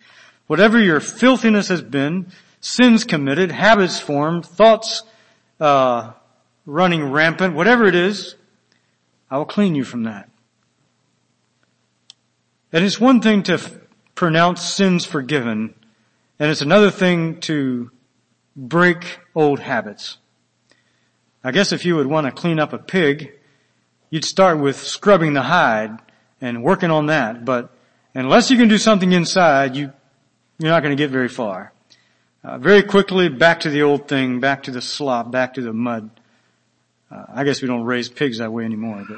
Whatever 0.47 0.79
your 0.81 1.01
filthiness 1.01 1.69
has 1.69 1.83
been, 1.83 2.27
sins 2.61 3.05
committed, 3.05 3.51
habits 3.53 4.01
formed, 4.01 4.45
thoughts, 4.47 5.03
uh, 5.61 6.13
running 6.67 7.11
rampant, 7.13 7.55
whatever 7.55 7.87
it 7.87 7.95
is, 7.95 8.35
I 9.31 9.37
will 9.37 9.45
clean 9.47 9.75
you 9.75 9.85
from 9.85 10.05
that. 10.05 10.29
And 12.73 12.85
it's 12.85 13.01
one 13.01 13.21
thing 13.21 13.43
to 13.45 13.59
pronounce 14.21 14.61
sins 14.63 15.07
forgiven, 15.07 15.73
and 16.39 16.51
it's 16.51 16.61
another 16.61 16.91
thing 16.91 17.41
to 17.41 17.91
break 18.55 19.19
old 19.35 19.59
habits. 19.61 20.19
I 21.43 21.53
guess 21.53 21.73
if 21.73 21.87
you 21.87 21.97
would 21.97 22.07
want 22.07 22.27
to 22.27 22.31
clean 22.31 22.59
up 22.61 22.75
a 22.75 22.79
pig, 22.79 23.33
you'd 24.11 24.27
start 24.27 24.59
with 24.59 24.77
scrubbing 24.77 25.33
the 25.33 25.41
hide 25.41 25.97
and 26.39 26.63
working 26.63 26.91
on 26.91 27.07
that, 27.07 27.47
but 27.47 27.71
unless 28.15 28.51
you 28.51 28.59
can 28.59 28.69
do 28.69 28.77
something 28.77 29.11
inside, 29.13 29.75
you, 29.75 29.91
you're 30.59 30.71
not 30.71 30.83
going 30.83 30.95
to 30.95 31.03
get 31.03 31.11
very 31.11 31.29
far. 31.31 31.73
Uh, 32.45 32.59
very 32.59 32.83
quickly, 32.83 33.31
back 33.31 33.61
to 33.61 33.71
the 33.71 33.81
old 33.81 34.07
thing, 34.07 34.39
back 34.39 34.65
to 34.65 34.71
the 34.71 34.83
slop, 34.83 35.31
back 35.31 35.55
to 35.55 35.63
the 35.63 35.73
mud. 35.73 36.11
Uh, 37.11 37.25
I 37.33 37.45
guess 37.45 37.63
we 37.63 37.69
don't 37.69 37.85
raise 37.85 38.11
pigs 38.11 38.37
that 38.37 38.53
way 38.53 38.67
anymore, 38.67 39.03
but 39.09 39.17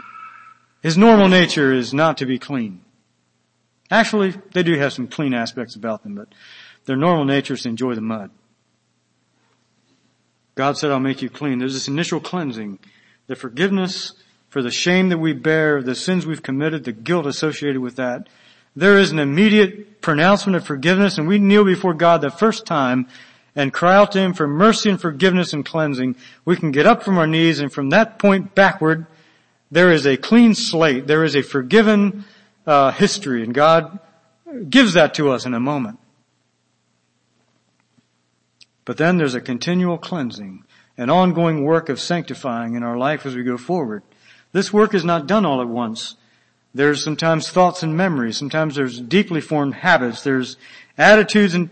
his 0.80 0.96
normal 0.96 1.26
nature 1.26 1.72
is 1.72 1.92
not 1.92 2.18
to 2.18 2.26
be 2.26 2.38
clean. 2.38 2.84
Actually, 3.92 4.32
they 4.54 4.62
do 4.62 4.78
have 4.78 4.90
some 4.94 5.06
clean 5.06 5.34
aspects 5.34 5.76
about 5.76 6.02
them, 6.02 6.14
but 6.14 6.28
their 6.86 6.96
normal 6.96 7.26
nature 7.26 7.52
is 7.54 7.60
to 7.62 7.68
enjoy 7.68 7.94
the 7.94 8.00
mud. 8.00 8.30
God 10.54 10.78
said, 10.78 10.90
I'll 10.90 10.98
make 10.98 11.20
you 11.20 11.28
clean. 11.28 11.58
There's 11.58 11.74
this 11.74 11.88
initial 11.88 12.18
cleansing, 12.18 12.78
the 13.26 13.36
forgiveness 13.36 14.12
for 14.48 14.62
the 14.62 14.70
shame 14.70 15.10
that 15.10 15.18
we 15.18 15.34
bear, 15.34 15.82
the 15.82 15.94
sins 15.94 16.24
we've 16.24 16.42
committed, 16.42 16.84
the 16.84 16.92
guilt 16.92 17.26
associated 17.26 17.82
with 17.82 17.96
that. 17.96 18.28
There 18.74 18.96
is 18.98 19.10
an 19.12 19.18
immediate 19.18 20.00
pronouncement 20.00 20.56
of 20.56 20.64
forgiveness 20.64 21.18
and 21.18 21.28
we 21.28 21.38
kneel 21.38 21.64
before 21.66 21.92
God 21.94 22.22
the 22.22 22.30
first 22.30 22.64
time 22.64 23.08
and 23.54 23.74
cry 23.74 23.94
out 23.94 24.12
to 24.12 24.18
Him 24.20 24.32
for 24.32 24.48
mercy 24.48 24.88
and 24.88 24.98
forgiveness 24.98 25.52
and 25.52 25.66
cleansing. 25.66 26.16
We 26.46 26.56
can 26.56 26.70
get 26.70 26.86
up 26.86 27.02
from 27.02 27.18
our 27.18 27.26
knees 27.26 27.60
and 27.60 27.70
from 27.70 27.90
that 27.90 28.18
point 28.18 28.54
backward, 28.54 29.04
there 29.70 29.92
is 29.92 30.06
a 30.06 30.16
clean 30.16 30.54
slate. 30.54 31.06
There 31.06 31.24
is 31.24 31.36
a 31.36 31.42
forgiven 31.42 32.24
uh, 32.66 32.92
history, 32.92 33.42
and 33.42 33.52
God 33.54 33.98
gives 34.68 34.92
that 34.94 35.14
to 35.14 35.30
us 35.30 35.46
in 35.46 35.54
a 35.54 35.60
moment. 35.60 35.98
But 38.84 38.96
then 38.96 39.16
there's 39.16 39.34
a 39.34 39.40
continual 39.40 39.98
cleansing, 39.98 40.64
an 40.98 41.10
ongoing 41.10 41.64
work 41.64 41.88
of 41.88 42.00
sanctifying 42.00 42.74
in 42.74 42.82
our 42.82 42.96
life 42.98 43.24
as 43.26 43.34
we 43.34 43.44
go 43.44 43.56
forward. 43.56 44.02
This 44.52 44.72
work 44.72 44.92
is 44.94 45.04
not 45.04 45.26
done 45.26 45.46
all 45.46 45.60
at 45.62 45.68
once. 45.68 46.16
There's 46.74 47.02
sometimes 47.02 47.48
thoughts 47.48 47.82
and 47.82 47.96
memories. 47.96 48.36
Sometimes 48.36 48.74
there's 48.74 49.00
deeply 49.00 49.40
formed 49.40 49.74
habits. 49.74 50.24
There's 50.24 50.56
attitudes 50.98 51.54
and 51.54 51.70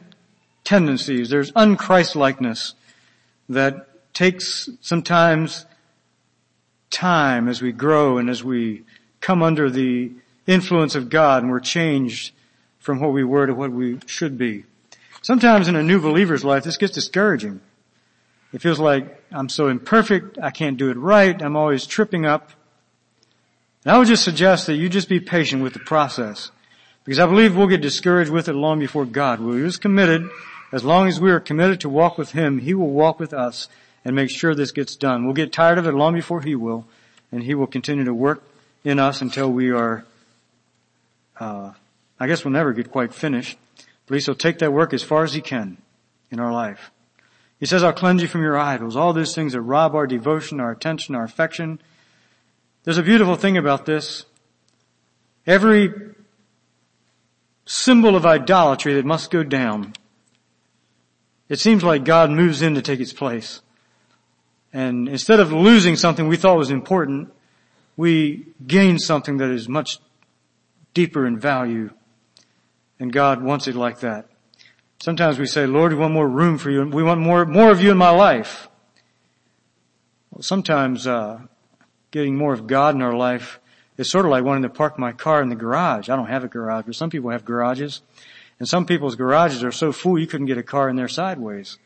tendencies. 0.62 1.30
There's 1.30 1.52
unChristlikeness 1.52 2.74
that 3.48 4.12
takes 4.14 4.68
sometimes 4.80 5.66
time 6.90 7.48
as 7.48 7.60
we 7.62 7.72
grow 7.72 8.18
and 8.18 8.30
as 8.30 8.44
we 8.44 8.84
come 9.20 9.42
under 9.42 9.68
the 9.70 10.12
influence 10.50 10.94
of 10.94 11.08
God 11.08 11.42
and 11.42 11.50
we're 11.50 11.60
changed 11.60 12.32
from 12.78 13.00
what 13.00 13.12
we 13.12 13.24
were 13.24 13.46
to 13.46 13.54
what 13.54 13.70
we 13.70 14.00
should 14.06 14.36
be. 14.36 14.64
Sometimes 15.22 15.68
in 15.68 15.76
a 15.76 15.82
new 15.82 16.00
believer's 16.00 16.44
life, 16.44 16.64
this 16.64 16.76
gets 16.78 16.94
discouraging. 16.94 17.60
It 18.52 18.62
feels 18.62 18.80
like 18.80 19.22
I'm 19.30 19.48
so 19.48 19.68
imperfect, 19.68 20.38
I 20.42 20.50
can't 20.50 20.76
do 20.76 20.90
it 20.90 20.96
right, 20.96 21.40
I'm 21.40 21.56
always 21.56 21.86
tripping 21.86 22.26
up. 22.26 22.50
And 23.84 23.92
I 23.94 23.98
would 23.98 24.08
just 24.08 24.24
suggest 24.24 24.66
that 24.66 24.74
you 24.74 24.88
just 24.88 25.08
be 25.08 25.20
patient 25.20 25.62
with 25.62 25.72
the 25.74 25.78
process. 25.78 26.50
Because 27.04 27.18
I 27.20 27.26
believe 27.26 27.56
we'll 27.56 27.68
get 27.68 27.80
discouraged 27.80 28.30
with 28.30 28.48
it 28.48 28.54
long 28.54 28.78
before 28.78 29.04
God 29.06 29.40
will. 29.40 29.56
He 29.56 29.62
was 29.62 29.78
committed. 29.78 30.28
As 30.72 30.84
long 30.84 31.06
as 31.08 31.20
we 31.20 31.30
are 31.30 31.40
committed 31.40 31.80
to 31.80 31.88
walk 31.88 32.18
with 32.18 32.32
Him, 32.32 32.58
He 32.58 32.74
will 32.74 32.90
walk 32.90 33.20
with 33.20 33.32
us 33.32 33.68
and 34.04 34.16
make 34.16 34.30
sure 34.30 34.54
this 34.54 34.72
gets 34.72 34.96
done. 34.96 35.24
We'll 35.24 35.34
get 35.34 35.52
tired 35.52 35.78
of 35.78 35.86
it 35.86 35.92
long 35.92 36.14
before 36.14 36.42
He 36.42 36.54
will, 36.54 36.86
and 37.32 37.42
He 37.42 37.54
will 37.54 37.66
continue 37.66 38.04
to 38.04 38.14
work 38.14 38.42
in 38.84 38.98
us 38.98 39.20
until 39.22 39.50
we 39.50 39.70
are 39.70 40.04
uh, 41.40 41.72
I 42.20 42.26
guess 42.28 42.44
we'll 42.44 42.52
never 42.52 42.72
get 42.74 42.90
quite 42.92 43.14
finished, 43.14 43.58
but 44.06 44.18
he 44.20 44.30
will 44.30 44.36
take 44.36 44.58
that 44.58 44.72
work 44.72 44.92
as 44.92 45.02
far 45.02 45.24
as 45.24 45.32
he 45.32 45.40
can 45.40 45.78
in 46.30 46.38
our 46.38 46.52
life. 46.52 46.90
He 47.58 47.66
says, 47.66 47.82
I'll 47.82 47.92
cleanse 47.92 48.22
you 48.22 48.28
from 48.28 48.42
your 48.42 48.56
idols, 48.58 48.94
all 48.94 49.12
those 49.12 49.34
things 49.34 49.52
that 49.54 49.62
rob 49.62 49.94
our 49.94 50.06
devotion, 50.06 50.60
our 50.60 50.70
attention, 50.70 51.14
our 51.14 51.24
affection. 51.24 51.80
There's 52.84 52.98
a 52.98 53.02
beautiful 53.02 53.36
thing 53.36 53.56
about 53.58 53.86
this. 53.86 54.24
Every 55.46 55.94
symbol 57.66 58.16
of 58.16 58.26
idolatry 58.26 58.94
that 58.94 59.04
must 59.04 59.30
go 59.30 59.42
down, 59.42 59.94
it 61.48 61.58
seems 61.58 61.82
like 61.82 62.04
God 62.04 62.30
moves 62.30 62.62
in 62.62 62.74
to 62.74 62.82
take 62.82 63.00
its 63.00 63.12
place. 63.12 63.60
And 64.72 65.08
instead 65.08 65.40
of 65.40 65.52
losing 65.52 65.96
something 65.96 66.28
we 66.28 66.36
thought 66.36 66.56
was 66.56 66.70
important, 66.70 67.32
we 67.96 68.46
gain 68.66 68.98
something 68.98 69.38
that 69.38 69.50
is 69.50 69.68
much 69.68 69.98
deeper 70.94 71.26
in 71.26 71.38
value. 71.38 71.90
And 72.98 73.12
God 73.12 73.42
wants 73.42 73.66
it 73.66 73.74
like 73.74 74.00
that. 74.00 74.26
Sometimes 75.02 75.38
we 75.38 75.46
say, 75.46 75.66
Lord, 75.66 75.92
we 75.92 75.98
want 75.98 76.12
more 76.12 76.28
room 76.28 76.58
for 76.58 76.70
you 76.70 76.82
and 76.82 76.92
we 76.92 77.02
want 77.02 77.20
more, 77.20 77.46
more 77.46 77.70
of 77.70 77.82
you 77.82 77.90
in 77.90 77.96
my 77.96 78.10
life. 78.10 78.68
Well, 80.30 80.42
sometimes, 80.42 81.06
uh, 81.06 81.40
getting 82.10 82.36
more 82.36 82.52
of 82.52 82.66
God 82.66 82.94
in 82.94 83.02
our 83.02 83.14
life 83.14 83.60
is 83.96 84.10
sort 84.10 84.24
of 84.26 84.30
like 84.32 84.44
wanting 84.44 84.64
to 84.64 84.68
park 84.68 84.98
my 84.98 85.12
car 85.12 85.40
in 85.40 85.48
the 85.48 85.54
garage. 85.54 86.08
I 86.08 86.16
don't 86.16 86.26
have 86.26 86.44
a 86.44 86.48
garage, 86.48 86.84
but 86.86 86.94
some 86.94 87.08
people 87.08 87.30
have 87.30 87.44
garages. 87.44 88.02
And 88.58 88.68
some 88.68 88.84
people's 88.84 89.14
garages 89.16 89.64
are 89.64 89.72
so 89.72 89.90
full 89.90 90.18
you 90.18 90.26
couldn't 90.26 90.46
get 90.46 90.58
a 90.58 90.62
car 90.62 90.88
in 90.90 90.96
there 90.96 91.08
sideways. 91.08 91.78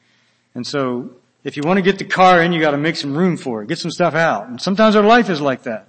And 0.54 0.66
so, 0.66 1.10
if 1.44 1.56
you 1.56 1.62
want 1.64 1.76
to 1.76 1.82
get 1.82 1.98
the 1.98 2.04
car 2.06 2.42
in, 2.42 2.52
you 2.52 2.60
gotta 2.60 2.78
make 2.78 2.96
some 2.96 3.16
room 3.16 3.36
for 3.36 3.62
it. 3.62 3.68
Get 3.68 3.78
some 3.78 3.90
stuff 3.90 4.14
out. 4.14 4.48
And 4.48 4.60
sometimes 4.60 4.96
our 4.96 5.04
life 5.04 5.28
is 5.30 5.40
like 5.40 5.64
that. 5.64 5.88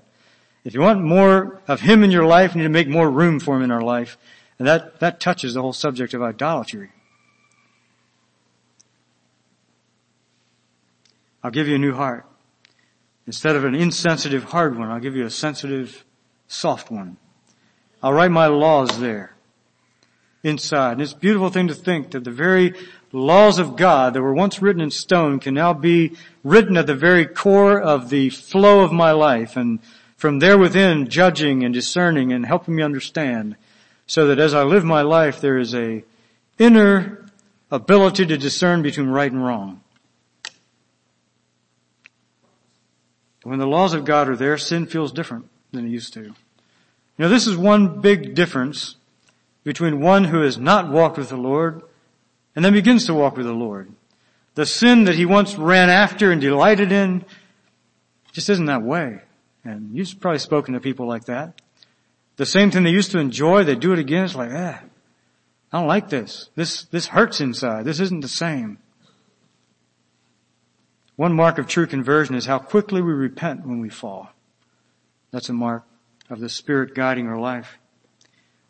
If 0.65 0.73
you 0.73 0.81
want 0.81 0.99
more 1.03 1.61
of 1.67 1.79
Him 1.81 2.03
in 2.03 2.09
your 2.09 2.25
life, 2.25 2.53
you 2.53 2.57
need 2.57 2.63
to 2.65 2.69
make 2.73 2.87
more 2.87 3.09
room 3.09 3.39
for 3.39 3.55
Him 3.55 3.61
in 3.61 3.71
our 3.71 3.81
life. 3.83 4.17
And 4.57 4.67
that, 4.67 4.99
that 4.99 5.19
touches 5.19 5.53
the 5.53 5.61
whole 5.61 5.73
subject 5.73 6.13
of 6.15 6.23
idolatry. 6.23 6.89
I'll 11.43 11.51
give 11.51 11.67
you 11.67 11.75
a 11.75 11.79
new 11.79 11.93
heart. 11.93 12.25
Instead 13.27 13.55
of 13.55 13.63
an 13.63 13.75
insensitive 13.75 14.45
hard 14.45 14.77
one, 14.77 14.89
I'll 14.89 14.99
give 14.99 15.15
you 15.15 15.25
a 15.25 15.29
sensitive 15.31 16.03
soft 16.47 16.89
one. 16.89 17.17
I'll 18.01 18.13
write 18.13 18.31
my 18.31 18.47
laws 18.47 18.99
there 18.99 19.35
inside. 20.43 20.93
And 20.93 21.01
it's 21.01 21.13
a 21.13 21.17
beautiful 21.17 21.49
thing 21.49 21.67
to 21.67 21.75
think 21.75 22.11
that 22.11 22.23
the 22.23 22.31
very 22.31 22.73
laws 23.11 23.59
of 23.59 23.75
God 23.75 24.13
that 24.15 24.21
were 24.21 24.33
once 24.33 24.61
written 24.61 24.81
in 24.81 24.89
stone 24.89 25.39
can 25.39 25.53
now 25.53 25.73
be 25.73 26.15
written 26.43 26.75
at 26.75 26.87
the 26.87 26.95
very 26.95 27.25
core 27.27 27.79
of 27.79 28.09
the 28.09 28.29
flow 28.31 28.81
of 28.81 28.91
my 28.91 29.11
life 29.11 29.55
and 29.55 29.79
from 30.25 30.39
there 30.39 30.57
within 30.57 31.07
judging 31.07 31.63
and 31.63 31.71
discerning 31.71 32.33
and 32.33 32.43
helping 32.47 32.75
me 32.75 32.81
understand 32.81 33.55
so 34.07 34.25
that 34.25 34.39
as 34.39 34.55
I 34.55 34.63
live 34.63 34.83
my 34.83 35.03
life, 35.03 35.39
there 35.39 35.59
is 35.59 35.75
a 35.75 36.03
inner 36.57 37.27
ability 37.69 38.25
to 38.25 38.35
discern 38.37 38.81
between 38.81 39.05
right 39.09 39.31
and 39.31 39.45
wrong. 39.45 39.81
When 43.43 43.59
the 43.59 43.67
laws 43.67 43.93
of 43.93 44.03
God 44.03 44.27
are 44.27 44.35
there, 44.35 44.57
sin 44.57 44.87
feels 44.87 45.11
different 45.11 45.47
than 45.71 45.85
it 45.85 45.89
used 45.91 46.15
to. 46.15 46.33
Now 47.19 47.27
this 47.27 47.45
is 47.45 47.55
one 47.55 48.01
big 48.01 48.33
difference 48.33 48.95
between 49.63 50.01
one 50.01 50.23
who 50.23 50.41
has 50.41 50.57
not 50.57 50.89
walked 50.91 51.19
with 51.19 51.29
the 51.29 51.37
Lord 51.37 51.83
and 52.55 52.65
then 52.65 52.73
begins 52.73 53.05
to 53.05 53.13
walk 53.13 53.37
with 53.37 53.45
the 53.45 53.53
Lord. 53.53 53.91
The 54.55 54.65
sin 54.65 55.03
that 55.03 55.13
he 55.13 55.27
once 55.27 55.53
ran 55.55 55.91
after 55.91 56.31
and 56.31 56.41
delighted 56.41 56.91
in 56.91 57.23
just 58.33 58.49
isn't 58.49 58.65
that 58.65 58.81
way. 58.81 59.21
And 59.65 59.89
you've 59.97 60.19
probably 60.19 60.37
spoken 60.39 60.75
to 60.75 60.79
people 60.79 61.07
like 61.07 61.25
that. 61.25 61.59
The 62.37 62.45
same 62.45 62.69
thing 62.69 62.83
they 62.83 62.91
used 62.91 63.11
to 63.11 63.19
enjoy, 63.19 63.63
they 63.63 63.75
do 63.75 63.91
it 63.93 63.99
again. 63.99 64.25
It's 64.25 64.35
like, 64.35 64.51
ah, 64.53 64.79
I 65.73 65.79
don't 65.79 65.87
like 65.87 66.09
this. 66.09 66.49
This, 66.55 66.83
this 66.85 67.07
hurts 67.07 67.41
inside. 67.41 67.83
This 67.85 67.99
isn't 67.99 68.19
the 68.21 68.27
same. 68.27 68.77
One 71.15 71.33
mark 71.35 71.57
of 71.57 71.67
true 71.67 71.87
conversion 71.87 72.35
is 72.35 72.45
how 72.45 72.59
quickly 72.59 73.01
we 73.01 73.11
repent 73.13 73.65
when 73.65 73.79
we 73.79 73.89
fall. 73.89 74.29
That's 75.31 75.49
a 75.49 75.53
mark 75.53 75.83
of 76.29 76.39
the 76.39 76.49
Spirit 76.49 76.93
guiding 76.93 77.27
our 77.27 77.39
life. 77.39 77.79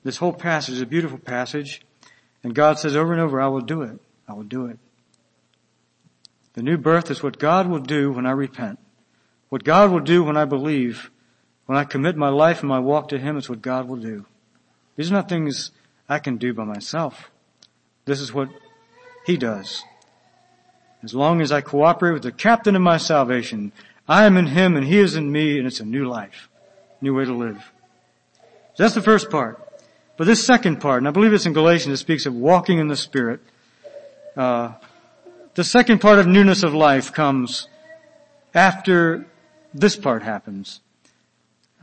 This 0.03 0.17
whole 0.17 0.33
passage 0.33 0.75
is 0.75 0.81
a 0.81 0.85
beautiful 0.85 1.17
passage, 1.17 1.81
and 2.43 2.53
God 2.53 2.77
says 2.77 2.95
over 2.95 3.11
and 3.11 3.21
over, 3.21 3.41
I 3.41 3.47
will 3.47 3.61
do 3.61 3.81
it. 3.81 3.99
I 4.27 4.33
will 4.33 4.43
do 4.43 4.67
it. 4.67 4.77
The 6.53 6.61
new 6.63 6.77
birth 6.77 7.09
is 7.11 7.23
what 7.23 7.39
God 7.39 7.67
will 7.67 7.79
do 7.79 8.11
when 8.11 8.25
I 8.27 8.31
repent. 8.31 8.77
What 9.49 9.63
God 9.63 9.91
will 9.91 9.99
do 9.99 10.23
when 10.23 10.37
I 10.37 10.45
believe, 10.45 11.11
when 11.65 11.77
I 11.77 11.83
commit 11.83 12.15
my 12.17 12.29
life 12.29 12.59
and 12.61 12.69
my 12.69 12.79
walk 12.79 13.09
to 13.09 13.19
Him, 13.19 13.37
is 13.37 13.49
what 13.49 13.61
God 13.61 13.87
will 13.87 13.97
do. 13.97 14.25
These 14.95 15.11
are 15.11 15.15
not 15.15 15.29
things 15.29 15.71
I 16.09 16.19
can 16.19 16.37
do 16.37 16.53
by 16.53 16.63
myself. 16.63 17.31
This 18.05 18.19
is 18.21 18.33
what 18.33 18.49
He 19.25 19.37
does. 19.37 19.83
As 21.03 21.13
long 21.13 21.41
as 21.41 21.51
I 21.51 21.61
cooperate 21.61 22.13
with 22.13 22.23
the 22.23 22.31
captain 22.31 22.75
of 22.75 22.81
my 22.81 22.97
salvation, 22.97 23.71
I 24.07 24.25
am 24.25 24.37
in 24.37 24.47
Him 24.47 24.75
and 24.75 24.85
He 24.87 24.97
is 24.99 25.15
in 25.15 25.31
me 25.31 25.57
and 25.57 25.67
it's 25.67 25.79
a 25.79 25.85
new 25.85 26.05
life, 26.05 26.49
new 27.01 27.15
way 27.15 27.25
to 27.25 27.33
live. 27.33 27.71
So 28.75 28.83
that's 28.83 28.95
the 28.95 29.01
first 29.01 29.29
part. 29.29 29.61
But 30.17 30.25
this 30.27 30.43
second 30.45 30.79
part, 30.81 30.99
and 30.99 31.07
I 31.07 31.11
believe 31.11 31.33
it's 31.33 31.45
in 31.45 31.53
Galatians, 31.53 31.93
it 31.93 31.97
speaks 31.97 32.25
of 32.25 32.33
walking 32.33 32.79
in 32.79 32.87
the 32.87 32.95
Spirit. 32.95 33.41
Uh, 34.35 34.73
the 35.53 35.63
second 35.63 35.99
part 35.99 36.19
of 36.19 36.25
newness 36.25 36.63
of 36.63 36.73
life 36.73 37.13
comes 37.13 37.67
after 38.53 39.25
this 39.79 39.95
part 39.95 40.23
happens. 40.23 40.79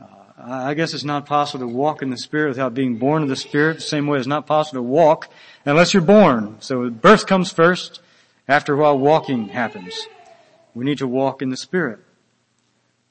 Uh, 0.01 0.05
I 0.47 0.73
guess 0.73 0.93
it's 0.93 1.03
not 1.03 1.25
possible 1.25 1.65
to 1.67 1.73
walk 1.73 2.01
in 2.01 2.09
the 2.09 2.17
Spirit 2.17 2.49
without 2.49 2.73
being 2.73 2.97
born 2.97 3.23
of 3.23 3.29
the 3.29 3.35
Spirit, 3.35 3.75
the 3.75 3.81
same 3.81 4.07
way 4.07 4.17
it's 4.17 4.27
not 4.27 4.47
possible 4.47 4.79
to 4.79 4.83
walk 4.87 5.29
unless 5.65 5.93
you're 5.93 6.03
born. 6.03 6.57
So 6.59 6.89
birth 6.89 7.27
comes 7.27 7.51
first, 7.51 8.01
after 8.47 8.73
a 8.73 8.77
while 8.77 8.97
walking 8.97 9.49
happens. 9.49 10.07
We 10.73 10.85
need 10.85 10.97
to 10.99 11.07
walk 11.07 11.41
in 11.41 11.49
the 11.49 11.57
Spirit. 11.57 11.99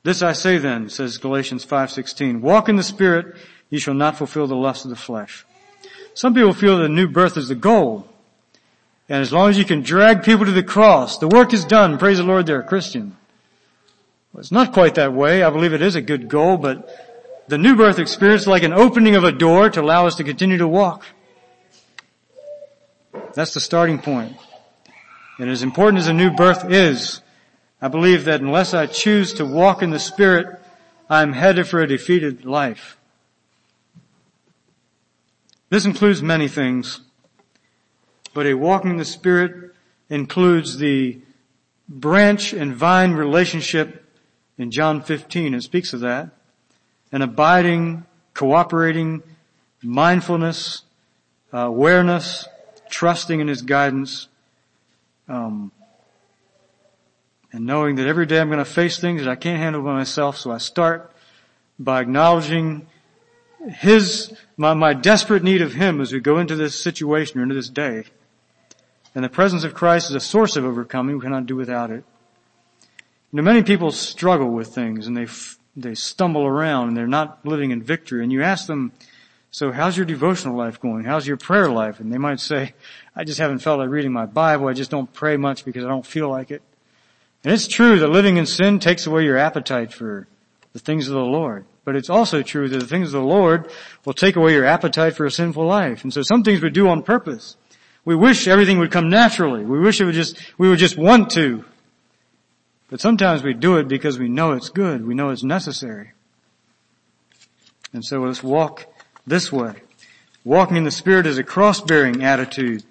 This 0.02 0.20
I 0.20 0.32
say 0.32 0.58
then, 0.58 0.90
says 0.90 1.16
Galatians 1.18 1.64
5.16, 1.64 2.40
walk 2.40 2.68
in 2.68 2.74
the 2.74 2.82
Spirit, 2.82 3.36
ye 3.70 3.78
shall 3.78 3.94
not 3.94 4.16
fulfill 4.16 4.48
the 4.48 4.56
lust 4.56 4.84
of 4.84 4.90
the 4.90 4.96
flesh. 4.96 5.46
Some 6.14 6.34
people 6.34 6.52
feel 6.52 6.78
that 6.78 6.88
new 6.88 7.06
birth 7.06 7.36
is 7.36 7.48
the 7.48 7.54
goal. 7.54 8.08
And 9.08 9.22
as 9.22 9.32
long 9.32 9.48
as 9.48 9.58
you 9.58 9.64
can 9.64 9.82
drag 9.82 10.24
people 10.24 10.44
to 10.44 10.50
the 10.52 10.62
cross, 10.62 11.18
the 11.18 11.28
work 11.28 11.52
is 11.54 11.64
done. 11.64 11.98
Praise 11.98 12.18
the 12.18 12.24
Lord, 12.24 12.46
they're 12.46 12.60
a 12.60 12.66
Christian. 12.66 13.16
Well, 14.32 14.40
it's 14.40 14.52
not 14.52 14.72
quite 14.72 14.94
that 14.94 15.12
way. 15.12 15.42
I 15.42 15.50
believe 15.50 15.74
it 15.74 15.82
is 15.82 15.94
a 15.94 16.00
good 16.00 16.28
goal, 16.28 16.56
but 16.56 16.88
the 17.48 17.58
new 17.58 17.76
birth 17.76 17.98
experience 17.98 18.42
is 18.42 18.48
like 18.48 18.62
an 18.62 18.72
opening 18.72 19.14
of 19.14 19.24
a 19.24 19.32
door 19.32 19.68
to 19.68 19.80
allow 19.82 20.06
us 20.06 20.14
to 20.16 20.24
continue 20.24 20.56
to 20.58 20.68
walk. 20.68 21.04
That's 23.34 23.52
the 23.52 23.60
starting 23.60 23.98
point. 23.98 24.34
And 25.38 25.50
as 25.50 25.62
important 25.62 25.98
as 25.98 26.08
a 26.08 26.14
new 26.14 26.30
birth 26.30 26.70
is, 26.70 27.20
I 27.80 27.88
believe 27.88 28.24
that 28.24 28.40
unless 28.40 28.72
I 28.72 28.86
choose 28.86 29.34
to 29.34 29.44
walk 29.44 29.82
in 29.82 29.90
the 29.90 29.98
Spirit, 29.98 30.46
I'm 31.10 31.32
headed 31.34 31.66
for 31.66 31.80
a 31.82 31.86
defeated 31.86 32.46
life. 32.46 32.96
This 35.68 35.84
includes 35.84 36.22
many 36.22 36.48
things, 36.48 37.00
but 38.32 38.46
a 38.46 38.54
walking 38.54 38.92
in 38.92 38.96
the 38.98 39.04
Spirit 39.04 39.74
includes 40.08 40.78
the 40.78 41.20
branch 41.88 42.52
and 42.54 42.74
vine 42.74 43.12
relationship 43.12 44.01
in 44.58 44.70
John 44.70 45.00
15, 45.02 45.54
it 45.54 45.62
speaks 45.62 45.92
of 45.92 46.00
that. 46.00 46.30
An 47.10 47.22
abiding, 47.22 48.04
cooperating, 48.34 49.22
mindfulness, 49.82 50.82
uh, 51.52 51.58
awareness, 51.58 52.46
trusting 52.90 53.40
in 53.40 53.48
His 53.48 53.62
guidance, 53.62 54.28
um, 55.28 55.72
and 57.52 57.66
knowing 57.66 57.96
that 57.96 58.06
every 58.06 58.26
day 58.26 58.40
I'm 58.40 58.48
going 58.48 58.58
to 58.58 58.64
face 58.64 58.98
things 58.98 59.22
that 59.22 59.30
I 59.30 59.36
can't 59.36 59.58
handle 59.58 59.82
by 59.82 59.94
myself. 59.94 60.38
So 60.38 60.50
I 60.50 60.58
start 60.58 61.12
by 61.78 62.00
acknowledging 62.00 62.86
His 63.68 64.34
my, 64.56 64.74
my 64.74 64.94
desperate 64.94 65.42
need 65.42 65.62
of 65.62 65.74
Him 65.74 66.00
as 66.00 66.12
we 66.12 66.20
go 66.20 66.38
into 66.38 66.56
this 66.56 66.78
situation 66.82 67.40
or 67.40 67.42
into 67.42 67.54
this 67.54 67.68
day. 67.68 68.04
And 69.14 69.22
the 69.24 69.28
presence 69.28 69.64
of 69.64 69.74
Christ 69.74 70.08
is 70.10 70.16
a 70.16 70.20
source 70.20 70.56
of 70.56 70.64
overcoming. 70.64 71.16
We 71.16 71.22
cannot 71.22 71.44
do 71.44 71.56
without 71.56 71.90
it. 71.90 72.04
You 73.34 73.38
know, 73.38 73.44
many 73.44 73.62
people 73.62 73.90
struggle 73.92 74.50
with 74.50 74.74
things 74.74 75.06
and 75.06 75.16
they, 75.16 75.26
they 75.74 75.94
stumble 75.94 76.44
around 76.44 76.88
and 76.88 76.96
they're 76.96 77.06
not 77.06 77.38
living 77.46 77.70
in 77.70 77.82
victory. 77.82 78.22
And 78.22 78.30
you 78.30 78.42
ask 78.42 78.66
them, 78.66 78.92
so 79.50 79.72
how's 79.72 79.96
your 79.96 80.04
devotional 80.04 80.54
life 80.54 80.78
going? 80.80 81.04
How's 81.04 81.26
your 81.26 81.38
prayer 81.38 81.70
life? 81.70 81.98
And 81.98 82.12
they 82.12 82.18
might 82.18 82.40
say, 82.40 82.74
I 83.16 83.24
just 83.24 83.38
haven't 83.38 83.60
felt 83.60 83.78
like 83.78 83.88
reading 83.88 84.12
my 84.12 84.26
Bible. 84.26 84.68
I 84.68 84.74
just 84.74 84.90
don't 84.90 85.10
pray 85.10 85.38
much 85.38 85.64
because 85.64 85.82
I 85.82 85.88
don't 85.88 86.04
feel 86.04 86.28
like 86.28 86.50
it. 86.50 86.60
And 87.42 87.54
it's 87.54 87.66
true 87.66 87.98
that 88.00 88.08
living 88.08 88.36
in 88.36 88.44
sin 88.44 88.78
takes 88.78 89.06
away 89.06 89.24
your 89.24 89.38
appetite 89.38 89.94
for 89.94 90.28
the 90.74 90.78
things 90.78 91.08
of 91.08 91.14
the 91.14 91.20
Lord. 91.20 91.64
But 91.84 91.96
it's 91.96 92.10
also 92.10 92.42
true 92.42 92.68
that 92.68 92.78
the 92.78 92.86
things 92.86 93.14
of 93.14 93.20
the 93.22 93.26
Lord 93.26 93.70
will 94.04 94.12
take 94.14 94.36
away 94.36 94.52
your 94.52 94.66
appetite 94.66 95.16
for 95.16 95.24
a 95.24 95.30
sinful 95.30 95.64
life. 95.64 96.04
And 96.04 96.12
so 96.12 96.20
some 96.22 96.42
things 96.42 96.60
we 96.60 96.68
do 96.68 96.86
on 96.88 97.02
purpose. 97.02 97.56
We 98.04 98.14
wish 98.14 98.46
everything 98.46 98.78
would 98.78 98.92
come 98.92 99.08
naturally. 99.08 99.64
We 99.64 99.80
wish 99.80 100.02
it 100.02 100.04
would 100.04 100.14
just, 100.14 100.38
we 100.58 100.68
would 100.68 100.78
just 100.78 100.98
want 100.98 101.30
to. 101.30 101.64
But 102.92 103.00
sometimes 103.00 103.42
we 103.42 103.54
do 103.54 103.78
it 103.78 103.88
because 103.88 104.18
we 104.18 104.28
know 104.28 104.52
it's 104.52 104.68
good. 104.68 105.06
We 105.06 105.14
know 105.14 105.30
it's 105.30 105.42
necessary. 105.42 106.10
And 107.94 108.04
so 108.04 108.20
let's 108.20 108.42
walk 108.42 108.84
this 109.26 109.50
way. 109.50 109.76
Walking 110.44 110.76
in 110.76 110.84
the 110.84 110.90
Spirit 110.90 111.24
is 111.26 111.38
a 111.38 111.42
cross-bearing 111.42 112.22
attitude. 112.22 112.84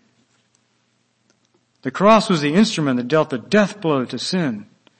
The 1.83 1.91
cross 1.91 2.31
was 2.31 2.41
the 2.41 2.51
instrument 2.55 2.97
that 2.97 3.09
dealt 3.09 3.29
the 3.29 3.37
death 3.37 3.79
blow 3.79 4.03
to 4.05 4.17
sin. 4.17 4.65
It 4.87 4.91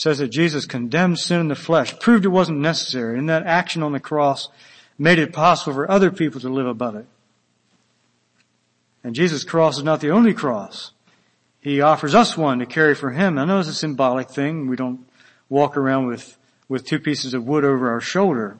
says 0.00 0.18
that 0.18 0.28
Jesus 0.28 0.66
condemned 0.66 1.18
sin 1.18 1.40
in 1.40 1.48
the 1.48 1.56
flesh, 1.56 1.98
proved 1.98 2.24
it 2.24 2.28
wasn't 2.28 2.60
necessary, 2.60 3.18
and 3.18 3.28
that 3.28 3.44
action 3.44 3.82
on 3.82 3.90
the 3.90 3.98
cross 3.98 4.48
made 4.96 5.18
it 5.18 5.32
possible 5.32 5.74
for 5.74 5.90
other 5.90 6.12
people 6.12 6.40
to 6.42 6.48
live 6.48 6.68
above 6.68 6.94
it. 6.94 7.06
And 9.02 9.16
Jesus' 9.16 9.42
cross 9.42 9.78
is 9.78 9.82
not 9.82 10.00
the 10.00 10.12
only 10.12 10.32
cross 10.32 10.92
he 11.62 11.80
offers 11.80 12.12
us 12.14 12.36
one 12.36 12.58
to 12.58 12.66
carry 12.66 12.94
for 12.94 13.12
him. 13.12 13.38
I 13.38 13.44
know 13.44 13.60
it's 13.60 13.68
a 13.68 13.72
symbolic 13.74 14.28
thing. 14.28 14.66
We 14.66 14.74
don't 14.74 15.08
walk 15.48 15.76
around 15.76 16.08
with, 16.08 16.36
with 16.68 16.84
two 16.84 16.98
pieces 16.98 17.34
of 17.34 17.44
wood 17.46 17.64
over 17.64 17.90
our 17.92 18.00
shoulder. 18.00 18.58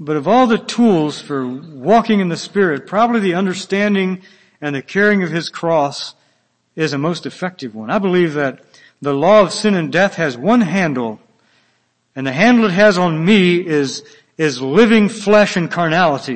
But 0.00 0.16
of 0.16 0.26
all 0.26 0.48
the 0.48 0.58
tools 0.58 1.22
for 1.22 1.46
walking 1.46 2.18
in 2.18 2.28
the 2.28 2.36
Spirit, 2.36 2.88
probably 2.88 3.20
the 3.20 3.34
understanding 3.34 4.22
and 4.60 4.74
the 4.74 4.82
carrying 4.82 5.22
of 5.22 5.30
His 5.30 5.48
cross 5.48 6.16
is 6.74 6.92
a 6.92 6.98
most 6.98 7.24
effective 7.24 7.72
one. 7.72 7.88
I 7.88 8.00
believe 8.00 8.34
that 8.34 8.58
the 9.00 9.14
law 9.14 9.42
of 9.42 9.52
sin 9.52 9.74
and 9.76 9.92
death 9.92 10.16
has 10.16 10.36
one 10.36 10.62
handle, 10.62 11.20
and 12.16 12.26
the 12.26 12.32
handle 12.32 12.64
it 12.64 12.72
has 12.72 12.98
on 12.98 13.24
me 13.24 13.64
is, 13.64 14.02
is 14.36 14.60
living 14.60 15.08
flesh 15.08 15.56
and 15.56 15.70
carnality. 15.70 16.34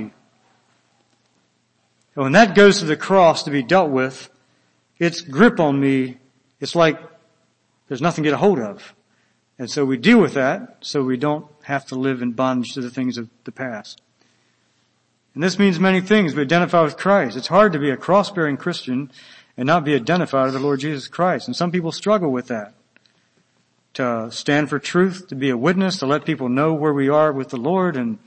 And 2.14 2.22
when 2.22 2.32
that 2.32 2.54
goes 2.54 2.78
to 2.78 2.84
the 2.84 2.96
cross 2.96 3.42
to 3.44 3.50
be 3.50 3.64
dealt 3.64 3.90
with, 3.90 4.28
its 4.98 5.20
grip 5.20 5.60
on 5.60 5.80
me, 5.80 6.16
it's 6.60 6.74
like 6.74 6.98
there's 7.88 8.02
nothing 8.02 8.24
to 8.24 8.28
get 8.30 8.34
a 8.34 8.38
hold 8.38 8.58
of. 8.58 8.94
And 9.58 9.70
so 9.70 9.84
we 9.84 9.96
deal 9.96 10.20
with 10.20 10.34
that 10.34 10.78
so 10.80 11.02
we 11.02 11.16
don't 11.16 11.46
have 11.64 11.86
to 11.86 11.94
live 11.94 12.22
in 12.22 12.32
bondage 12.32 12.74
to 12.74 12.80
the 12.80 12.90
things 12.90 13.18
of 13.18 13.28
the 13.44 13.52
past. 13.52 14.00
And 15.34 15.42
this 15.42 15.58
means 15.58 15.78
many 15.78 16.00
things. 16.00 16.34
We 16.34 16.42
identify 16.42 16.82
with 16.82 16.96
Christ. 16.96 17.36
It's 17.36 17.48
hard 17.48 17.72
to 17.74 17.78
be 17.78 17.90
a 17.90 17.96
cross-bearing 17.96 18.56
Christian 18.56 19.10
and 19.56 19.66
not 19.66 19.84
be 19.84 19.94
identified 19.94 20.46
with 20.46 20.54
the 20.54 20.60
Lord 20.60 20.80
Jesus 20.80 21.08
Christ. 21.08 21.46
And 21.46 21.56
some 21.56 21.70
people 21.70 21.92
struggle 21.92 22.30
with 22.30 22.48
that. 22.48 22.74
To 23.94 24.30
stand 24.30 24.68
for 24.68 24.78
truth, 24.78 25.26
to 25.28 25.34
be 25.34 25.48
a 25.48 25.56
witness, 25.56 25.98
to 25.98 26.06
let 26.06 26.24
people 26.26 26.50
know 26.50 26.74
where 26.74 26.92
we 26.92 27.08
are 27.08 27.32
with 27.32 27.48
the 27.48 27.56
Lord 27.56 27.96
and 27.96 28.18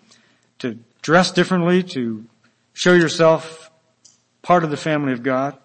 to 0.59 0.79
dress 1.03 1.31
differently, 1.31 1.83
to 1.83 2.25
show 2.73 2.93
yourself 2.93 3.69
part 4.41 4.63
of 4.63 4.71
the 4.71 4.77
family 4.77 5.13
of 5.13 5.21
God. 5.21 5.55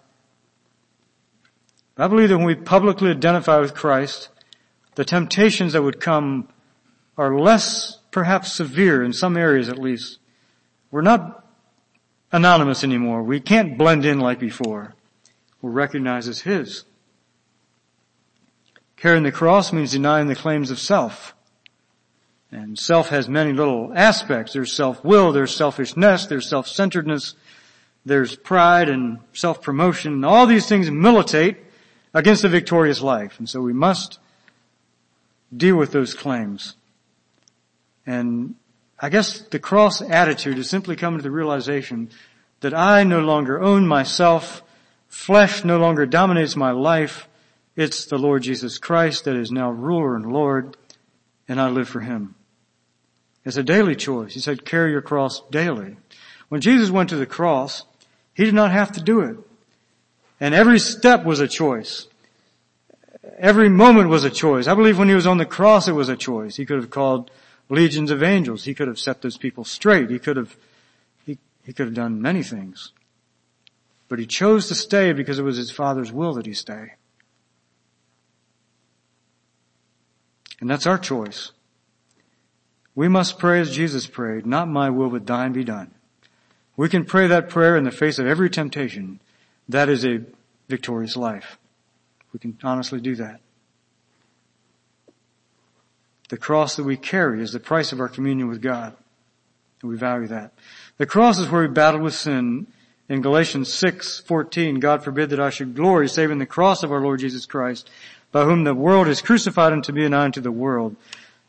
I 1.96 2.08
believe 2.08 2.28
that 2.30 2.38
when 2.38 2.46
we 2.46 2.56
publicly 2.56 3.10
identify 3.10 3.58
with 3.60 3.74
Christ, 3.74 4.28
the 4.96 5.04
temptations 5.04 5.72
that 5.74 5.82
would 5.82 6.00
come 6.00 6.48
are 7.16 7.38
less 7.38 7.98
perhaps 8.10 8.52
severe 8.52 9.02
in 9.02 9.12
some 9.12 9.36
areas 9.36 9.68
at 9.68 9.78
least. 9.78 10.18
We're 10.90 11.02
not 11.02 11.44
anonymous 12.32 12.82
anymore. 12.82 13.22
We 13.22 13.38
can't 13.38 13.78
blend 13.78 14.04
in 14.04 14.18
like 14.18 14.40
before. 14.40 14.94
We're 15.62 15.70
recognized 15.70 16.28
as 16.28 16.40
His. 16.40 16.84
Carrying 18.96 19.22
the 19.22 19.32
cross 19.32 19.72
means 19.72 19.92
denying 19.92 20.26
the 20.28 20.34
claims 20.34 20.70
of 20.72 20.80
self. 20.80 21.34
And 22.50 22.76
self 22.78 23.08
has 23.10 23.28
many 23.28 23.52
little 23.52 23.92
aspects. 23.94 24.52
There's 24.52 24.72
self-will, 24.72 25.30
there's 25.32 25.54
selfishness, 25.54 26.26
there's 26.26 26.48
self-centeredness, 26.48 27.34
there's 28.04 28.34
pride 28.36 28.88
and 28.88 29.18
self-promotion. 29.32 30.24
All 30.24 30.46
these 30.46 30.68
things 30.68 30.90
militate 30.90 31.58
against 32.14 32.42
the 32.42 32.48
victorious 32.48 33.00
life. 33.02 33.38
And 33.38 33.48
so 33.48 33.60
we 33.60 33.72
must 33.72 34.20
deal 35.54 35.76
with 35.76 35.90
those 35.92 36.14
claims. 36.14 36.76
And 38.06 38.54
I 38.98 39.08
guess 39.08 39.40
the 39.40 39.58
cross 39.58 40.00
attitude 40.00 40.56
is 40.58 40.70
simply 40.70 40.94
coming 40.96 41.18
to 41.18 41.22
the 41.24 41.30
realization 41.30 42.10
that 42.60 42.72
I 42.72 43.02
no 43.02 43.20
longer 43.20 43.60
own 43.60 43.86
myself, 43.86 44.62
flesh 45.08 45.64
no 45.64 45.78
longer 45.78 46.06
dominates 46.06 46.56
my 46.56 46.70
life, 46.70 47.28
it's 47.76 48.06
the 48.06 48.18
Lord 48.18 48.42
Jesus 48.44 48.78
Christ 48.78 49.24
that 49.24 49.34
is 49.34 49.50
now 49.50 49.68
ruler 49.70 50.14
and 50.14 50.32
Lord, 50.32 50.76
and 51.48 51.60
I 51.60 51.68
live 51.68 51.88
for 51.88 52.00
Him. 52.00 52.36
It's 53.44 53.56
a 53.56 53.64
daily 53.64 53.96
choice. 53.96 54.32
He 54.34 54.40
said, 54.40 54.64
carry 54.64 54.92
your 54.92 55.02
cross 55.02 55.42
daily. 55.50 55.96
When 56.48 56.60
Jesus 56.60 56.90
went 56.90 57.08
to 57.10 57.16
the 57.16 57.26
cross, 57.26 57.82
He 58.32 58.44
did 58.44 58.54
not 58.54 58.70
have 58.70 58.92
to 58.92 59.02
do 59.02 59.20
it. 59.20 59.36
And 60.44 60.54
every 60.54 60.78
step 60.78 61.24
was 61.24 61.40
a 61.40 61.48
choice. 61.48 62.06
Every 63.38 63.70
moment 63.70 64.10
was 64.10 64.24
a 64.24 64.30
choice. 64.30 64.66
I 64.66 64.74
believe 64.74 64.98
when 64.98 65.08
he 65.08 65.14
was 65.14 65.26
on 65.26 65.38
the 65.38 65.46
cross, 65.46 65.88
it 65.88 65.94
was 65.94 66.10
a 66.10 66.18
choice. 66.18 66.56
He 66.56 66.66
could 66.66 66.76
have 66.76 66.90
called 66.90 67.30
legions 67.70 68.10
of 68.10 68.22
angels. 68.22 68.62
He 68.64 68.74
could 68.74 68.86
have 68.86 68.98
set 68.98 69.22
those 69.22 69.38
people 69.38 69.64
straight. 69.64 70.10
He 70.10 70.18
could 70.18 70.36
have, 70.36 70.54
he, 71.24 71.38
he 71.64 71.72
could 71.72 71.86
have 71.86 71.94
done 71.94 72.20
many 72.20 72.42
things. 72.42 72.92
But 74.08 74.18
he 74.18 74.26
chose 74.26 74.68
to 74.68 74.74
stay 74.74 75.14
because 75.14 75.38
it 75.38 75.44
was 75.44 75.56
his 75.56 75.70
father's 75.70 76.12
will 76.12 76.34
that 76.34 76.44
he 76.44 76.52
stay. 76.52 76.92
And 80.60 80.68
that's 80.68 80.86
our 80.86 80.98
choice. 80.98 81.52
We 82.94 83.08
must 83.08 83.38
pray 83.38 83.60
as 83.60 83.74
Jesus 83.74 84.06
prayed, 84.06 84.44
not 84.44 84.68
my 84.68 84.90
will 84.90 85.08
but 85.08 85.26
thine 85.26 85.54
be 85.54 85.64
done. 85.64 85.94
We 86.76 86.90
can 86.90 87.06
pray 87.06 87.28
that 87.28 87.48
prayer 87.48 87.78
in 87.78 87.84
the 87.84 87.90
face 87.90 88.18
of 88.18 88.26
every 88.26 88.50
temptation 88.50 89.20
that 89.68 89.88
is 89.88 90.04
a 90.04 90.20
victorious 90.68 91.16
life. 91.16 91.58
We 92.32 92.38
can 92.38 92.56
honestly 92.62 93.00
do 93.00 93.16
that. 93.16 93.40
The 96.30 96.36
cross 96.36 96.76
that 96.76 96.84
we 96.84 96.96
carry 96.96 97.42
is 97.42 97.52
the 97.52 97.60
price 97.60 97.92
of 97.92 98.00
our 98.00 98.08
communion 98.08 98.48
with 98.48 98.60
God. 98.60 98.94
And 99.82 99.90
we 99.90 99.96
value 99.96 100.26
that. 100.28 100.52
The 100.98 101.06
cross 101.06 101.38
is 101.38 101.50
where 101.50 101.62
we 101.62 101.68
battle 101.68 102.00
with 102.00 102.14
sin. 102.14 102.66
In 103.08 103.20
Galatians 103.20 103.68
6:14, 103.72 104.80
God 104.80 105.04
forbid 105.04 105.30
that 105.30 105.40
I 105.40 105.50
should 105.50 105.76
glory 105.76 106.08
save 106.08 106.30
in 106.30 106.38
the 106.38 106.46
cross 106.46 106.82
of 106.82 106.90
our 106.90 107.00
Lord 107.00 107.20
Jesus 107.20 107.44
Christ, 107.44 107.90
by 108.32 108.44
whom 108.44 108.64
the 108.64 108.74
world 108.74 109.08
is 109.08 109.20
crucified 109.20 109.72
unto 109.72 109.92
me 109.92 110.06
and 110.06 110.14
I 110.14 110.24
unto 110.24 110.40
the 110.40 110.50
world. 110.50 110.96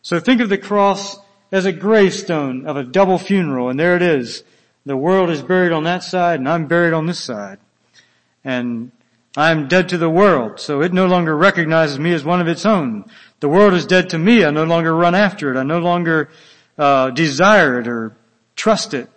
So 0.01 0.19
think 0.19 0.41
of 0.41 0.49
the 0.49 0.57
cross 0.57 1.17
as 1.51 1.65
a 1.65 1.71
gravestone 1.71 2.65
of 2.67 2.75
a 2.75 2.83
double 2.83 3.17
funeral, 3.17 3.69
and 3.69 3.79
there 3.79 3.95
it 3.95 4.01
is. 4.01 4.43
The 4.85 4.97
world 4.97 5.29
is 5.29 5.41
buried 5.41 5.71
on 5.71 5.85
that 5.85 6.03
side 6.03 6.39
and 6.39 6.47
I'm 6.49 6.67
buried 6.67 6.93
on 6.93 7.05
this 7.07 7.19
side 7.19 7.59
and 8.45 8.91
I 9.35 9.51
am 9.51 9.67
dead 9.67 9.89
to 9.89 9.97
the 9.97 10.09
world, 10.09 10.61
so 10.61 10.81
it 10.81 10.93
no 10.93 11.07
longer 11.07 11.35
recognizes 11.35 11.99
me 11.99 12.13
as 12.13 12.23
one 12.23 12.39
of 12.39 12.47
its 12.47 12.65
own. 12.65 13.03
The 13.41 13.49
world 13.49 13.73
is 13.73 13.85
dead 13.85 14.11
to 14.11 14.17
me. 14.17 14.45
I 14.45 14.51
no 14.51 14.63
longer 14.63 14.95
run 14.95 15.13
after 15.15 15.51
it. 15.53 15.57
I 15.59 15.63
no 15.63 15.79
longer 15.79 16.29
uh, 16.77 17.09
desire 17.09 17.79
it 17.81 17.87
or 17.87 18.15
trust 18.55 18.93
it. 18.93 19.09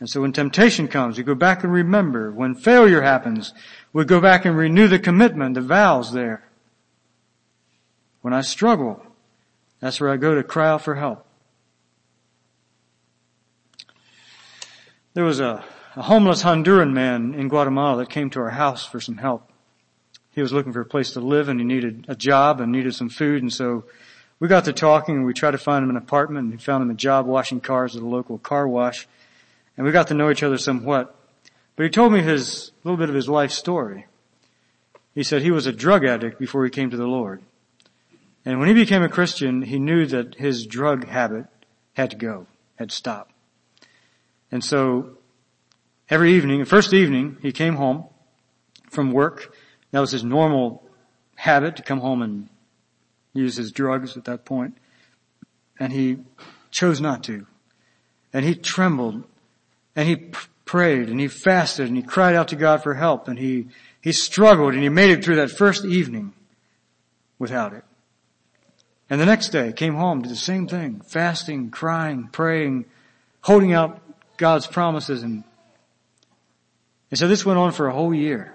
And 0.00 0.10
so 0.10 0.22
when 0.22 0.32
temptation 0.32 0.88
comes, 0.88 1.16
we 1.16 1.22
go 1.22 1.36
back 1.36 1.62
and 1.62 1.72
remember. 1.72 2.32
When 2.32 2.56
failure 2.56 3.02
happens, 3.02 3.54
we 3.92 4.04
go 4.04 4.20
back 4.20 4.44
and 4.44 4.56
renew 4.56 4.88
the 4.88 4.98
commitment, 4.98 5.54
the 5.54 5.60
vows 5.60 6.12
there. 6.12 6.44
When 8.20 8.32
I 8.34 8.40
struggle, 8.40 9.00
that's 9.78 10.00
where 10.00 10.10
I 10.10 10.16
go 10.16 10.34
to 10.34 10.42
cry 10.42 10.70
out 10.70 10.82
for 10.82 10.96
help. 10.96 11.24
There 15.14 15.24
was 15.24 15.38
a 15.38 15.62
a 15.96 16.02
homeless 16.02 16.42
Honduran 16.42 16.92
man 16.92 17.34
in 17.34 17.48
Guatemala 17.48 17.98
that 17.98 18.08
came 18.10 18.30
to 18.30 18.40
our 18.40 18.50
house 18.50 18.84
for 18.86 19.00
some 19.00 19.18
help. 19.18 19.50
He 20.30 20.40
was 20.40 20.52
looking 20.52 20.72
for 20.72 20.80
a 20.80 20.86
place 20.86 21.12
to 21.12 21.20
live 21.20 21.48
and 21.50 21.60
he 21.60 21.66
needed 21.66 22.06
a 22.08 22.16
job 22.16 22.60
and 22.60 22.72
needed 22.72 22.94
some 22.94 23.10
food 23.10 23.42
and 23.42 23.52
so 23.52 23.84
we 24.40 24.48
got 24.48 24.64
to 24.64 24.72
talking 24.72 25.16
and 25.16 25.26
we 25.26 25.34
tried 25.34 25.50
to 25.50 25.58
find 25.58 25.84
him 25.84 25.90
an 25.90 25.96
apartment 25.96 26.44
and 26.44 26.52
we 26.52 26.58
found 26.58 26.82
him 26.82 26.90
a 26.90 26.94
job 26.94 27.26
washing 27.26 27.60
cars 27.60 27.94
at 27.94 28.02
a 28.02 28.06
local 28.06 28.38
car 28.38 28.66
wash 28.66 29.06
and 29.76 29.84
we 29.84 29.92
got 29.92 30.06
to 30.08 30.14
know 30.14 30.30
each 30.30 30.42
other 30.42 30.56
somewhat. 30.56 31.14
But 31.76 31.84
he 31.84 31.90
told 31.90 32.12
me 32.12 32.22
his, 32.22 32.68
a 32.68 32.72
little 32.88 32.96
bit 32.98 33.08
of 33.10 33.14
his 33.14 33.28
life 33.28 33.50
story. 33.52 34.06
He 35.14 35.22
said 35.22 35.42
he 35.42 35.50
was 35.50 35.66
a 35.66 35.72
drug 35.72 36.06
addict 36.06 36.38
before 36.38 36.64
he 36.64 36.70
came 36.70 36.90
to 36.90 36.96
the 36.96 37.06
Lord. 37.06 37.42
And 38.46 38.58
when 38.58 38.68
he 38.68 38.74
became 38.74 39.02
a 39.02 39.08
Christian, 39.10 39.62
he 39.62 39.78
knew 39.78 40.06
that 40.06 40.36
his 40.36 40.66
drug 40.66 41.06
habit 41.06 41.46
had 41.94 42.10
to 42.10 42.16
go, 42.16 42.46
had 42.76 42.90
to 42.90 42.96
stop. 42.96 43.30
And 44.50 44.64
so 44.64 45.16
Every 46.10 46.32
evening, 46.32 46.60
the 46.60 46.66
first 46.66 46.92
evening, 46.92 47.38
he 47.40 47.52
came 47.52 47.76
home 47.76 48.04
from 48.90 49.12
work. 49.12 49.54
That 49.92 50.00
was 50.00 50.10
his 50.10 50.24
normal 50.24 50.82
habit 51.36 51.76
to 51.76 51.82
come 51.82 52.00
home 52.00 52.22
and 52.22 52.48
use 53.32 53.56
his 53.56 53.72
drugs 53.72 54.16
at 54.16 54.24
that 54.24 54.44
point. 54.44 54.76
And 55.78 55.92
he 55.92 56.18
chose 56.70 57.00
not 57.00 57.22
to. 57.24 57.46
And 58.32 58.44
he 58.44 58.54
trembled 58.54 59.24
and 59.94 60.08
he 60.08 60.16
p- 60.16 60.38
prayed 60.64 61.08
and 61.08 61.20
he 61.20 61.28
fasted 61.28 61.86
and 61.88 61.96
he 61.96 62.02
cried 62.02 62.34
out 62.34 62.48
to 62.48 62.56
God 62.56 62.82
for 62.82 62.94
help 62.94 63.28
and 63.28 63.38
he, 63.38 63.68
he 64.00 64.12
struggled 64.12 64.72
and 64.74 64.82
he 64.82 64.88
made 64.88 65.10
it 65.10 65.24
through 65.24 65.36
that 65.36 65.50
first 65.50 65.84
evening 65.84 66.32
without 67.38 67.72
it. 67.72 67.84
And 69.10 69.20
the 69.20 69.26
next 69.26 69.48
day 69.50 69.72
came 69.72 69.94
home, 69.94 70.22
did 70.22 70.30
the 70.30 70.36
same 70.36 70.66
thing, 70.66 71.00
fasting, 71.02 71.70
crying, 71.70 72.30
praying, 72.32 72.86
holding 73.42 73.72
out 73.74 74.00
God's 74.38 74.66
promises 74.66 75.22
and 75.22 75.44
and 77.12 77.18
so 77.18 77.28
this 77.28 77.44
went 77.44 77.58
on 77.58 77.72
for 77.72 77.88
a 77.88 77.92
whole 77.92 78.14
year 78.14 78.54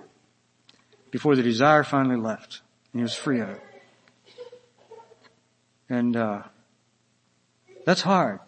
before 1.11 1.35
the 1.35 1.43
desire 1.43 1.83
finally 1.83 2.15
left 2.15 2.61
and 2.91 2.99
he 2.99 3.03
was 3.03 3.13
free 3.13 3.39
of 3.39 3.49
it. 3.49 3.61
And, 5.89 6.17
uh, 6.17 6.41
that's 7.85 8.01
hard. 8.01 8.39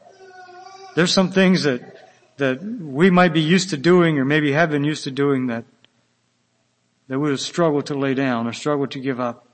There's 0.96 1.12
some 1.14 1.32
things 1.32 1.62
that, 1.64 2.10
that 2.38 2.60
we 2.62 3.12
might 3.12 3.34
be 3.34 3.40
used 3.40 3.70
to 3.70 3.78
doing 3.78 4.18
or 4.18 4.26
maybe 4.26 4.52
have 4.52 4.72
been 4.72 4.84
used 4.84 5.04
to 5.04 5.12
doing 5.12 5.46
that, 5.48 5.64
that 7.08 7.20
we 7.20 7.30
would 7.30 7.40
struggle 7.40 7.84
to 7.84 7.94
lay 7.94 8.16
down 8.16 8.48
or 8.48 8.54
struggle 8.54 8.88
to 8.88 9.00
give 9.00 9.20
up. 9.20 9.46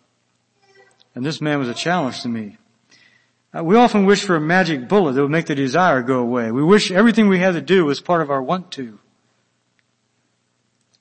And 1.15 1.25
this 1.25 1.41
man 1.41 1.59
was 1.59 1.67
a 1.67 1.73
challenge 1.73 2.21
to 2.21 2.29
me. 2.29 2.57
Uh, 3.55 3.61
we 3.63 3.75
often 3.75 4.05
wish 4.05 4.23
for 4.23 4.37
a 4.37 4.41
magic 4.41 4.87
bullet 4.87 5.13
that 5.13 5.21
would 5.21 5.31
make 5.31 5.47
the 5.47 5.55
desire 5.55 6.01
go 6.01 6.19
away. 6.19 6.49
We 6.49 6.63
wish 6.63 6.91
everything 6.91 7.27
we 7.27 7.39
had 7.39 7.55
to 7.55 7.61
do 7.61 7.83
was 7.85 7.99
part 7.99 8.21
of 8.21 8.31
our 8.31 8.41
want 8.41 8.71
to. 8.73 8.99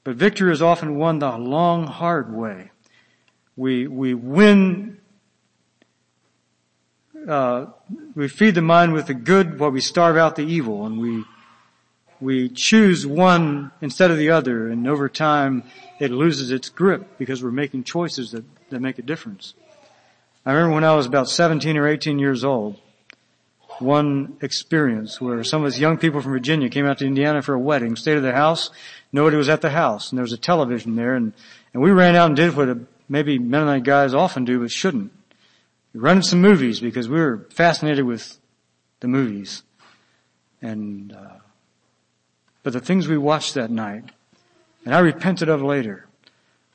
But 0.04 0.16
victory 0.16 0.52
is 0.52 0.60
often 0.60 0.96
won 0.96 1.18
the 1.18 1.36
long, 1.38 1.86
hard 1.86 2.32
way. 2.32 2.70
We, 3.56 3.86
we 3.86 4.12
win, 4.12 4.98
uh, 7.26 7.66
we 8.14 8.28
feed 8.28 8.54
the 8.54 8.60
mind 8.62 8.92
with 8.92 9.06
the 9.06 9.14
good 9.14 9.58
while 9.58 9.70
we 9.70 9.80
starve 9.80 10.18
out 10.18 10.36
the 10.36 10.42
evil 10.42 10.84
and 10.84 10.98
we, 11.00 11.24
we 12.20 12.48
choose 12.50 13.06
one 13.06 13.72
instead 13.80 14.10
of 14.10 14.18
the 14.18 14.30
other 14.30 14.68
and 14.68 14.86
over 14.86 15.08
time 15.08 15.62
it 15.98 16.10
loses 16.10 16.50
its 16.50 16.68
grip 16.68 17.16
because 17.16 17.42
we're 17.42 17.50
making 17.50 17.84
choices 17.84 18.32
that, 18.32 18.44
that 18.68 18.80
make 18.80 18.98
a 18.98 19.02
difference. 19.02 19.54
I 20.44 20.52
remember 20.52 20.74
when 20.74 20.84
I 20.84 20.94
was 20.94 21.06
about 21.06 21.30
17 21.30 21.78
or 21.78 21.88
18 21.88 22.18
years 22.18 22.44
old, 22.44 22.78
one 23.80 24.36
experience 24.40 25.20
where 25.20 25.42
some 25.44 25.62
of 25.62 25.68
us 25.68 25.78
young 25.78 25.98
people 25.98 26.20
from 26.20 26.32
Virginia 26.32 26.68
came 26.68 26.86
out 26.86 26.98
to 26.98 27.06
Indiana 27.06 27.42
for 27.42 27.54
a 27.54 27.58
wedding, 27.58 27.96
stayed 27.96 28.16
at 28.16 28.22
their 28.22 28.34
house. 28.34 28.70
Nobody 29.12 29.36
was 29.36 29.48
at 29.48 29.60
the 29.60 29.70
house 29.70 30.10
and 30.10 30.18
there 30.18 30.22
was 30.24 30.32
a 30.32 30.36
television 30.38 30.96
there 30.96 31.14
and, 31.14 31.32
and 31.72 31.82
we 31.82 31.90
ran 31.90 32.16
out 32.16 32.26
and 32.26 32.36
did 32.36 32.56
what 32.56 32.68
a, 32.68 32.72
uh, 32.72 32.74
maybe 33.08 33.38
Mennonite 33.38 33.84
guys 33.84 34.14
often 34.14 34.44
do 34.44 34.60
but 34.60 34.70
shouldn't. 34.70 35.12
We 35.92 36.00
rented 36.00 36.24
some 36.24 36.40
movies 36.40 36.80
because 36.80 37.08
we 37.08 37.20
were 37.20 37.46
fascinated 37.52 38.04
with 38.04 38.38
the 39.00 39.08
movies. 39.08 39.62
And, 40.62 41.12
uh, 41.12 41.38
but 42.62 42.72
the 42.72 42.80
things 42.80 43.06
we 43.06 43.18
watched 43.18 43.54
that 43.54 43.70
night 43.70 44.04
and 44.84 44.94
I 44.94 44.98
repented 44.98 45.48
of 45.48 45.62
later, 45.62 46.06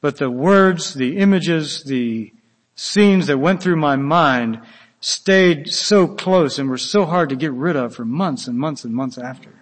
but 0.02 0.18
the 0.18 0.30
words, 0.32 0.94
the 0.94 1.18
images, 1.18 1.84
the 1.84 2.32
scenes 2.76 3.28
that 3.28 3.38
went 3.38 3.62
through 3.62 3.76
my 3.76 3.98
mind 3.98 4.62
stayed 5.02 5.70
so 5.70 6.08
close 6.08 6.60
and 6.60 6.70
were 6.70 6.78
so 6.78 7.06
hard 7.06 7.30
to 7.30 7.36
get 7.36 7.52
rid 7.54 7.76
of 7.76 7.96
for 7.96 8.06
months 8.06 8.48
and 8.48 8.58
months 8.58 8.84
and 8.84 8.94
months 8.94 9.18
after. 9.18 9.54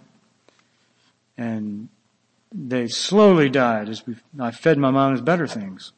And 1.37 1.89
they 2.53 2.87
slowly 2.87 3.49
died 3.49 3.89
as 3.89 4.03
I 4.39 4.51
fed 4.51 4.77
my 4.77 4.89
mom 4.89 5.13
with 5.13 5.23
better 5.25 5.47
things. 5.47 5.93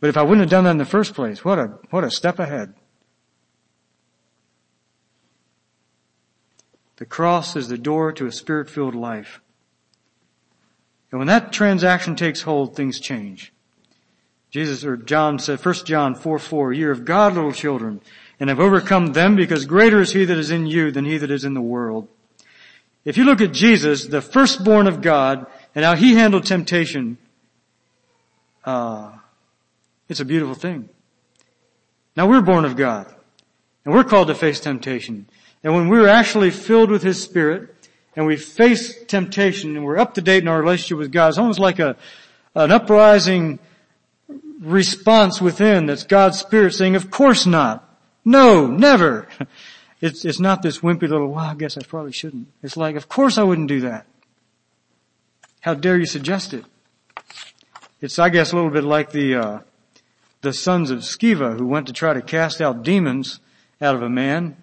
But 0.00 0.10
if 0.10 0.16
I 0.16 0.22
wouldn't 0.22 0.40
have 0.40 0.50
done 0.50 0.64
that 0.64 0.72
in 0.72 0.78
the 0.78 0.84
first 0.84 1.14
place, 1.14 1.44
what 1.44 1.58
a, 1.60 1.66
what 1.90 2.02
a 2.02 2.10
step 2.10 2.40
ahead. 2.40 2.74
The 6.96 7.06
cross 7.06 7.54
is 7.54 7.68
the 7.68 7.78
door 7.78 8.12
to 8.12 8.26
a 8.26 8.32
spirit-filled 8.32 8.96
life. 8.96 9.40
And 11.12 11.18
when 11.20 11.28
that 11.28 11.52
transaction 11.52 12.16
takes 12.16 12.42
hold, 12.42 12.74
things 12.74 12.98
change. 12.98 13.52
Jesus 14.52 14.84
or 14.84 14.98
John 14.98 15.38
said, 15.38 15.64
1 15.64 15.74
John 15.86 16.14
4, 16.14 16.38
4, 16.38 16.72
you 16.74 16.88
are 16.88 16.92
of 16.92 17.06
God, 17.06 17.32
little 17.34 17.52
children, 17.52 18.02
and 18.38 18.50
have 18.50 18.60
overcome 18.60 19.14
them 19.14 19.34
because 19.34 19.64
greater 19.64 19.98
is 20.02 20.12
he 20.12 20.26
that 20.26 20.36
is 20.36 20.50
in 20.50 20.66
you 20.66 20.90
than 20.92 21.06
he 21.06 21.16
that 21.16 21.30
is 21.30 21.46
in 21.46 21.54
the 21.54 21.62
world. 21.62 22.06
If 23.06 23.16
you 23.16 23.24
look 23.24 23.40
at 23.40 23.52
Jesus, 23.52 24.04
the 24.06 24.20
firstborn 24.20 24.86
of 24.86 25.00
God, 25.00 25.46
and 25.74 25.86
how 25.86 25.94
he 25.96 26.14
handled 26.16 26.44
temptation, 26.44 27.16
uh, 28.66 29.12
it's 30.10 30.20
a 30.20 30.24
beautiful 30.26 30.54
thing. 30.54 30.90
Now 32.14 32.28
we're 32.28 32.42
born 32.42 32.66
of 32.66 32.76
God, 32.76 33.06
and 33.86 33.94
we're 33.94 34.04
called 34.04 34.28
to 34.28 34.34
face 34.34 34.60
temptation. 34.60 35.24
And 35.64 35.74
when 35.74 35.88
we're 35.88 36.08
actually 36.08 36.50
filled 36.50 36.90
with 36.90 37.02
His 37.02 37.22
Spirit, 37.22 37.74
and 38.14 38.26
we 38.26 38.36
face 38.36 39.02
temptation, 39.06 39.76
and 39.78 39.84
we're 39.86 39.96
up 39.96 40.12
to 40.14 40.20
date 40.20 40.42
in 40.42 40.48
our 40.48 40.60
relationship 40.60 40.98
with 40.98 41.10
God, 41.10 41.28
it's 41.30 41.38
almost 41.38 41.58
like 41.58 41.78
a, 41.78 41.96
an 42.54 42.70
uprising 42.70 43.58
response 44.60 45.40
within 45.40 45.86
that's 45.86 46.04
God's 46.04 46.38
Spirit 46.38 46.72
saying, 46.72 46.96
of 46.96 47.10
course 47.10 47.46
not. 47.46 47.88
No, 48.24 48.66
never. 48.66 49.28
It's, 50.04 50.24
it's 50.24 50.40
not 50.40 50.62
this 50.62 50.80
wimpy 50.80 51.02
little, 51.02 51.28
well, 51.28 51.44
I 51.44 51.54
guess 51.54 51.76
I 51.78 51.82
probably 51.86 52.10
shouldn't. 52.10 52.48
It's 52.60 52.76
like, 52.76 52.96
of 52.96 53.08
course 53.08 53.38
I 53.38 53.44
wouldn't 53.44 53.68
do 53.68 53.82
that. 53.82 54.04
How 55.60 55.74
dare 55.74 55.96
you 55.96 56.06
suggest 56.06 56.52
it? 56.54 56.64
It's, 58.00 58.18
I 58.18 58.28
guess, 58.28 58.50
a 58.50 58.56
little 58.56 58.72
bit 58.72 58.82
like 58.82 59.12
the, 59.12 59.36
uh, 59.36 59.60
the 60.40 60.52
sons 60.52 60.90
of 60.90 61.02
Sceva 61.02 61.56
who 61.56 61.68
went 61.68 61.86
to 61.86 61.92
try 61.92 62.14
to 62.14 62.20
cast 62.20 62.60
out 62.60 62.82
demons 62.82 63.38
out 63.80 63.94
of 63.94 64.02
a 64.02 64.08
man. 64.10 64.56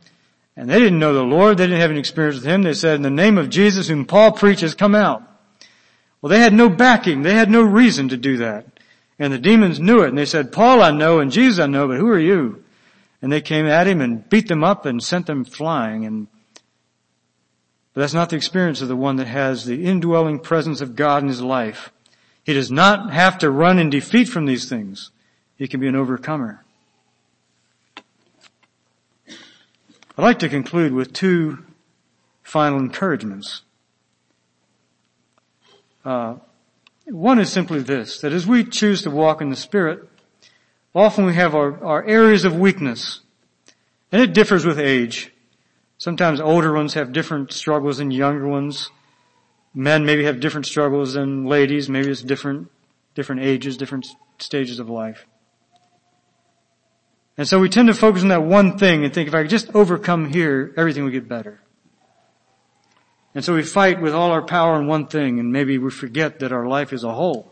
And 0.58 0.70
they 0.70 0.78
didn't 0.78 1.00
know 1.00 1.14
the 1.14 1.24
Lord. 1.24 1.58
They 1.58 1.68
didn't 1.68 1.80
have 1.80 1.92
any 1.92 2.02
experience 2.02 2.36
with 2.36 2.46
Him. 2.46 2.64
They 2.64 2.74
said, 2.74 2.96
in 2.96 3.02
the 3.04 3.10
name 3.10 3.38
of 3.38 3.50
Jesus 3.50 3.88
whom 3.88 4.04
Paul 4.06 4.34
preaches, 4.34 4.76
come 4.76 4.94
out. 4.94 5.24
Well, 6.22 6.32
they 6.32 6.40
had 6.40 6.52
no 6.54 6.68
backing. 6.68 7.22
They 7.22 7.36
had 7.36 7.50
no 7.50 7.62
reason 7.62 8.10
to 8.10 8.18
do 8.18 8.36
that. 8.40 8.66
And 9.20 9.34
the 9.34 9.38
demons 9.38 9.82
knew 9.82 10.02
it 10.02 10.08
and 10.10 10.18
they 10.18 10.26
said, 10.26 10.52
Paul 10.54 10.82
I 10.82 10.92
know 10.92 11.20
and 11.20 11.30
Jesus 11.32 11.60
I 11.62 11.68
know, 11.68 11.88
but 11.90 11.98
who 11.98 12.08
are 12.08 12.18
you? 12.20 12.64
And 13.22 13.30
they 13.32 13.42
came 13.42 13.68
at 13.68 13.86
him 13.86 14.00
and 14.00 14.28
beat 14.30 14.48
them 14.48 14.64
up 14.64 14.86
and 14.86 15.04
sent 15.04 15.28
them 15.28 15.44
flying 15.44 16.06
and 16.06 16.28
but 17.94 18.02
that's 18.02 18.14
not 18.14 18.30
the 18.30 18.36
experience 18.38 18.82
of 18.82 18.88
the 18.88 18.96
one 18.96 19.18
that 19.18 19.28
has 19.28 19.66
the 19.66 19.84
indwelling 19.84 20.40
presence 20.40 20.80
of 20.80 20.96
God 20.96 21.24
in 21.24 21.28
his 21.28 21.42
life. 21.42 21.92
He 22.44 22.54
does 22.54 22.72
not 22.72 23.12
have 23.12 23.40
to 23.40 23.50
run 23.52 23.78
in 23.80 23.90
defeat 23.90 24.26
from 24.30 24.46
these 24.46 24.70
things. 24.70 25.10
He 25.58 25.68
can 25.68 25.80
be 25.80 25.88
an 25.88 25.96
overcomer. 25.96 26.64
I'd 29.28 30.24
like 30.24 30.40
to 30.40 30.50
conclude 30.50 30.94
with 30.94 31.14
two 31.14 31.66
final 32.44 32.78
encouragements. 32.80 33.64
Uh, 36.06 36.36
one 37.12 37.40
is 37.40 37.52
simply 37.52 37.80
this, 37.80 38.22
that 38.22 38.34
as 38.34 38.46
we 38.46 38.64
choose 38.64 39.02
to 39.04 39.10
walk 39.12 39.42
in 39.42 39.50
the 39.50 39.56
Spirit, 39.56 40.08
often 40.94 41.26
we 41.26 41.34
have 41.34 41.56
our, 41.56 41.84
our 41.84 42.04
areas 42.06 42.46
of 42.46 42.56
weakness. 42.56 43.22
And 44.12 44.22
it 44.22 44.34
differs 44.34 44.66
with 44.66 44.80
age. 44.80 45.32
Sometimes 45.98 46.40
older 46.40 46.72
ones 46.74 46.94
have 46.94 47.12
different 47.12 47.52
struggles 47.52 47.98
than 47.98 48.12
younger 48.12 48.48
ones. 48.48 48.90
Men 49.74 50.06
maybe 50.06 50.24
have 50.26 50.40
different 50.40 50.66
struggles 50.66 51.14
than 51.14 51.46
ladies. 51.46 51.90
Maybe 51.90 52.10
it's 52.10 52.22
different, 52.22 52.70
different 53.16 53.42
ages, 53.42 53.76
different 53.76 54.08
stages 54.38 54.80
of 54.80 54.90
life. 54.90 55.26
And 57.38 57.48
so 57.48 57.60
we 57.60 57.70
tend 57.70 57.88
to 57.88 57.94
focus 57.94 58.22
on 58.22 58.30
that 58.30 58.44
one 58.44 58.78
thing 58.78 59.04
and 59.04 59.14
think 59.14 59.28
if 59.30 59.34
I 59.36 59.42
could 59.44 59.50
just 59.52 59.74
overcome 59.74 60.32
here, 60.32 60.74
everything 60.78 61.04
would 61.06 61.14
get 61.14 61.28
better. 61.28 61.62
And 63.36 63.44
so 63.46 63.56
we 63.56 63.64
fight 63.64 64.02
with 64.02 64.14
all 64.14 64.32
our 64.32 64.42
power 64.42 64.80
in 64.80 64.88
one 64.88 65.08
thing 65.08 65.40
and 65.40 65.52
maybe 65.52 65.78
we 65.78 65.92
forget 65.92 66.40
that 66.40 66.52
our 66.52 66.68
life 66.68 66.92
is 66.94 67.04
a 67.04 67.14
whole. 67.14 67.52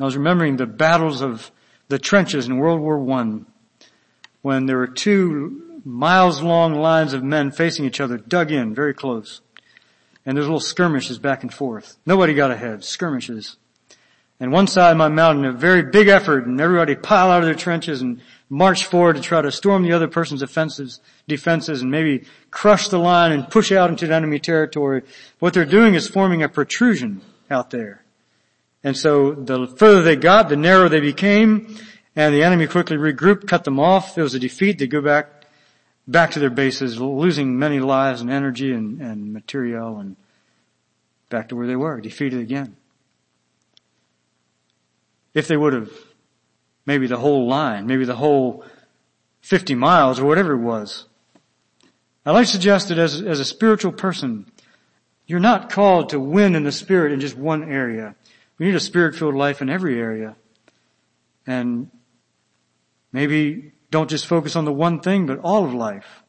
I 0.00 0.04
was 0.04 0.16
remembering 0.16 0.56
the 0.56 0.66
battles 0.66 1.22
of 1.22 1.52
the 1.88 1.98
trenches 2.00 2.46
in 2.46 2.56
World 2.56 2.80
War 2.80 2.98
I 3.16 3.40
when 4.42 4.66
there 4.66 4.78
were 4.78 4.88
two 4.88 5.80
miles 5.84 6.42
long 6.42 6.74
lines 6.74 7.12
of 7.12 7.22
men 7.22 7.52
facing 7.52 7.84
each 7.84 8.00
other 8.00 8.16
dug 8.16 8.50
in 8.50 8.74
very 8.74 8.92
close. 8.94 9.40
And 10.26 10.36
there's 10.36 10.46
little 10.46 10.58
skirmishes 10.58 11.18
back 11.18 11.42
and 11.42 11.52
forth. 11.52 11.98
Nobody 12.04 12.34
got 12.34 12.50
ahead, 12.50 12.82
skirmishes. 12.82 13.56
And 14.40 14.50
one 14.50 14.66
side 14.66 14.90
of 14.90 14.96
my 14.96 15.08
mountain, 15.08 15.44
a 15.44 15.52
very 15.52 15.82
big 15.82 16.08
effort 16.08 16.46
and 16.46 16.60
everybody 16.60 16.96
pile 16.96 17.30
out 17.30 17.40
of 17.40 17.44
their 17.44 17.54
trenches 17.54 18.02
and 18.02 18.20
march 18.54 18.86
forward 18.86 19.16
to 19.16 19.20
try 19.20 19.42
to 19.42 19.50
storm 19.50 19.82
the 19.82 19.92
other 19.92 20.06
person's 20.06 20.40
offenses, 20.40 21.00
defenses 21.26 21.82
and 21.82 21.90
maybe 21.90 22.24
crush 22.52 22.88
the 22.88 22.98
line 22.98 23.32
and 23.32 23.50
push 23.50 23.72
out 23.72 23.90
into 23.90 24.06
the 24.06 24.14
enemy 24.14 24.38
territory. 24.38 25.02
What 25.40 25.54
they're 25.54 25.64
doing 25.64 25.94
is 25.94 26.08
forming 26.08 26.42
a 26.42 26.48
protrusion 26.48 27.20
out 27.50 27.70
there. 27.70 28.04
And 28.84 28.96
so 28.96 29.32
the 29.32 29.66
further 29.66 30.02
they 30.02 30.14
got, 30.14 30.48
the 30.48 30.56
narrower 30.56 30.88
they 30.88 31.00
became, 31.00 31.76
and 32.14 32.32
the 32.32 32.44
enemy 32.44 32.68
quickly 32.68 32.96
regrouped, 32.96 33.48
cut 33.48 33.64
them 33.64 33.80
off. 33.80 34.16
It 34.16 34.22
was 34.22 34.34
a 34.34 34.38
defeat. 34.38 34.78
They 34.78 34.86
go 34.86 35.00
back, 35.00 35.46
back 36.06 36.30
to 36.32 36.38
their 36.38 36.50
bases, 36.50 37.00
losing 37.00 37.58
many 37.58 37.80
lives 37.80 38.20
and 38.20 38.30
energy 38.30 38.72
and, 38.72 39.00
and 39.00 39.32
material 39.32 39.98
and 39.98 40.14
back 41.28 41.48
to 41.48 41.56
where 41.56 41.66
they 41.66 41.76
were, 41.76 42.00
defeated 42.00 42.40
again. 42.40 42.76
If 45.32 45.48
they 45.48 45.56
would 45.56 45.72
have 45.72 45.90
maybe 46.86 47.06
the 47.06 47.16
whole 47.18 47.46
line, 47.48 47.86
maybe 47.86 48.04
the 48.04 48.14
whole 48.16 48.64
50 49.40 49.74
miles 49.74 50.20
or 50.20 50.24
whatever 50.26 50.52
it 50.52 50.58
was. 50.58 51.06
I'd 52.26 52.32
like 52.32 52.46
to 52.46 52.52
suggest 52.52 52.88
that 52.88 52.98
as, 52.98 53.20
as 53.20 53.40
a 53.40 53.44
spiritual 53.44 53.92
person, 53.92 54.46
you're 55.26 55.40
not 55.40 55.70
called 55.70 56.10
to 56.10 56.20
win 56.20 56.54
in 56.54 56.64
the 56.64 56.72
spirit 56.72 57.12
in 57.12 57.20
just 57.20 57.36
one 57.36 57.70
area. 57.70 58.14
We 58.58 58.66
need 58.66 58.74
a 58.74 58.80
spirit-filled 58.80 59.34
life 59.34 59.60
in 59.60 59.68
every 59.68 60.00
area. 60.00 60.36
And 61.46 61.90
maybe 63.12 63.72
don't 63.90 64.08
just 64.08 64.26
focus 64.26 64.56
on 64.56 64.64
the 64.64 64.72
one 64.72 65.00
thing, 65.00 65.26
but 65.26 65.38
all 65.40 65.64
of 65.64 65.74
life. 65.74 66.22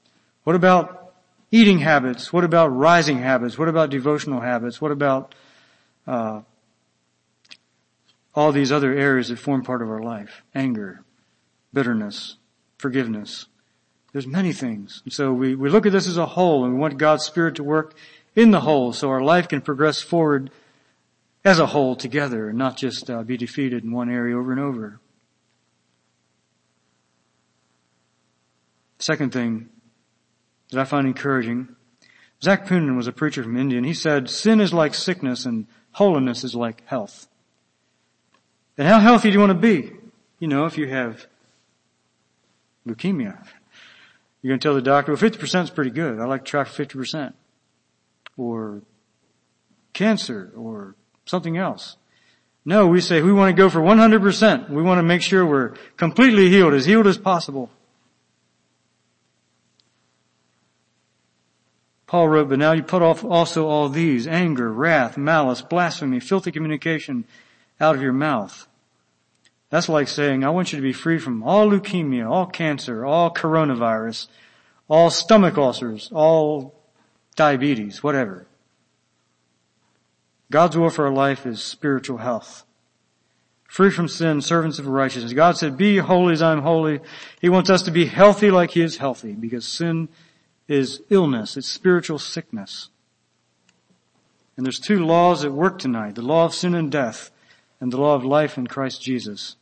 What 0.43 0.55
about 0.55 1.13
eating 1.51 1.79
habits? 1.79 2.33
What 2.33 2.43
about 2.43 2.67
rising 2.69 3.19
habits? 3.19 3.57
What 3.57 3.67
about 3.69 3.89
devotional 3.89 4.41
habits? 4.41 4.81
What 4.81 4.91
about 4.91 5.33
uh, 6.07 6.41
all 8.35 8.51
these 8.51 8.71
other 8.71 8.93
areas 8.93 9.29
that 9.29 9.39
form 9.39 9.63
part 9.63 9.81
of 9.81 9.89
our 9.89 10.01
life 10.01 10.43
anger, 10.53 11.01
bitterness, 11.73 12.35
forgiveness. 12.77 13.47
There's 14.11 14.27
many 14.27 14.53
things. 14.53 15.01
And 15.05 15.13
so 15.13 15.33
we, 15.33 15.55
we 15.55 15.69
look 15.69 15.85
at 15.85 15.91
this 15.91 16.07
as 16.07 16.17
a 16.17 16.25
whole 16.25 16.63
and 16.63 16.73
we 16.73 16.79
want 16.79 16.97
God's 16.97 17.25
Spirit 17.25 17.55
to 17.55 17.63
work 17.63 17.95
in 18.35 18.51
the 18.51 18.61
whole 18.61 18.93
so 18.93 19.09
our 19.09 19.21
life 19.21 19.47
can 19.49 19.61
progress 19.61 20.01
forward 20.01 20.51
as 21.43 21.59
a 21.59 21.65
whole 21.67 21.95
together 21.97 22.47
and 22.49 22.57
not 22.57 22.77
just 22.77 23.09
uh, 23.09 23.23
be 23.23 23.35
defeated 23.37 23.83
in 23.83 23.91
one 23.91 24.09
area 24.09 24.37
over 24.37 24.51
and 24.51 24.61
over. 24.61 24.99
Second 28.99 29.31
thing 29.33 29.67
that 30.71 30.79
I 30.79 30.85
find 30.85 31.07
encouraging, 31.07 31.75
Zac 32.41 32.65
Poonen 32.67 32.95
was 32.95 33.07
a 33.07 33.11
preacher 33.11 33.43
from 33.43 33.57
India 33.57 33.77
and 33.77 33.85
he 33.85 33.93
said, 33.93 34.29
sin 34.29 34.59
is 34.61 34.73
like 34.73 34.93
sickness 34.93 35.45
and 35.45 35.67
holiness 35.91 36.43
is 36.45 36.55
like 36.55 36.83
health. 36.85 37.27
Then 38.75 38.87
how 38.87 38.99
healthy 38.99 39.29
do 39.29 39.33
you 39.35 39.39
want 39.39 39.51
to 39.51 39.53
be? 39.53 39.91
You 40.39 40.47
know, 40.47 40.65
if 40.65 40.77
you 40.77 40.87
have 40.89 41.27
leukemia, 42.87 43.37
you're 44.41 44.51
going 44.51 44.59
to 44.59 44.63
tell 44.65 44.75
the 44.75 44.81
doctor, 44.81 45.13
well, 45.13 45.21
50% 45.21 45.63
is 45.63 45.69
pretty 45.69 45.91
good. 45.91 46.19
I 46.19 46.25
like 46.25 46.43
to 46.45 46.51
try 46.51 46.63
for 46.63 46.83
50%. 46.85 47.33
Or 48.37 48.81
cancer 49.93 50.51
or 50.57 50.95
something 51.25 51.57
else. 51.57 51.95
No, 52.65 52.87
we 52.87 52.99
say 52.99 53.21
we 53.21 53.31
want 53.31 53.55
to 53.55 53.59
go 53.61 53.69
for 53.69 53.79
100%. 53.79 54.69
We 54.69 54.81
want 54.83 54.99
to 54.99 55.03
make 55.03 55.21
sure 55.21 55.45
we're 55.45 55.75
completely 55.95 56.49
healed, 56.49 56.73
as 56.73 56.85
healed 56.85 57.07
as 57.07 57.17
possible. 57.17 57.69
Paul 62.07 62.27
wrote, 62.27 62.49
but 62.49 62.59
now 62.59 62.73
you 62.73 62.83
put 62.83 63.01
off 63.01 63.23
also 63.23 63.67
all 63.67 63.87
these, 63.87 64.27
anger, 64.27 64.71
wrath, 64.71 65.17
malice, 65.17 65.61
blasphemy, 65.61 66.19
filthy 66.19 66.51
communication, 66.51 67.23
out 67.79 67.95
of 67.95 68.01
your 68.01 68.13
mouth. 68.13 68.67
That's 69.69 69.89
like 69.89 70.07
saying, 70.07 70.43
I 70.43 70.49
want 70.49 70.71
you 70.71 70.77
to 70.77 70.81
be 70.83 70.93
free 70.93 71.17
from 71.19 71.43
all 71.43 71.69
leukemia, 71.69 72.29
all 72.29 72.45
cancer, 72.45 73.05
all 73.05 73.33
coronavirus, 73.33 74.27
all 74.87 75.09
stomach 75.09 75.57
ulcers, 75.57 76.09
all 76.13 76.73
diabetes, 77.35 78.03
whatever. 78.03 78.45
God's 80.51 80.77
will 80.77 80.89
for 80.91 81.05
our 81.07 81.13
life 81.13 81.45
is 81.45 81.61
spiritual 81.61 82.19
health. 82.19 82.63
Free 83.67 83.89
from 83.89 84.07
sin, 84.07 84.41
servants 84.41 84.79
of 84.79 84.87
righteousness. 84.87 85.33
God 85.33 85.57
said, 85.57 85.75
be 85.75 85.97
holy 85.97 86.33
as 86.33 86.41
I 86.41 86.53
am 86.53 86.61
holy. 86.61 87.01
He 87.41 87.49
wants 87.49 87.69
us 87.69 87.81
to 87.83 87.91
be 87.91 88.05
healthy 88.05 88.51
like 88.51 88.71
He 88.71 88.81
is 88.81 88.97
healthy 88.97 89.33
because 89.33 89.65
sin 89.65 90.07
is 90.67 91.01
illness. 91.09 91.57
It's 91.57 91.67
spiritual 91.67 92.19
sickness. 92.19 92.89
And 94.55 94.65
there's 94.65 94.79
two 94.79 95.03
laws 95.03 95.43
at 95.43 95.51
work 95.51 95.79
tonight. 95.79 96.15
The 96.15 96.21
law 96.21 96.45
of 96.45 96.53
sin 96.53 96.73
and 96.75 96.89
death 96.89 97.31
and 97.85 97.93
the 97.93 98.01
law 98.01 98.15
of 98.15 98.25
life 98.25 98.57
in 98.57 98.65
Christ 98.65 98.99
Jesus. 99.03 99.57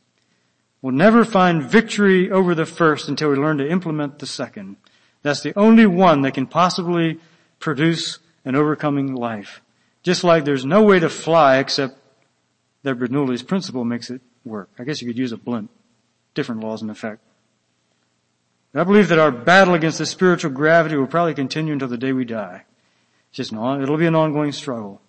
We'll 0.81 0.93
never 0.95 1.25
find 1.25 1.61
victory 1.61 2.31
over 2.31 2.55
the 2.55 2.65
first 2.65 3.09
until 3.09 3.29
we 3.29 3.35
learn 3.35 3.57
to 3.57 3.67
implement 3.69 4.19
the 4.19 4.25
second. 4.25 4.77
That's 5.23 5.41
the 5.41 5.53
only 5.59 5.85
one 5.85 6.21
that 6.21 6.33
can 6.33 6.47
possibly 6.47 7.19
produce 7.59 8.19
an 8.45 8.55
overcoming 8.55 9.13
life. 9.13 9.61
Just 10.03 10.23
like 10.23 10.45
there's 10.45 10.63
no 10.63 10.83
way 10.83 10.99
to 11.01 11.09
fly 11.09 11.57
except 11.57 11.97
that 12.83 12.97
Bernoulli's 12.97 13.43
principle 13.43 13.83
makes 13.83 14.09
it 14.09 14.21
work. 14.45 14.69
I 14.79 14.85
guess 14.85 15.01
you 15.01 15.09
could 15.09 15.17
use 15.17 15.33
a 15.33 15.37
blimp. 15.37 15.69
Different 16.33 16.61
laws 16.61 16.81
in 16.81 16.89
effect. 16.89 17.19
I 18.73 18.85
believe 18.85 19.09
that 19.09 19.19
our 19.19 19.31
battle 19.31 19.73
against 19.73 19.97
the 19.97 20.05
spiritual 20.05 20.51
gravity 20.51 20.95
will 20.95 21.07
probably 21.07 21.33
continue 21.33 21.73
until 21.73 21.89
the 21.89 21.97
day 21.97 22.13
we 22.13 22.23
die. 22.23 22.63
It's 23.31 23.37
just 23.37 23.51
an 23.51 23.83
it'll 23.83 23.97
be 23.97 24.07
an 24.07 24.15
ongoing 24.15 24.53
struggle. 24.53 25.01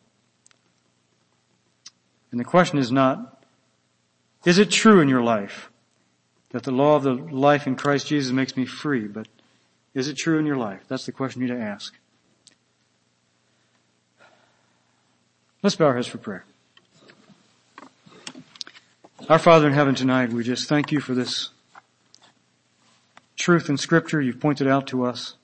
And 2.35 2.41
the 2.41 2.45
question 2.45 2.81
is 2.81 2.91
not, 2.91 3.41
is 4.45 4.59
it 4.59 4.69
true 4.73 4.99
in 5.01 5.09
your 5.09 5.23
life 5.23 5.71
that 6.51 6.65
the 6.65 6.73
law 6.73 6.97
of 6.97 7.05
the 7.05 7.13
life 7.15 7.65
in 7.69 7.77
Christ 7.77 8.09
Jesus 8.09 8.33
makes 8.33 8.57
me 8.57 8.65
free? 8.67 9.07
But 9.07 9.29
is 9.95 10.09
it 10.09 10.15
true 10.17 10.37
in 10.41 10.45
your 10.45 10.57
life? 10.57 10.81
That's 10.89 11.07
the 11.07 11.13
question 11.13 11.43
you 11.43 11.47
need 11.47 11.55
to 11.55 11.61
ask. 11.61 11.95
Let's 15.63 15.77
bow 15.77 15.85
our 15.87 15.95
heads 15.95 16.09
for 16.09 16.19
prayer. 16.19 16.45
Our 19.29 19.39
Father 19.39 19.69
in 19.69 19.73
heaven 19.73 19.95
tonight, 19.95 20.31
we 20.33 20.43
just 20.43 20.69
thank 20.69 20.91
you 20.91 20.99
for 20.99 21.15
this 21.15 21.51
truth 23.37 23.69
in 23.69 23.77
scripture 23.77 24.21
you've 24.21 24.41
pointed 24.41 24.67
out 24.67 24.89
to 24.89 25.05
us. 25.05 25.35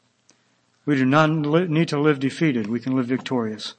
We 0.86 0.96
do 0.96 1.04
not 1.06 1.30
need 1.30 1.86
to 1.86 2.00
live 2.00 2.18
defeated. 2.18 2.66
We 2.66 2.80
can 2.80 2.96
live 2.96 3.06
victorious. 3.06 3.74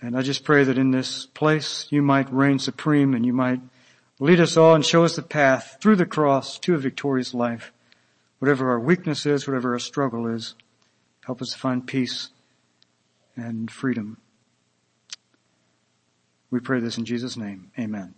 And 0.00 0.16
I 0.16 0.22
just 0.22 0.44
pray 0.44 0.64
that 0.64 0.78
in 0.78 0.90
this 0.92 1.26
place 1.26 1.86
you 1.90 2.02
might 2.02 2.32
reign 2.32 2.58
supreme 2.58 3.14
and 3.14 3.26
you 3.26 3.32
might 3.32 3.60
lead 4.20 4.40
us 4.40 4.56
all 4.56 4.74
and 4.74 4.84
show 4.86 5.04
us 5.04 5.16
the 5.16 5.22
path 5.22 5.76
through 5.80 5.96
the 5.96 6.06
cross 6.06 6.58
to 6.60 6.74
a 6.74 6.78
victorious 6.78 7.34
life. 7.34 7.72
Whatever 8.38 8.70
our 8.70 8.78
weakness 8.80 9.26
is, 9.26 9.48
whatever 9.48 9.72
our 9.72 9.80
struggle 9.80 10.26
is, 10.28 10.54
help 11.26 11.42
us 11.42 11.50
to 11.52 11.58
find 11.58 11.86
peace 11.86 12.30
and 13.36 13.70
freedom. 13.70 14.18
We 16.50 16.60
pray 16.60 16.78
this 16.78 16.96
in 16.96 17.04
Jesus' 17.04 17.36
name. 17.36 17.72
Amen. 17.78 18.14